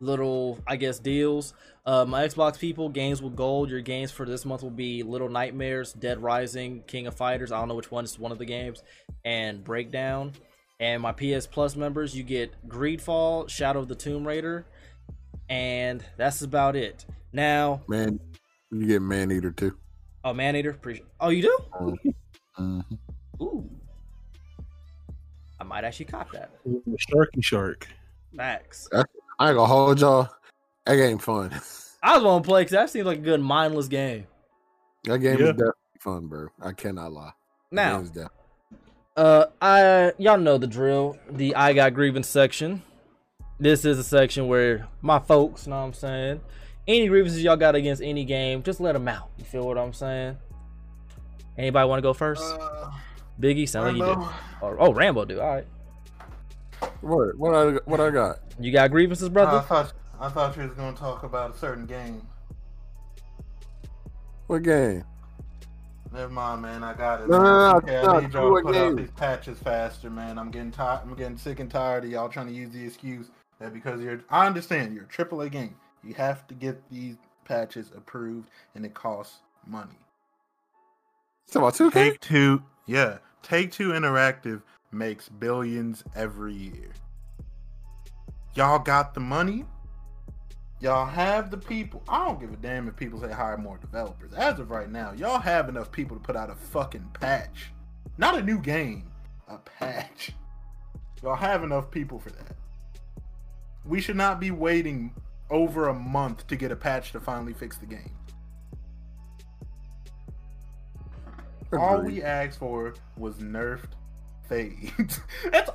[0.00, 1.54] little I guess deals.
[1.90, 3.68] Uh, my Xbox people, games with gold.
[3.68, 7.50] Your games for this month will be Little Nightmares, Dead Rising, King of Fighters.
[7.50, 8.84] I don't know which one is one of the games,
[9.24, 10.30] and Breakdown.
[10.78, 14.66] And my PS Plus members, you get Greedfall, Shadow of the Tomb Raider,
[15.48, 17.06] and that's about it.
[17.32, 18.20] Now, Man,
[18.70, 19.76] you get Maneater too.
[20.22, 21.08] oh Maneater, appreciate.
[21.20, 21.58] Oh, you do?
[22.56, 22.84] Mhm.
[23.42, 23.68] Ooh,
[25.58, 26.50] I might actually cop that.
[26.64, 27.88] Sharky Shark.
[28.36, 28.88] Facts.
[28.92, 28.98] I
[29.48, 30.28] ain't gonna hold y'all.
[30.86, 31.50] That game fun.
[32.02, 34.26] I was gonna play because that seems like a good mindless game.
[35.04, 35.46] That game Yeah.
[35.46, 36.48] is definitely fun, bro.
[36.62, 37.32] I cannot lie.
[37.70, 38.28] Now, game is def-
[39.16, 41.18] Uh, I y'all know the drill.
[41.30, 42.82] The I got grievance section.
[43.58, 46.40] This is a section where my folks, know what I'm saying.
[46.88, 49.28] Any grievances y'all got against any game, just let them out.
[49.36, 50.38] You feel what I'm saying?
[51.58, 52.42] Anybody want to go first?
[52.42, 52.90] Uh,
[53.38, 54.24] Biggie, sound like you Rambo.
[54.24, 54.30] do.
[54.62, 55.40] Or, oh, Rambo do.
[55.40, 55.66] All right.
[57.02, 57.36] what?
[57.36, 58.38] What I what I got?
[58.58, 59.60] You got grievances, I brother?
[59.60, 62.20] thought I thought you was gonna talk about a certain game.
[64.48, 65.02] What game?
[66.12, 66.84] Never mind, man.
[66.84, 67.28] I got it.
[67.28, 67.44] No, man.
[67.44, 70.38] no, no, Okay, no, I need y'all to put out these patches faster, man.
[70.38, 71.00] I'm getting tired.
[71.04, 73.30] I'm getting sick and tired of y'all trying to use the excuse
[73.60, 74.20] that because you're.
[74.28, 75.76] I understand you're a AAA game.
[76.04, 79.98] You have to get these patches approved, and it costs money.
[81.46, 81.90] It's about two.
[81.90, 86.90] Take Two, yeah, Take Two Interactive makes billions every year.
[88.54, 89.64] Y'all got the money.
[90.80, 92.02] Y'all have the people.
[92.08, 94.32] I don't give a damn if people say hire more developers.
[94.32, 97.70] As of right now, y'all have enough people to put out a fucking patch.
[98.16, 99.10] Not a new game,
[99.46, 100.32] a patch.
[101.22, 102.56] Y'all have enough people for that.
[103.84, 105.12] We should not be waiting
[105.50, 108.16] over a month to get a patch to finally fix the game.
[111.72, 113.92] All we asked for was nerfed
[114.50, 115.20] fades.
[115.50, 115.70] that's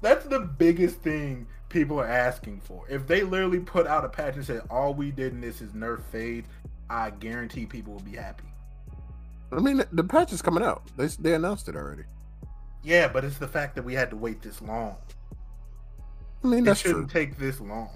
[0.00, 2.84] that's the biggest thing people are asking for.
[2.88, 5.72] If they literally put out a patch and said all we did in this is
[5.72, 6.46] nerf fades,
[6.88, 8.44] I guarantee people will be happy.
[9.50, 10.82] I mean, the- patch is coming out.
[10.96, 12.04] They they announced it already.
[12.82, 14.96] Yeah, but it's the fact that we had to wait this long.
[16.44, 16.92] I mean, it that's true.
[16.92, 17.90] shouldn't take this long.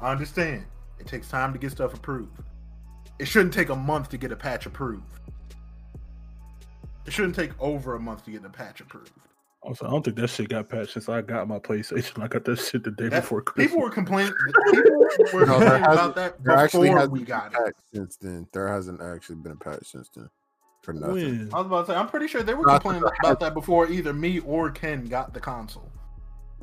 [0.00, 0.64] I understand.
[0.98, 2.38] It takes time to get stuff approved.
[3.18, 5.02] It shouldn't take a month to get a patch approved.
[7.04, 9.10] It shouldn't take over a month to get a patch approved.
[9.64, 12.20] Also, I don't think that shit got patched since I got my PlayStation.
[12.22, 13.68] I got that shit the day That- before Christmas.
[13.72, 14.34] people were complaining.
[14.72, 15.06] People were
[15.46, 17.76] No, complaining about that There actually before hasn't we been got a it.
[17.94, 18.48] since then.
[18.52, 20.28] There hasn't actually been a patch since then.
[20.82, 21.14] For nothing.
[21.14, 21.50] When?
[21.54, 23.54] I was about to say, I'm pretty sure they were No, complaining think about that
[23.54, 25.88] before either me or Ken got the console.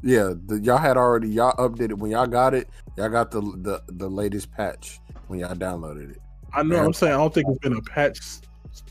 [0.03, 2.67] Yeah, the, y'all had already y'all updated when y'all got it.
[2.97, 6.19] Y'all got the the the latest patch when y'all downloaded it.
[6.53, 6.75] I know.
[6.75, 6.85] Yeah.
[6.85, 8.41] I'm saying I don't think it's been a patch s-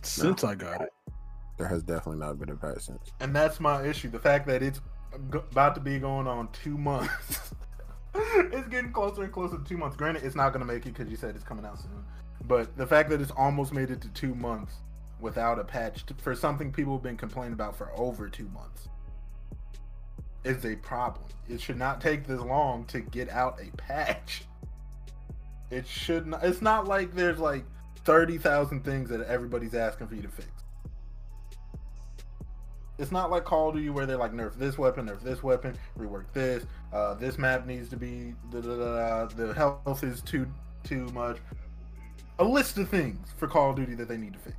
[0.02, 0.88] since I got it.
[1.58, 3.12] There has definitely not been a patch since.
[3.20, 4.08] And that's my issue.
[4.08, 4.80] The fact that it's
[5.34, 7.52] about to be going on two months.
[8.14, 9.96] it's getting closer and closer to two months.
[9.96, 12.04] Granted, it's not going to make it because you said it's coming out soon.
[12.46, 14.74] But the fact that it's almost made it to two months
[15.20, 18.88] without a patch t- for something people have been complaining about for over two months
[20.44, 21.26] is a problem.
[21.48, 24.44] It should not take this long to get out a patch.
[25.70, 26.44] It should not.
[26.44, 27.64] It's not like there's like
[28.04, 30.48] 30,000 things that everybody's asking for you to fix.
[32.98, 35.76] It's not like Call of Duty where they're like nerf this weapon, nerf this weapon,
[35.96, 36.64] rework this.
[36.92, 40.46] Uh, this map needs to be da, da, da, the health is too
[40.82, 41.38] too much.
[42.40, 44.56] A list of things for Call of Duty that they need to fix.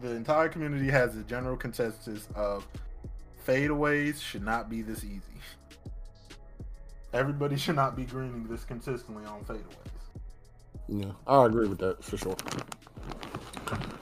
[0.00, 2.66] The entire community has a general consensus of
[3.46, 5.22] fadeaways should not be this easy.
[7.12, 9.86] Everybody should not be greening this consistently on fadeaways.
[10.88, 12.36] Yeah, I agree with that for sure.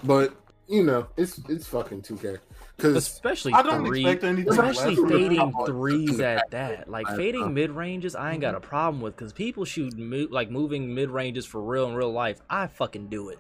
[0.03, 0.35] But
[0.69, 2.39] you know, it's it's fucking 2K.
[2.77, 6.89] Because Especially I don't three, expect anything especially less from fading threes at that.
[6.91, 9.97] Like I- fading uh, mid ranges, I ain't got a problem with because people shoot
[9.97, 12.41] mo- like moving mid ranges for real in real life.
[12.51, 13.39] I fucking do it.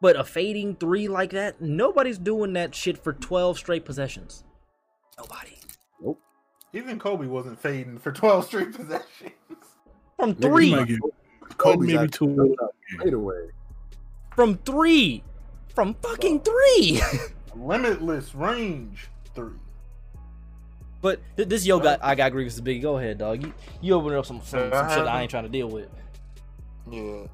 [0.00, 4.44] But a fading three like that, nobody's doing that shit for twelve straight possessions.
[5.18, 5.56] Nobody
[6.00, 6.20] Nope.
[6.72, 9.32] Even Kobe wasn't fading for 12 straight possessions.
[10.16, 11.00] from three, might get
[11.58, 12.56] Kobe Kobe's maybe two.
[12.98, 13.48] Fade away.
[14.34, 15.22] from three,
[15.74, 17.00] from fucking three.
[17.54, 19.58] Limitless range three.
[21.00, 22.82] but th- this yo got I got Grievous big.
[22.82, 23.42] Go ahead, dog.
[23.42, 25.88] You you open up some some, some shit I ain't trying to deal with.
[26.90, 27.26] Yeah.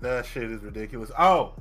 [0.00, 1.10] That shit is ridiculous.
[1.16, 1.52] Oh,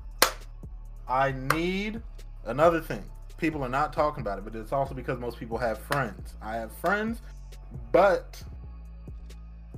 [1.08, 2.02] I need
[2.46, 3.04] another thing.
[3.38, 6.34] People are not talking about it, but it's also because most people have friends.
[6.42, 7.22] I have friends,
[7.92, 8.42] but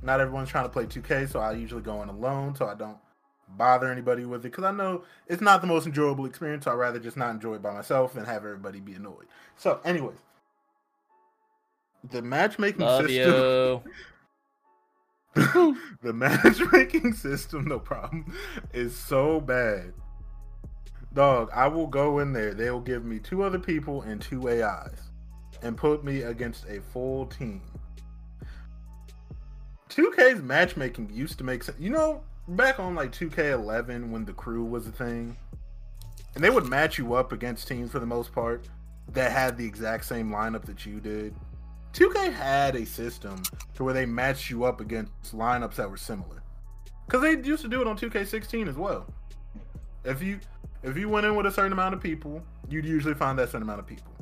[0.02, 2.98] not everyone's trying to play 2K, so I usually go in alone so I don't
[3.56, 6.64] bother anybody with it because I know it's not the most enjoyable experience.
[6.64, 9.26] So I'd rather just not enjoy it by myself and have everybody be annoyed.
[9.56, 10.18] So, anyways,
[12.10, 13.82] the matchmaking Love system.
[16.02, 18.32] the matchmaking system, no problem,
[18.72, 19.92] is so bad.
[21.12, 22.54] Dog, I will go in there.
[22.54, 25.10] They'll give me two other people and two AIs
[25.62, 27.62] and put me against a full team.
[29.90, 31.78] 2K's matchmaking used to make sense.
[31.78, 35.36] You know, back on like 2K11 when the crew was a thing,
[36.34, 38.68] and they would match you up against teams for the most part
[39.12, 41.34] that had the exact same lineup that you did.
[41.92, 43.40] 2K had a system
[43.74, 46.42] to where they matched you up against lineups that were similar.
[47.06, 49.06] Because they used to do it on 2K16 as well.
[50.04, 50.40] If you
[50.82, 53.62] if you went in with a certain amount of people, you'd usually find that certain
[53.62, 54.12] amount of people.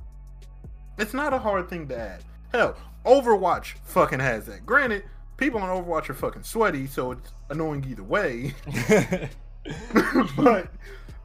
[0.99, 2.23] It's not a hard thing to add.
[2.53, 4.65] Hell, Overwatch fucking has that.
[4.65, 5.05] Granted,
[5.37, 8.55] people on Overwatch are fucking sweaty, so it's annoying either way.
[10.37, 10.71] but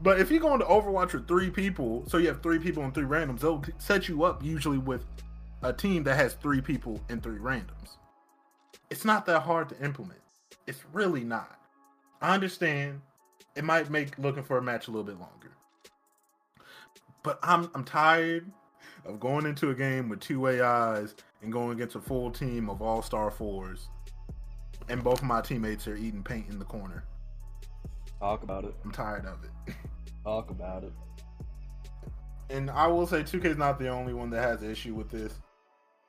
[0.00, 2.94] but if you go into Overwatch with three people, so you have three people and
[2.94, 5.04] three randoms, they'll set you up usually with
[5.62, 7.96] a team that has three people and three randoms.
[8.90, 10.20] It's not that hard to implement.
[10.66, 11.58] It's really not.
[12.20, 13.00] I understand
[13.56, 15.52] it might make looking for a match a little bit longer.
[17.22, 18.50] but I'm I'm tired
[19.04, 22.82] of going into a game with two AIs and going against a full team of
[22.82, 23.88] all star fours,
[24.88, 27.04] and both of my teammates are eating paint in the corner.
[28.20, 28.74] Talk about it.
[28.84, 29.74] I'm tired of it.
[30.24, 30.92] Talk about it.
[32.50, 35.10] And I will say 2K is not the only one that has an issue with
[35.10, 35.34] this.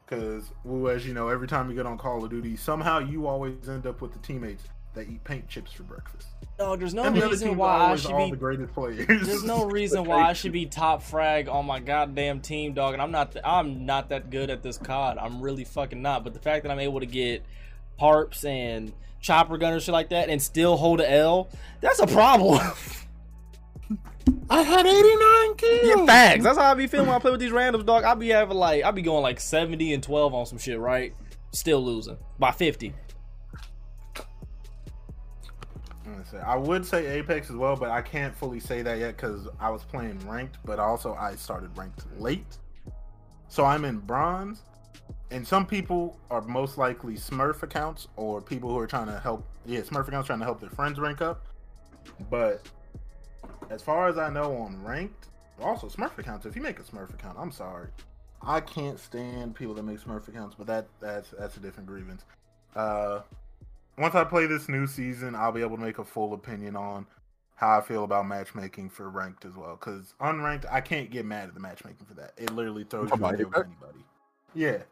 [0.05, 3.27] Because, well, as you know, every time you get on Call of Duty, somehow you
[3.27, 4.63] always end up with the teammates
[4.95, 6.29] that eat paint chips for breakfast.
[6.57, 9.05] Dog, there's no the reason why I always should all be the greatest players.
[9.07, 12.93] There's no reason why I should be top frag on my goddamn team, dog.
[12.93, 13.33] And I'm not.
[13.33, 15.17] th- I'm not that good at this COD.
[15.19, 16.23] I'm really fucking not.
[16.23, 17.45] But the fact that I'm able to get
[17.99, 21.49] harps and chopper gun and shit like that, and still hold a L,
[21.81, 22.59] that's a problem.
[24.51, 25.81] I had 89 kills.
[25.99, 26.43] yeah, facts.
[26.43, 28.03] That's how I be feeling when I play with these randoms, dog.
[28.03, 31.13] I be having like, I be going like 70 and 12 on some shit, right?
[31.51, 32.93] Still losing by 50.
[36.05, 38.97] I'm gonna say- I would say Apex as well, but I can't fully say that
[38.99, 42.57] yet because I was playing ranked, but also I started ranked late.
[43.47, 44.61] So I'm in bronze,
[45.31, 49.45] and some people are most likely Smurf accounts or people who are trying to help.
[49.65, 51.45] Yeah, Smurf accounts trying to help their friends rank up.
[52.29, 52.67] But
[53.69, 55.27] as far as I know, on ranked,
[55.61, 56.45] also Smurf accounts.
[56.45, 57.89] If you make a Smurf account, I'm sorry,
[58.41, 60.55] I can't stand people that make Smurf accounts.
[60.57, 62.23] But that that's that's a different grievance.
[62.75, 63.21] Uh,
[63.97, 67.05] once I play this new season, I'll be able to make a full opinion on
[67.55, 69.77] how I feel about matchmaking for ranked as well.
[69.77, 72.31] Because unranked, I can't get mad at the matchmaking for that.
[72.37, 74.05] It literally throws you in with anybody.
[74.55, 74.83] Yeah.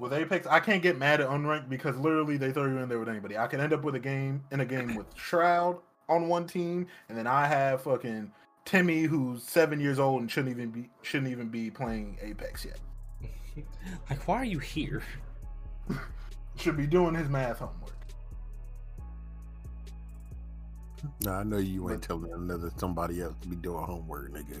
[0.00, 2.98] With Apex, I can't get mad at unranked because literally they throw you in there
[2.98, 3.36] with anybody.
[3.36, 5.78] I can end up with a game in a game with Shroud
[6.08, 8.32] on one team, and then I have fucking
[8.64, 12.80] Timmy who's seven years old and shouldn't even be shouldn't even be playing Apex yet.
[14.10, 15.04] Like, why are you here?
[16.56, 17.94] Should be doing his math homework.
[21.20, 24.60] Nah, I know you ain't telling another somebody else to be doing homework, nigga.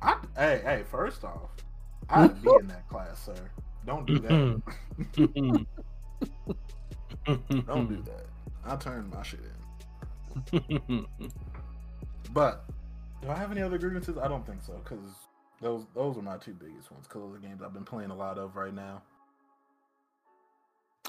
[0.00, 1.50] I, hey, hey, first off,
[2.08, 3.50] I'd be in that class, sir.
[3.86, 4.30] Don't do that.
[4.30, 5.24] Mm-hmm.
[7.26, 7.60] Mm-hmm.
[7.60, 8.02] Don't do mm-hmm.
[8.04, 8.26] that.
[8.64, 9.40] I turned my shit
[10.52, 11.06] in.
[12.32, 12.64] But
[13.22, 14.16] do I have any other grievances?
[14.18, 15.00] I don't think so, because
[15.60, 17.06] those those are my two biggest ones.
[17.06, 19.02] Because those are games I've been playing a lot of right now.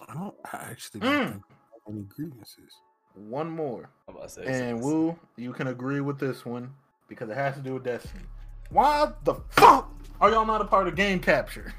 [0.07, 1.31] I don't I actually don't Mm.
[1.31, 1.43] think
[1.88, 2.73] have any grievances.
[3.14, 4.81] One more, I'm about to say and something.
[4.81, 6.73] Woo, you can agree with this one
[7.07, 8.26] because it has to do with Destiny.
[8.69, 9.89] Why the fuck
[10.19, 11.73] are y'all not a part of game capture?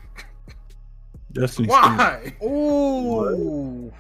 [1.40, 1.68] Destiny.
[1.68, 2.34] Why?
[2.42, 3.92] Ooh.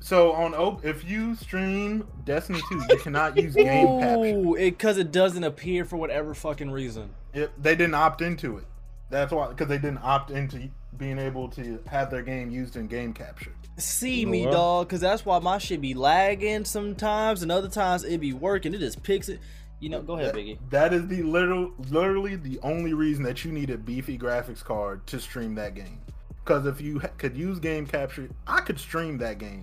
[0.00, 4.16] So on Oak, if you stream Destiny 2, you cannot use game capture.
[4.36, 7.10] Ooh, it because it doesn't appear for whatever fucking reason.
[7.32, 8.64] It, they didn't opt into it.
[9.10, 12.88] That's why, because they didn't opt into being able to have their game used in
[12.88, 13.52] game capture.
[13.78, 14.52] See You know me, what?
[14.52, 18.74] dog, because that's why my shit be lagging sometimes, and other times it be working.
[18.74, 19.38] It just picks it.
[19.80, 20.58] You know, go ahead, That- Biggie.
[20.70, 25.06] That is the literal, literally the only reason that you need a beefy graphics card
[25.08, 26.00] to stream that game.
[26.44, 29.62] Because if you could use game capture, I could stream that game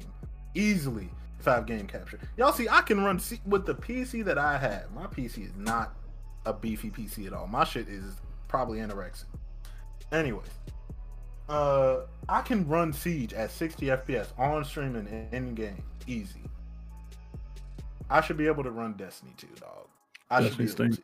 [0.56, 2.20] easily if I have game capture.
[2.38, 4.92] Y'all see, I can run C- with the PC that I have.
[4.94, 5.94] My PC is not
[6.46, 7.48] a beefy PC at all.
[7.48, 8.16] My shit is
[8.48, 9.26] probably anorexic.
[10.12, 10.48] Anyways,
[11.50, 16.42] uh, I can run Siege at 60 FPS on stream and in, game easy.
[18.10, 19.88] I should be able to run Destiny 2, dog.
[20.30, 21.04] I should be able to.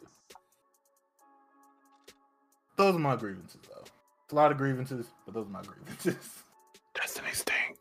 [2.78, 3.62] Those are my grievances,
[4.32, 6.16] a lot of grievances, but those are my grievances.
[6.96, 7.78] Destiny stink.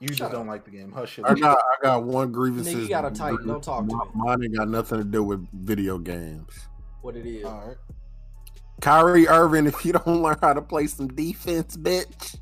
[0.00, 0.90] You just Shut don't like the game.
[0.90, 1.26] Hush it.
[1.26, 2.66] I got I got one grievance.
[2.66, 3.46] Nigga, you gotta tighten.
[3.46, 4.00] Don't talk to me.
[4.14, 6.50] Mine ain't got nothing to do with video games.
[7.02, 7.44] What it is?
[7.44, 7.76] All right.
[8.80, 12.38] Kyrie Irving, if you don't learn how to play some defense, bitch,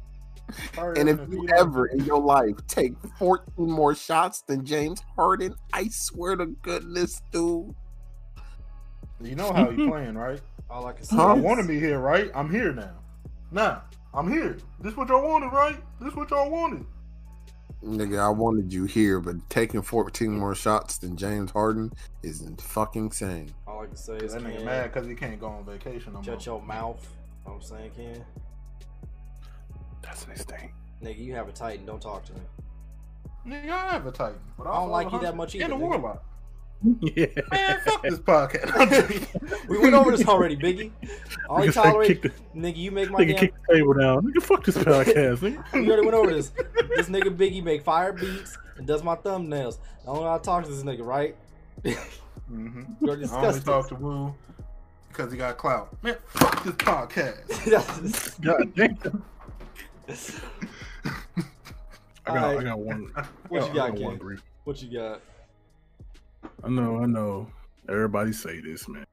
[0.74, 5.02] Sorry, and if Irvin, you ever in your life take 14 more shots than James
[5.16, 7.74] Harden, I swear to goodness, dude.
[9.20, 10.40] you know how you playing, right?
[10.70, 11.16] All I can say.
[11.16, 11.22] Huh?
[11.34, 12.30] Y'all wanted me here, right?
[12.34, 12.92] I'm here now.
[13.50, 13.82] Now,
[14.12, 14.58] I'm here.
[14.80, 15.76] This what y'all wanted, right?
[16.00, 16.84] This what y'all wanted.
[17.84, 21.92] Nigga, I wanted you here, but taking 14 more shots than James Harden
[22.24, 23.54] is fucking insane.
[23.68, 26.12] All I can say is, That nigga Ken, mad because he can't go on vacation
[26.12, 26.24] no more.
[26.24, 27.00] shut your mouth.
[27.46, 28.24] You Know what I'm saying, Ken.
[30.02, 30.72] Destiny stink.
[31.02, 31.86] Nigga, you have a Titan.
[31.86, 32.40] Don't talk to me.
[33.46, 34.40] Nigga, I have a Titan.
[34.58, 35.80] But I don't like you that much And either, a nigga.
[35.80, 36.24] warlock.
[37.00, 37.26] Yeah.
[37.50, 39.66] Man, fuck this podcast.
[39.68, 40.92] we went over this already, Biggie.
[41.48, 43.38] All you Nigga tolerate, kick nigga, you make my Nigga damn.
[43.38, 44.22] kick the table down.
[44.22, 45.38] Nigga, fuck this podcast.
[45.38, 45.72] Nigga.
[45.72, 46.50] We already went over this.
[46.94, 49.78] This nigga Biggie make fire beats and does my thumbnails.
[50.02, 51.34] I don't know how to talk to this nigga, right?
[51.84, 52.82] mm-hmm.
[53.04, 53.64] I only disgusting.
[53.64, 54.34] talk to Woo
[55.08, 56.00] because he got clout.
[56.02, 58.40] Man, fuck this podcast.
[58.40, 59.22] God damn.
[62.24, 63.10] I got, I got one.
[63.48, 64.18] What I you got, one Ken?
[64.18, 64.42] grief.
[64.64, 65.20] what you got?
[66.64, 67.48] I know, I know.
[67.88, 69.06] Everybody say this, man.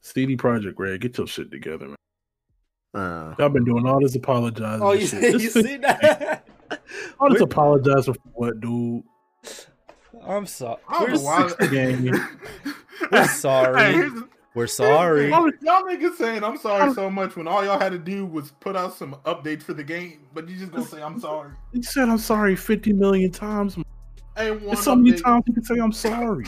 [0.00, 1.96] CD Projekt Red, get your shit together, man.
[2.94, 4.82] Uh, Y'all been doing all this apologizing.
[4.82, 5.20] Oh, and you, shit.
[5.20, 6.46] see, you see that?
[7.20, 9.02] all this apologizing for what, dude?
[10.26, 10.80] I'm sorry.
[10.88, 11.52] I don't We're, know why.
[11.58, 12.74] the game.
[13.12, 13.78] We're sorry.
[13.80, 14.22] Hey, here's
[14.56, 15.28] we're sorry.
[15.28, 18.52] Y'all, y'all niggas saying I'm sorry so much when all y'all had to do was
[18.52, 21.52] put out some updates for the game, but you just gonna say I'm sorry.
[21.72, 23.76] You said I'm sorry 50 million times.
[24.38, 26.46] Ain't one There's so many times you can say I'm sorry.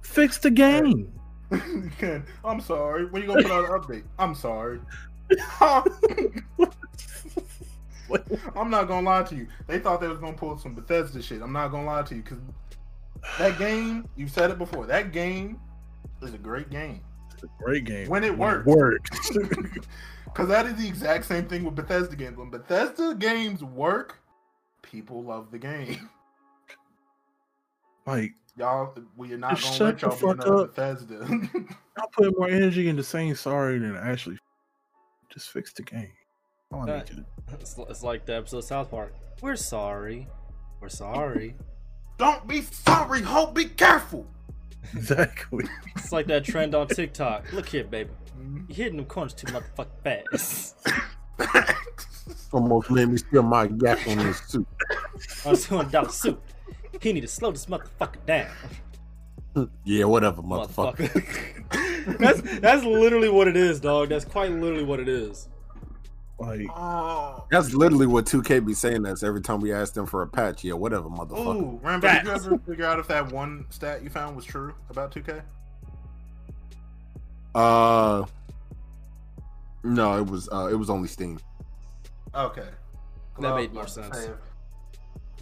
[0.00, 1.12] Fix the game.
[2.44, 3.06] I'm sorry.
[3.06, 4.04] When you gonna put out an update?
[4.18, 4.80] I'm sorry.
[8.56, 9.46] I'm not gonna lie to you.
[9.66, 11.42] They thought they was gonna pull some Bethesda shit.
[11.42, 12.38] I'm not gonna lie to you because
[13.38, 14.86] that game, you said it before.
[14.86, 15.60] That game
[16.22, 17.00] is a great game
[17.34, 18.08] It's a great game.
[18.08, 18.66] when it works.
[18.66, 19.30] works.
[20.24, 22.36] Because that is the exact same thing with Bethesda games.
[22.36, 24.22] When Bethesda games work,
[24.80, 26.08] people love the game.
[28.10, 30.74] Like, Y'all, we are not gonna let shut the y'all be fuck another up.
[30.74, 31.14] Bethesda.
[31.96, 34.36] y'all put more energy into saying sorry than actually
[35.32, 36.10] just fix the game.
[36.72, 39.14] All I need That- you to It's, it's like the episode of South Park.
[39.40, 40.28] We're sorry.
[40.80, 41.56] We're sorry.
[42.18, 43.54] Don't be sorry, Hope.
[43.54, 44.26] Be careful.
[44.94, 45.64] Exactly.
[45.96, 47.52] It's like that trend on TikTok.
[47.52, 48.10] Look here, baby.
[48.38, 48.68] Mhm.
[48.68, 50.88] You hitting them corners too motherfucking fast.
[52.52, 54.66] almost made me spill my gap on this suit.
[55.46, 56.40] On two hundred dollar suit.
[57.00, 58.50] He need to slow this motherfucker down.
[59.84, 60.96] Yeah, whatever, motherfucker.
[60.96, 62.18] Motherfucker.
[62.18, 64.10] that's that's literally what it is, dog.
[64.10, 65.48] That's quite literally what it is.
[66.38, 67.44] Like, oh.
[67.50, 70.64] That's literally what 2K be saying us every time we ask them for a patch.
[70.64, 71.62] Yeah, whatever, motherfucker.
[71.62, 72.46] Ooh, Rambo, did you Facts.
[72.46, 75.42] ever figure out if that one stat you found was true about 2K?
[77.54, 78.24] Uh,
[79.82, 81.38] no, it was uh, it was only Steam.
[82.34, 82.68] Okay.
[83.40, 84.16] That I was made more sense.
[84.16, 84.49] say if-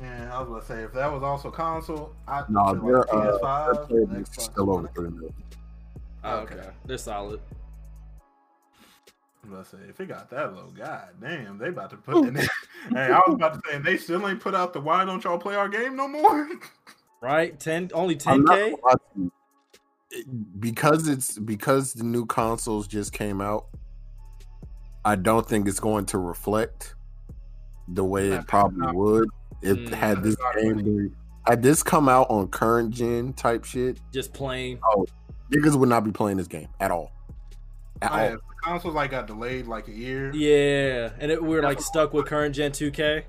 [0.00, 3.08] yeah, I was gonna say if that was also console, I No, feel their like
[3.12, 5.34] uh, their PS5, player and base is Xbox still over three million.
[6.24, 6.54] Oh, Okay.
[6.54, 6.68] okay.
[6.86, 7.40] They're solid.
[9.50, 12.24] Let's say if it got that low, god damn, they about to put.
[12.24, 12.42] And they,
[12.92, 15.22] hey, I was about to say, and they still ain't put out the why don't
[15.24, 16.48] y'all play our game no more?
[17.20, 17.58] Right?
[17.58, 18.70] Ten only ten not K?
[18.70, 19.32] gonna lie to you.
[20.12, 23.66] It- because it's because the new consoles just came out.
[25.04, 26.94] I don't think it's going to reflect
[27.88, 29.28] the way it probably would
[29.62, 29.92] if Mm.
[29.92, 31.16] had this game been,
[31.46, 33.98] had this come out on current gen type shit.
[34.12, 34.78] Just plain.
[34.84, 35.06] Oh,
[35.52, 37.10] niggas would not be playing this game at all.
[38.02, 38.20] At Oh, all.
[38.24, 40.30] if the consoles like got delayed like a year.
[40.34, 41.10] Yeah.
[41.18, 43.24] And it, we're like stuck with current gen two K.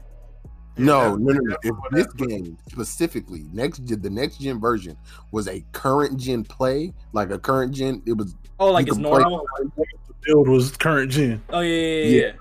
[0.77, 1.57] No, no, no, no.
[1.63, 4.95] If this game specifically, next gen, the next gen version
[5.31, 9.03] was a current gen play, like a current gen, it was Oh, like it's can
[9.03, 9.45] play- normal.
[9.75, 9.85] the
[10.21, 11.41] build was current gen.
[11.49, 12.21] Oh yeah, yeah, yeah.
[12.27, 12.31] Yeah.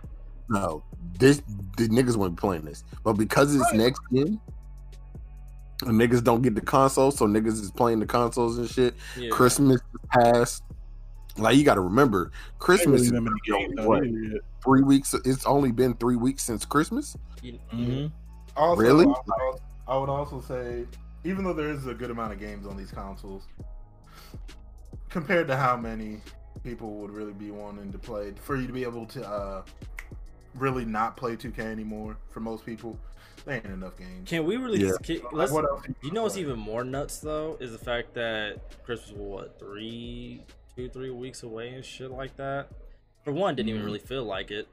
[0.50, 0.84] no.
[1.18, 1.42] This
[1.76, 4.40] the niggas wouldn't be playing this, but because it's next gen,
[5.82, 8.94] and niggas don't get the console, so niggas is playing the consoles and shit.
[9.16, 9.28] yeah.
[9.30, 9.80] Christmas
[10.10, 10.62] passed.
[11.36, 14.40] Like you got to remember, Christmas is Ain't really that many games out what, here
[14.64, 15.14] three weeks.
[15.24, 17.16] It's only been three weeks since Christmas.
[17.42, 18.12] You- Mhm.
[18.56, 19.04] Also, Really?
[19.04, 20.84] I would, I would also say,
[21.22, 23.46] even though there is a good amount of games on these consoles,
[25.08, 26.20] compared to how many
[26.64, 29.62] people would really be wanting to play, for you to be able to uh,
[30.54, 32.98] really not play 2K anymore, for most people,
[33.44, 34.28] there ain't enough games.
[34.28, 34.84] Can we really?
[34.84, 34.92] Yeah.
[35.02, 36.42] Can, Like, let's, what else you know what's play?
[36.42, 40.42] even more nuts though is the fact that Christmas was what three,
[40.76, 42.68] two, three weeks away and shit like that.
[43.24, 43.86] For one, didn't even Mhm.
[43.86, 44.68] really feel like it,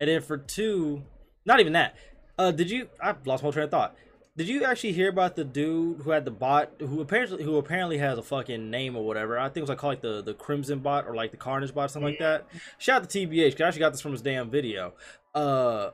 [0.00, 1.02] and then for two,
[1.44, 1.96] not even that.
[2.38, 2.88] Uh, did you?
[3.00, 3.96] I lost my train of thought.
[4.36, 7.96] Did you actually hear about the dude who had the bot who apparently who apparently
[7.98, 9.38] has a fucking name or whatever?
[9.38, 11.74] I think it was like called like the the Crimson bot or like the Carnage
[11.74, 12.46] bot, something like that.
[12.76, 13.52] Shout out to TBH.
[13.52, 14.92] Cause I actually got this from his damn video.
[15.34, 15.90] Uh,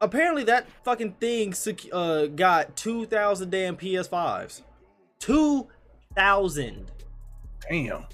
[0.00, 4.62] apparently that fucking thing sec- uh got 2000 damn ps5s
[5.20, 6.90] 2000
[7.70, 8.04] Damn.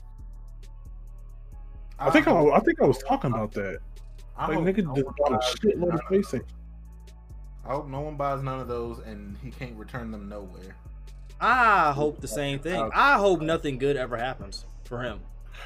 [1.98, 3.78] I think I, I think I was talking about that.
[4.36, 6.42] I Like nigga no just one bought a buys shitload none of of PlayStation.
[7.70, 7.76] Those.
[7.78, 10.76] I hope no one buys none of those, and he can't return them nowhere.
[11.40, 15.20] i hope the same thing i hope nothing good ever happens for him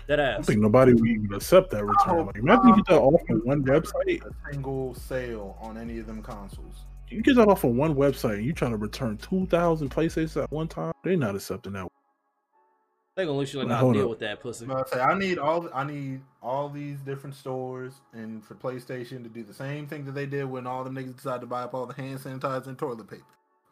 [0.06, 0.28] that ass.
[0.28, 2.26] I don't think nobody would even accept that return.
[2.26, 4.22] Like, imagine you get that off of one website.
[4.24, 6.84] A single sale on any of them consoles.
[7.08, 10.50] You get that off of one website and you trying to return 2,000 PlayStations at
[10.50, 10.92] one time.
[11.04, 11.88] They're not accepting that.
[13.16, 14.10] They gonna literally Wait, not hold deal up.
[14.10, 17.94] with that pussy No, I say I need all I need all these different stores
[18.12, 21.16] and for PlayStation to do the same thing that they did when all the niggas
[21.16, 23.22] decided to buy up all the hand sanitizer and toilet paper.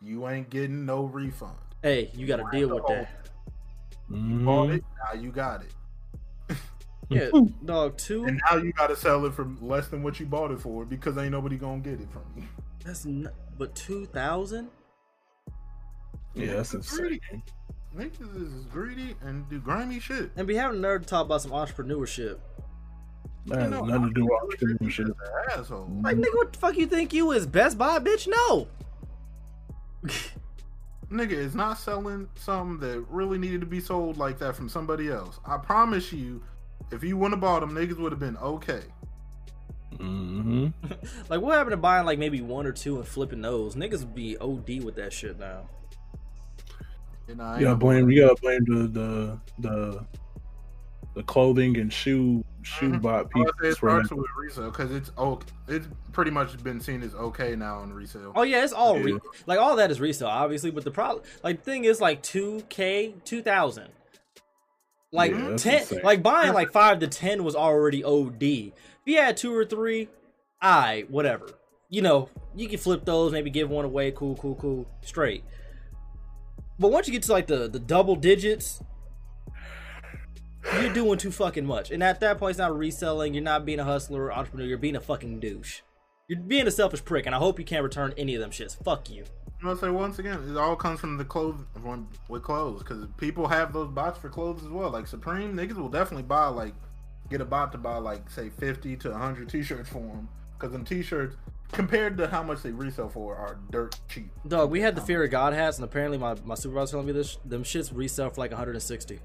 [0.01, 1.57] You ain't getting no refund.
[1.83, 3.09] hey you gotta deal with that
[4.11, 4.75] You bought Mhm.
[4.77, 6.57] it, now you got it.
[7.09, 7.31] yeah
[7.65, 10.61] dog two And now you gotta sell it for less than what you bought it
[10.61, 12.45] for because ain't nobody gonna get it from you.
[12.85, 14.69] that's not but 2000
[16.35, 17.21] Yeah, that's insane.
[17.97, 20.31] Niggas is greedy and do grimy shit.
[20.37, 22.39] And be having a nerd to talk about some entrepreneurship.
[23.47, 25.59] That You know, nothing to do with entrepreneurship entrepreneurship.
[25.59, 25.91] asshole.
[26.03, 27.47] Like, nigga, what the fuck you think you is?
[27.47, 28.29] Best Buy, bitch?
[28.29, 28.69] No.
[31.11, 35.11] Nigga is not selling something that really needed to be sold like that from somebody
[35.11, 35.39] else.
[35.45, 36.43] I promise you,
[36.91, 38.83] if you wouldn't have bought them, niggas would have been okay.
[39.99, 40.69] hmm
[41.29, 43.75] like, what happened to buying like maybe one or two and flipping those?
[43.75, 45.69] Niggas would be OD with that shit now.
[47.29, 48.11] You know, I You gotta blame.
[48.11, 50.07] You gotta blame the the the
[51.15, 53.03] the clothing and shoe shoe Mhm.
[53.03, 53.53] bot I people.
[53.61, 54.07] say it for that.
[54.07, 55.47] starts with resale because it's okay.
[55.69, 58.33] It's pretty much been seen as okay now on resale.
[58.35, 60.71] Oh yeah, it's all re- like all that is resale, obviously.
[60.71, 63.89] But the problem, like, thing is, like, two k, two thousand.
[65.15, 66.01] Like Yeah, ten, insane.
[66.03, 68.43] like buying like five to ten was already OD.
[68.43, 68.73] If
[69.05, 70.09] you had two or three,
[70.61, 71.47] I whatever.
[71.91, 74.13] You know, you can flip those, maybe give one away.
[74.13, 75.45] Cool, cool, cool, straight.
[76.79, 78.83] But once you get to like the the double digits,
[80.81, 81.91] you're doing too fucking much.
[81.91, 83.35] And at that point, it's not reselling.
[83.35, 84.67] You're not being a hustler or entrepreneur.
[84.67, 85.81] You're being a fucking douche.
[86.29, 88.83] You're being a selfish prick, and I hope you can't return any of them shits.
[88.83, 89.25] Fuck you.
[89.63, 91.61] I'm gonna say once again, it all comes from the clothes
[92.29, 94.91] with clothes because people have those bots for clothes as well.
[94.91, 96.75] Like Supreme niggas will definitely buy like
[97.31, 100.85] get a bot to buy like say 50 to 100 t-shirts for them because them
[100.85, 101.37] t-shirts
[101.73, 104.31] compared to how much they resell for are dirt cheap.
[104.47, 107.13] Dog, we had the Fear of God hats, and apparently my, my supervisor telling me
[107.13, 107.39] this.
[107.45, 109.19] Them shits resell for like 160.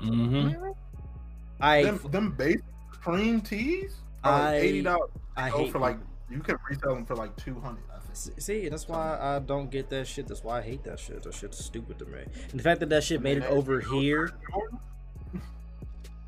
[0.00, 0.48] hmm
[1.60, 2.62] I them, them basic
[2.92, 5.10] Supreme tees are I- like eighty dollars.
[5.36, 5.98] I Go hate for like
[6.30, 7.78] you can resell them for like 200.
[7.90, 8.10] I think.
[8.12, 10.28] S- See, that's why I don't get that shit.
[10.28, 11.22] That's why I hate that shit.
[11.22, 12.20] That shit's stupid to me.
[12.50, 14.30] And the fact that that shit made it over here.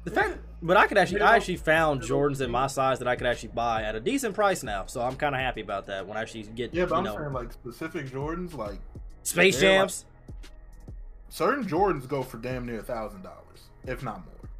[0.04, 3.16] The fact, but I could actually, I actually found Jordans in my size that I
[3.16, 4.86] could actually buy at a decent price now.
[4.86, 6.06] So I'm kind of happy about that.
[6.06, 8.78] When I actually get, Yeah, but you I'm know, saying like specific Jordans, like
[9.22, 10.04] Space they're like- Jams.
[11.28, 14.50] certain Jordans go for damn near a thousand dollars, if not more.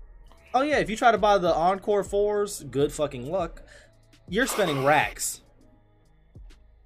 [0.53, 3.63] Oh yeah, if you try to buy the Encore fours, good fucking luck.
[4.29, 5.41] You're spending racks.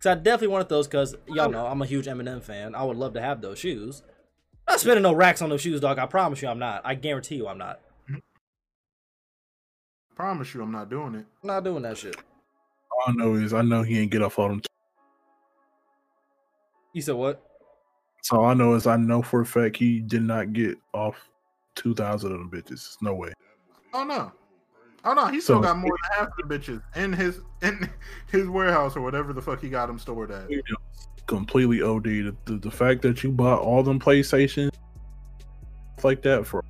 [0.00, 2.74] Cause I definitely wanted those because y'all know I'm a huge Eminem fan.
[2.74, 4.02] I would love to have those shoes.
[4.68, 5.98] I'm not spending no racks on those shoes, dog.
[5.98, 6.82] I promise you, I'm not.
[6.84, 7.80] I guarantee you, I'm not.
[10.14, 11.26] Promise you, I'm not doing it.
[11.42, 12.16] I'm not doing that shit.
[12.92, 14.62] All I know is I know he ain't get off all them.
[16.92, 17.42] You said what?
[18.22, 21.28] So all I know is I know for a fact he did not get off
[21.74, 22.96] two thousand of them bitches.
[23.02, 23.32] No way.
[23.92, 24.32] Oh no.
[25.04, 27.90] Oh no, he still So- got more than half the bitches in his in
[28.30, 30.48] his warehouse or whatever the fuck he got them stored at.
[31.26, 32.04] Completely OD.
[32.04, 34.70] The, the, the fact that you bought all them PlayStation
[36.02, 36.62] like that for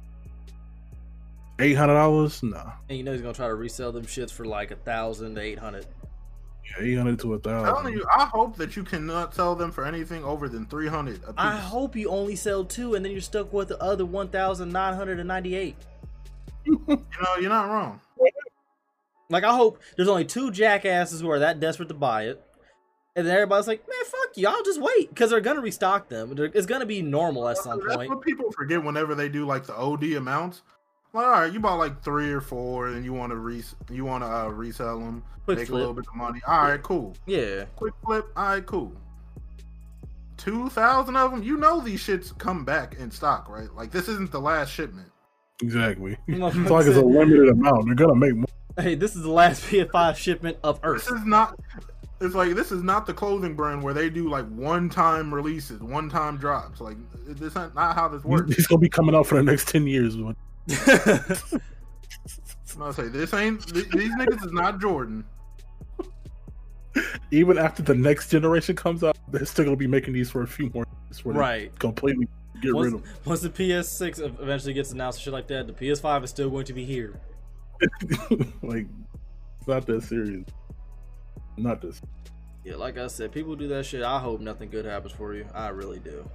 [1.59, 4.45] eight hundred dollars, nah, And you know he's gonna try to resell them shits for
[4.45, 5.87] like a thousand to eight hundred.
[6.81, 7.93] eight hundred to a I'm telling thousand.
[7.93, 11.21] you, I hope that you cannot sell them for anything over than three hundred.
[11.37, 14.73] I hope you only sell two, and then you're stuck with the other one thousand
[14.73, 15.77] nine hundred and ninety-eight.
[16.65, 18.01] you know, you're not wrong.
[19.31, 22.43] Like I hope there's only two jackasses who are that desperate to buy it,
[23.17, 24.47] and then everybody's like, "Man, fuck you!
[24.49, 26.35] I'll just wait," because they're gonna restock them.
[26.55, 28.11] It's gonna be normal at some That's point.
[28.11, 30.63] what people forget whenever they do like the OD amounts.
[31.15, 34.05] Like, all right, you bought like three or four, and you want to re you
[34.05, 35.77] want to uh, resell them, Quick make flip.
[35.77, 36.41] a little bit of money.
[36.47, 37.15] All right, cool.
[37.27, 38.27] Yeah, Quick flip.
[38.37, 38.93] All right, cool.
[40.37, 41.43] Two thousand of them.
[41.43, 43.73] You know these shits come back in stock, right?
[43.75, 45.09] Like this isn't the last shipment.
[45.63, 46.17] Exactly.
[46.27, 47.87] It's like it's a limited amount.
[47.87, 48.47] They're gonna make more.
[48.77, 51.05] hey, this is the last PS5 shipment of Earth.
[51.05, 51.21] This Earth.
[51.21, 51.59] is not.
[52.21, 56.39] It's like this is not the clothing brand where they do like one-time releases, one-time
[56.39, 56.81] drops.
[56.81, 56.97] Like
[57.27, 58.55] this is not how this works.
[58.57, 60.17] He's gonna be coming out for the next ten years.
[62.75, 65.25] I'm gonna say this ain't th- these niggas is not Jordan.
[67.31, 70.47] Even after the next generation comes out, they're still gonna be making these for a
[70.47, 71.19] few more years.
[71.19, 71.79] before they right.
[71.79, 72.29] Completely
[72.63, 73.13] get rid Once, of them.
[73.25, 76.65] once the PS6 eventually gets announced and shit like that, the PS5 is still going
[76.67, 77.21] to be here.
[78.63, 78.87] like,
[79.59, 80.45] it's not that serious.
[81.57, 82.01] Not this.
[82.65, 84.03] Yeah, like I said, people do that shit.
[84.03, 85.47] I hope nothing good happens for you.
[85.53, 86.29] I really do.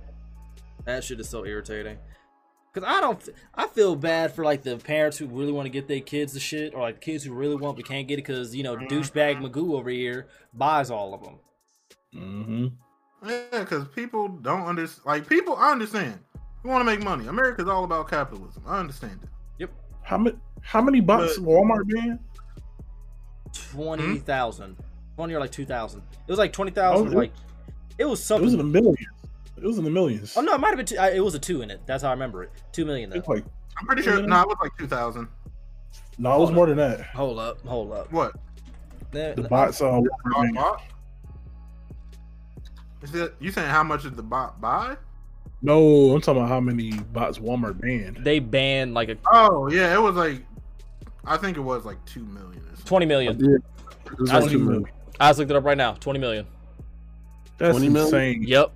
[0.86, 1.98] That shit is so irritating.
[2.74, 5.88] Cause I don't, I feel bad for like the parents who really want to get
[5.88, 8.56] their kids the shit, or like kids who really want but can't get it because
[8.56, 11.40] you know douchebag Magoo over here buys all of them.
[12.16, 12.68] Mm-hmm.
[13.28, 15.06] Yeah, because people don't understand.
[15.06, 16.20] Like people, I understand.
[16.64, 17.26] You want to make money.
[17.28, 18.64] America's all about capitalism.
[18.68, 19.30] I understand it.
[19.58, 19.72] Yep.
[20.04, 20.38] How many?
[20.62, 22.20] How many bots But- Walmart being?
[23.72, 24.78] Twenty thousand,
[25.16, 26.04] twenty or like two thousand.
[26.12, 27.14] It was like twenty thousand.
[27.14, 27.34] Oh, like
[27.98, 28.44] it was something.
[28.44, 29.08] It was in the millions.
[29.64, 30.36] It was in the millions.
[30.38, 30.86] oh no, it might have been.
[30.86, 31.82] Two, I, it was a two in it.
[31.86, 32.52] That's how I remember it.
[32.72, 33.22] Two million though.
[33.28, 33.46] Like
[33.78, 34.20] I'm pretty sure.
[34.20, 34.26] Yeah.
[34.26, 35.28] No, it was like 2,000.
[36.18, 37.02] no, it was more than that.
[37.02, 38.12] Hold up, hold up.
[38.12, 38.34] What?
[39.12, 40.84] There- The bots uh, Walmart Oh, bot?
[43.02, 44.98] Is that you saying how much did the bot buy?
[45.62, 48.18] No, I'm talking about how many bots Walmart banned.
[48.24, 50.44] They banned like a Oh yeah, it was like
[51.26, 52.62] I think it was like two million.
[52.64, 52.86] Or something.
[52.86, 53.40] 20 million.
[53.40, 53.56] Yeah.
[54.12, 54.56] It was I like see.
[54.56, 54.86] two million.
[55.20, 55.94] I just looked it up right now.
[55.94, 56.46] 20 million.
[57.58, 58.06] That's 20 million?
[58.08, 58.44] insane.
[58.44, 58.72] Yep.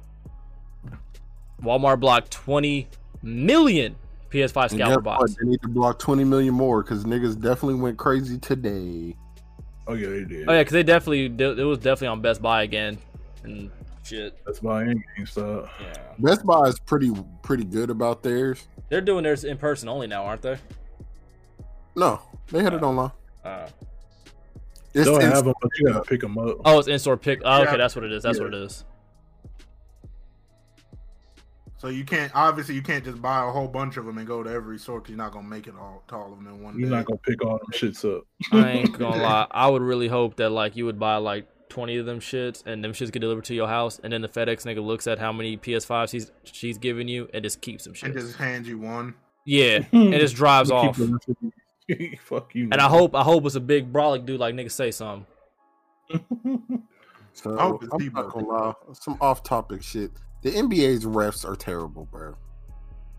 [1.64, 2.88] Walmart blocked 20
[3.22, 3.96] million
[4.32, 5.04] PS5 And scalper guess what?
[5.04, 5.36] bots.
[5.36, 9.16] They need to block 20 million more because niggas definitely went crazy today.
[9.88, 10.48] Oh yeah, they did.
[10.50, 12.98] Oh yeah, because they definitely it was definitely on Best Buy again,
[13.44, 13.70] and
[14.04, 14.34] shit.
[14.46, 15.70] That's why in GameStop.
[15.80, 17.12] Yeah, Best Buy is pretty
[17.42, 18.66] pretty good about theirs.
[18.90, 20.58] they're doing theirs in person only now, aren't they?
[21.96, 23.12] No, they had it online.
[23.44, 23.68] Uh,
[24.96, 26.58] It's, They'll it's- have them, but you gotta pick them up.
[26.66, 27.42] oh, it's in store pick.
[27.44, 28.24] Oh, okay, that's what it is.
[28.24, 28.46] That's Yeah.
[28.46, 28.84] what it is.
[31.84, 34.42] So you can't obviously you can't just buy a whole bunch of them and go
[34.42, 36.64] to every store because you're not gonna make it all to all of them in
[36.64, 36.80] one day.
[36.80, 36.96] You're day.
[36.96, 38.24] not gonna pick all them shits up.
[38.54, 39.48] I ain't gonna lie.
[39.52, 42.82] I would really hope that like you would buy like 20 of them shits, and
[42.82, 45.34] them shits get delivered to your house, and then the FedEx nigga looks at how
[45.34, 48.04] many PS5s he's she's giving you, and just keeps them shits.
[48.04, 49.14] and just hand you one.
[49.46, 50.96] Yeah, and just drives off.
[50.96, 51.36] the rest of
[51.90, 52.70] the- Fuck you.
[52.72, 55.26] And I hope I hope it's a big brolic dude like nigga say something.
[57.34, 58.74] so, I hope it's I'm not gonna lie.
[58.94, 60.12] Some off topic shit.
[60.44, 62.36] The NBA's refs are terrible, bro.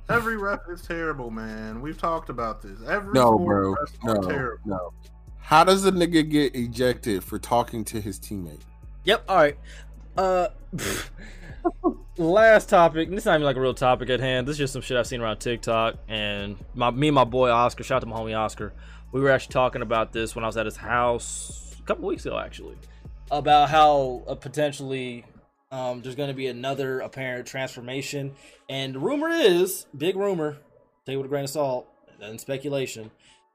[0.09, 1.80] Every ref is terrible, man.
[1.80, 2.78] We've talked about this.
[2.86, 3.74] Every No, sport bro.
[3.74, 4.60] refs are No, terrible.
[4.66, 4.92] no.
[5.38, 8.60] How does a nigga get ejected for talking to his teammate?
[9.05, 9.24] Yep.
[9.28, 9.59] All right.
[10.16, 10.48] Uh,
[12.16, 13.10] last topic.
[13.10, 14.46] This is not even like a real topic at hand.
[14.46, 15.96] This is just some shit I've seen around TikTok.
[16.09, 18.72] And my me and my boy Oscar, shout out to my homie Oscar.
[19.12, 22.26] We were actually talking about this when I was at his house a couple weeks
[22.26, 22.76] ago, actually,
[23.30, 25.24] about how uh, potentially
[25.74, 28.32] um, there's going to be another apparent transformation.
[28.68, 30.59] And the rumor is, big rumor,
[31.05, 31.88] take it with a grain of salt,
[32.20, 33.10] and speculation.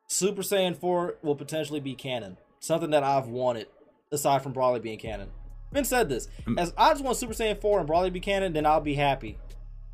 [0.07, 2.35] Super Saiyan 4 will potentially be canon.
[2.59, 3.67] Something that I've wanted,
[4.11, 5.29] aside from Broly being canon.
[5.71, 6.27] Ben said this.
[6.57, 9.37] As I just want Super Saiyan 4 and Broly be canon, then I'll be happy.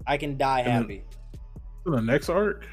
[0.08, 1.04] I can die happy.
[1.86, 2.66] the next arc.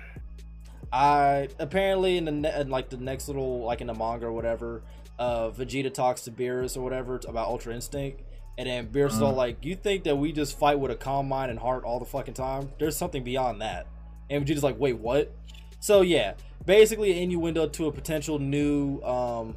[0.90, 4.32] I apparently in the ne- in, like the next little like in the manga or
[4.32, 4.82] whatever,
[5.18, 8.22] uh, Vegeta talks to Beerus or whatever about Ultra Instinct,
[8.58, 9.36] and then Beerus is all Uh-huh.
[9.36, 12.04] like, "You think that we just fight with a calm mind and heart all the
[12.06, 12.70] fucking time?
[12.78, 13.86] There's something beyond that."
[14.30, 15.32] And Vegeta's like, "Wait, what?"
[15.80, 16.34] So yeah,
[16.64, 19.56] basically an innuendo to a potential new um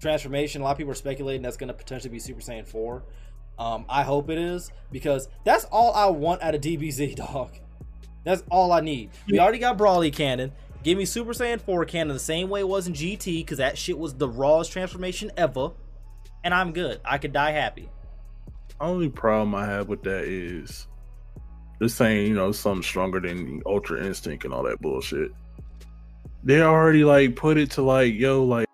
[0.00, 0.60] transformation.
[0.60, 3.02] A lot of people are speculating that's going to potentially be Super Saiyan 4.
[3.58, 7.52] Um, I hope it is because that's all I want out of DBZ, dog.
[8.24, 9.10] That's all I need.
[9.28, 10.52] We already got Broly canon.
[10.82, 13.78] Give me Super Saiyan 4 canon the same way it was in GT because that
[13.78, 15.70] shit was the rawest transformation ever.
[16.44, 17.00] And I'm good.
[17.04, 17.88] I could die happy.
[18.80, 20.86] Only problem I have with that is
[21.78, 25.30] they're saying, you know, something stronger than Ultra Instinct and all that bullshit.
[26.44, 28.66] They already like put it to like, yo, like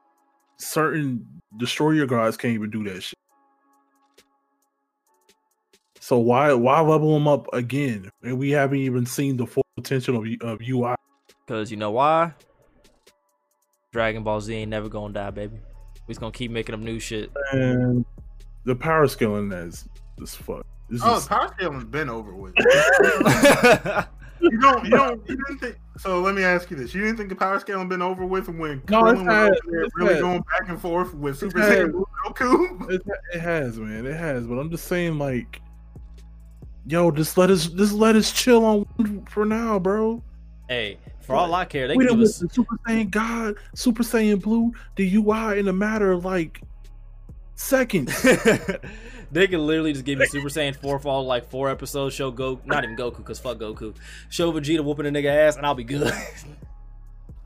[0.58, 1.26] certain
[1.58, 3.18] destroyer guards can't even do that shit.
[6.00, 8.10] So why why level them up again?
[8.22, 10.94] And we haven't even seen the full potential of, of UI.
[11.46, 12.32] Because you know why?
[13.92, 15.60] Dragon Ball Z ain't never gonna die, baby.
[16.08, 17.30] We just gonna keep making them new shit.
[17.52, 18.04] And
[18.64, 19.86] the power scaling is
[20.20, 20.64] is fuck.
[20.90, 22.54] It's Oh, just- power scaling's been over with.
[24.40, 25.76] you don't, you don't, you didn't think.
[25.98, 28.48] So let me ask you this: You didn't think the power scaling been over with
[28.48, 30.20] when No, Krillin it's was had- there it's really had.
[30.22, 31.58] going back and forth with Super.
[31.60, 32.90] Saiyan Goku?
[32.90, 33.02] It,
[33.34, 34.06] it has, man.
[34.06, 34.46] It has.
[34.46, 35.60] But I'm just saying, like,
[36.86, 40.22] yo, just let us, just let us chill on for now, bro.
[40.68, 40.96] hey,
[41.28, 42.42] for all I care, they we give us.
[42.50, 46.62] Super Saiyan God, Super Saiyan Blue, the UI in a matter of like
[47.54, 48.22] seconds.
[49.30, 52.14] they can literally just give me Super Saiyan 4 for all like four episodes.
[52.14, 53.94] Show Goku, not even Goku, because fuck Goku.
[54.30, 56.14] Show Vegeta whooping a nigga ass, and I'll be good.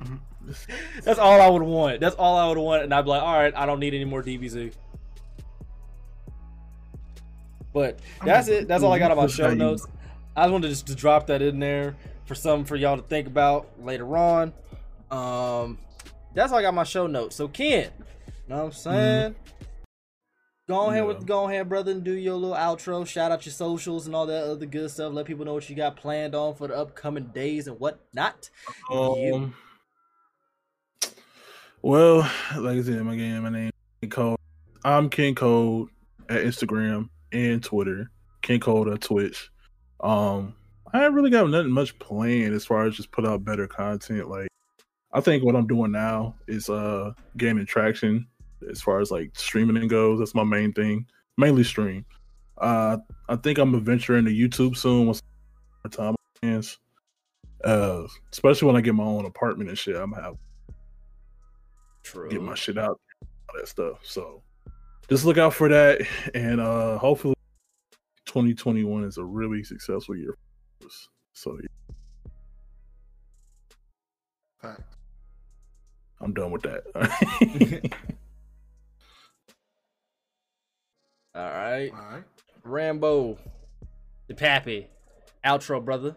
[0.00, 0.52] Mm-hmm.
[1.02, 1.98] That's all I would want.
[1.98, 4.04] That's all I would want, and I'd be like, all right, I don't need any
[4.04, 4.72] more DBZ.
[7.72, 8.68] But that's it.
[8.68, 9.58] That's all I got on my show mm-hmm.
[9.58, 9.88] notes.
[10.36, 11.96] I just wanted to just to drop that in there
[12.32, 14.54] for something for y'all to think about later on.
[15.10, 15.76] Um,
[16.34, 17.36] that's all I got my show notes.
[17.36, 17.90] So Ken,
[18.48, 19.34] know what I'm saying?
[20.66, 21.08] Go ahead Yeah.
[21.08, 23.06] with go ahead, brother, and do your little outro.
[23.06, 25.12] Shout out your socials and all that other good stuff.
[25.12, 28.48] Let people know what you got planned on for the upcoming days and whatnot.
[28.90, 28.96] You.
[29.34, 29.54] Um,
[31.82, 32.20] well,
[32.56, 34.38] like I said, my game, my name is Code.
[34.84, 35.90] I'm Ken Code
[36.30, 38.10] at Instagram and Twitter.
[38.40, 39.50] Ken Code on Twitch.
[40.00, 40.54] Um,
[40.92, 44.28] I really got nothing much planned as far as just put out better content.
[44.28, 44.48] Like,
[45.12, 48.26] I think what I'm doing now is uh gaining traction
[48.70, 50.18] as far as like streaming and goes.
[50.18, 51.06] That's my main thing,
[51.38, 52.04] mainly stream.
[52.58, 52.98] Uh,
[53.28, 55.22] I think I'm gonna venture into YouTube soon once
[55.90, 56.78] time hands.
[57.64, 60.36] Uh, especially when I get my own apartment and shit, I'm gonna have
[62.02, 62.28] True.
[62.28, 63.98] get my shit out, all that stuff.
[64.02, 64.42] So
[65.08, 67.34] just look out for that, and uh hopefully
[68.26, 70.36] 2021 is a really successful year
[70.92, 71.08] for us.
[71.32, 71.58] So
[74.60, 74.82] Fact.
[76.20, 76.84] I'm done with that.
[81.34, 81.90] All right.
[81.90, 82.24] All right.
[82.62, 83.38] Rambo,
[84.28, 84.86] the Pappy,
[85.44, 86.14] outro, brother.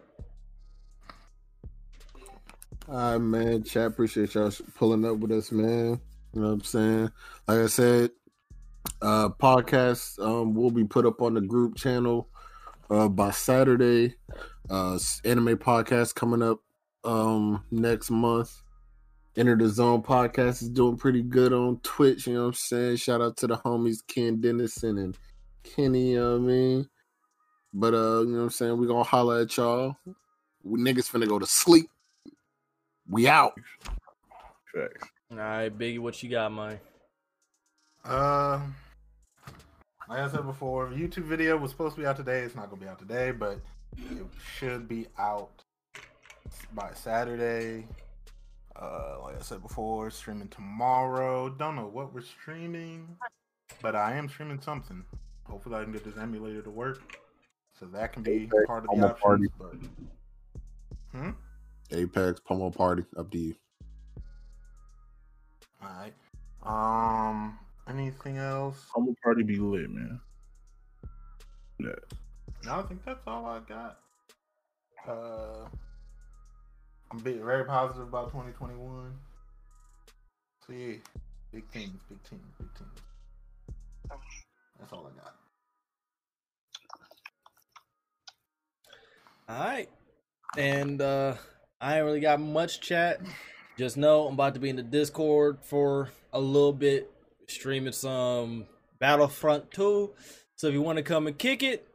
[2.88, 3.64] All right, man.
[3.64, 6.00] Chat, appreciate y'all pulling up with us, man.
[6.32, 7.10] You know what I'm saying?
[7.48, 8.10] Like I said,
[9.02, 12.28] uh podcast um will be put up on the group channel
[12.90, 14.14] uh by Saturday.
[14.68, 16.58] Uh anime podcast coming up
[17.04, 18.62] um next month.
[19.36, 22.96] Enter the Zone podcast is doing pretty good on Twitch, you know what I'm saying?
[22.96, 25.16] Shout out to the homies Ken Dennison and
[25.62, 26.88] Kenny, you know what I mean?
[27.74, 28.78] But uh, you know what I'm saying?
[28.78, 29.96] we gonna holler at y'all.
[30.62, 31.90] We niggas finna go to sleep.
[33.08, 33.52] We out.
[34.74, 35.08] Facts.
[35.30, 36.80] All right, Biggie, what you got, man?
[38.04, 38.60] Uh,
[40.08, 42.40] like I said before, the YouTube video was supposed to be out today.
[42.40, 43.60] It's not gonna be out today, but
[43.98, 44.26] it
[44.58, 45.62] should be out
[46.74, 47.86] by Saturday.
[48.74, 51.48] Uh, like I said before, streaming tomorrow.
[51.48, 53.16] Don't know what we're streaming,
[53.80, 55.02] but I am streaming something.
[55.44, 57.18] Hopefully, I can get this emulator to work,
[57.78, 59.20] so that can be Okay, part of the options.
[59.22, 59.44] party.
[59.58, 61.30] But hmm.
[61.92, 63.54] Apex, Pomo Party, up to you.
[65.82, 66.14] All right.
[66.62, 67.58] Um.
[67.88, 68.84] Anything else?
[68.96, 70.20] I'm gonna party be lit, man.
[71.78, 71.90] Yeah.
[72.68, 73.98] I think that's all I got.
[75.08, 75.68] Uh,
[77.10, 79.12] I'm be very positive about 2021.
[80.66, 80.96] So yeah,
[81.52, 83.00] big things, big things, big things.
[84.78, 85.34] That's all I got.
[89.48, 89.88] All right.
[90.58, 91.34] And uh
[91.80, 93.20] I ain't really got much chat.
[93.78, 97.10] Just know I'm about to be in the Discord for a little bit,
[97.46, 98.66] streaming some
[98.98, 100.10] Battlefront 2.
[100.56, 101.86] So if you want to come and kick it,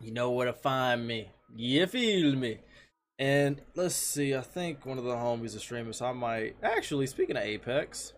[0.00, 1.30] you know where to find me.
[1.54, 2.58] You feel me?
[3.18, 7.06] And let's see, I think one of the homies is streaming, so I might actually
[7.06, 8.14] speaking of Apex.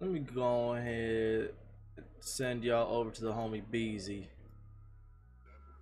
[0.00, 1.50] Let me go ahead
[1.96, 4.28] and send y'all over to the homie Beezy.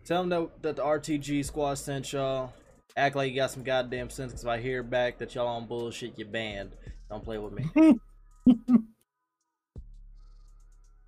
[0.04, 2.52] Tell him that, that the RTG squad sent y'all.
[2.94, 5.66] Act like you got some goddamn sense, because if I hear back that y'all on
[5.66, 6.72] bullshit, you banned.
[7.08, 7.98] Don't play with me.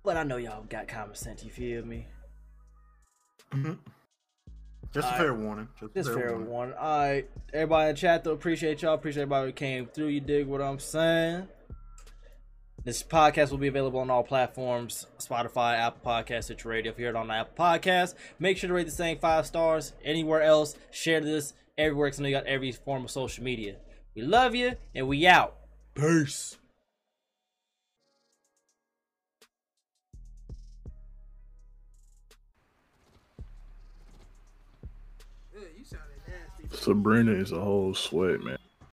[0.03, 2.07] but I know y'all got common sense, you feel me?
[3.53, 3.73] Mm-hmm.
[4.93, 5.67] Just a fair warning.
[5.79, 6.51] Just, Just a fair, fair warning.
[6.51, 6.73] one.
[6.73, 7.29] Alright.
[7.53, 8.93] Everybody in the chat, though, appreciate y'all.
[8.93, 10.07] Appreciate everybody who came through.
[10.07, 11.47] You dig what I'm saying?
[12.83, 16.91] This podcast will be available on all platforms Spotify, Apple Podcasts, Stitcher Radio.
[16.91, 19.93] If you heard on the Apple Podcast, make sure to rate this thing five stars.
[20.03, 23.77] Anywhere else, share this everywhere because I know you got every form of social media.
[24.15, 25.55] We love you, and we out.
[25.95, 26.57] Peace.
[36.83, 38.57] Sabrina is a whole sweat, man.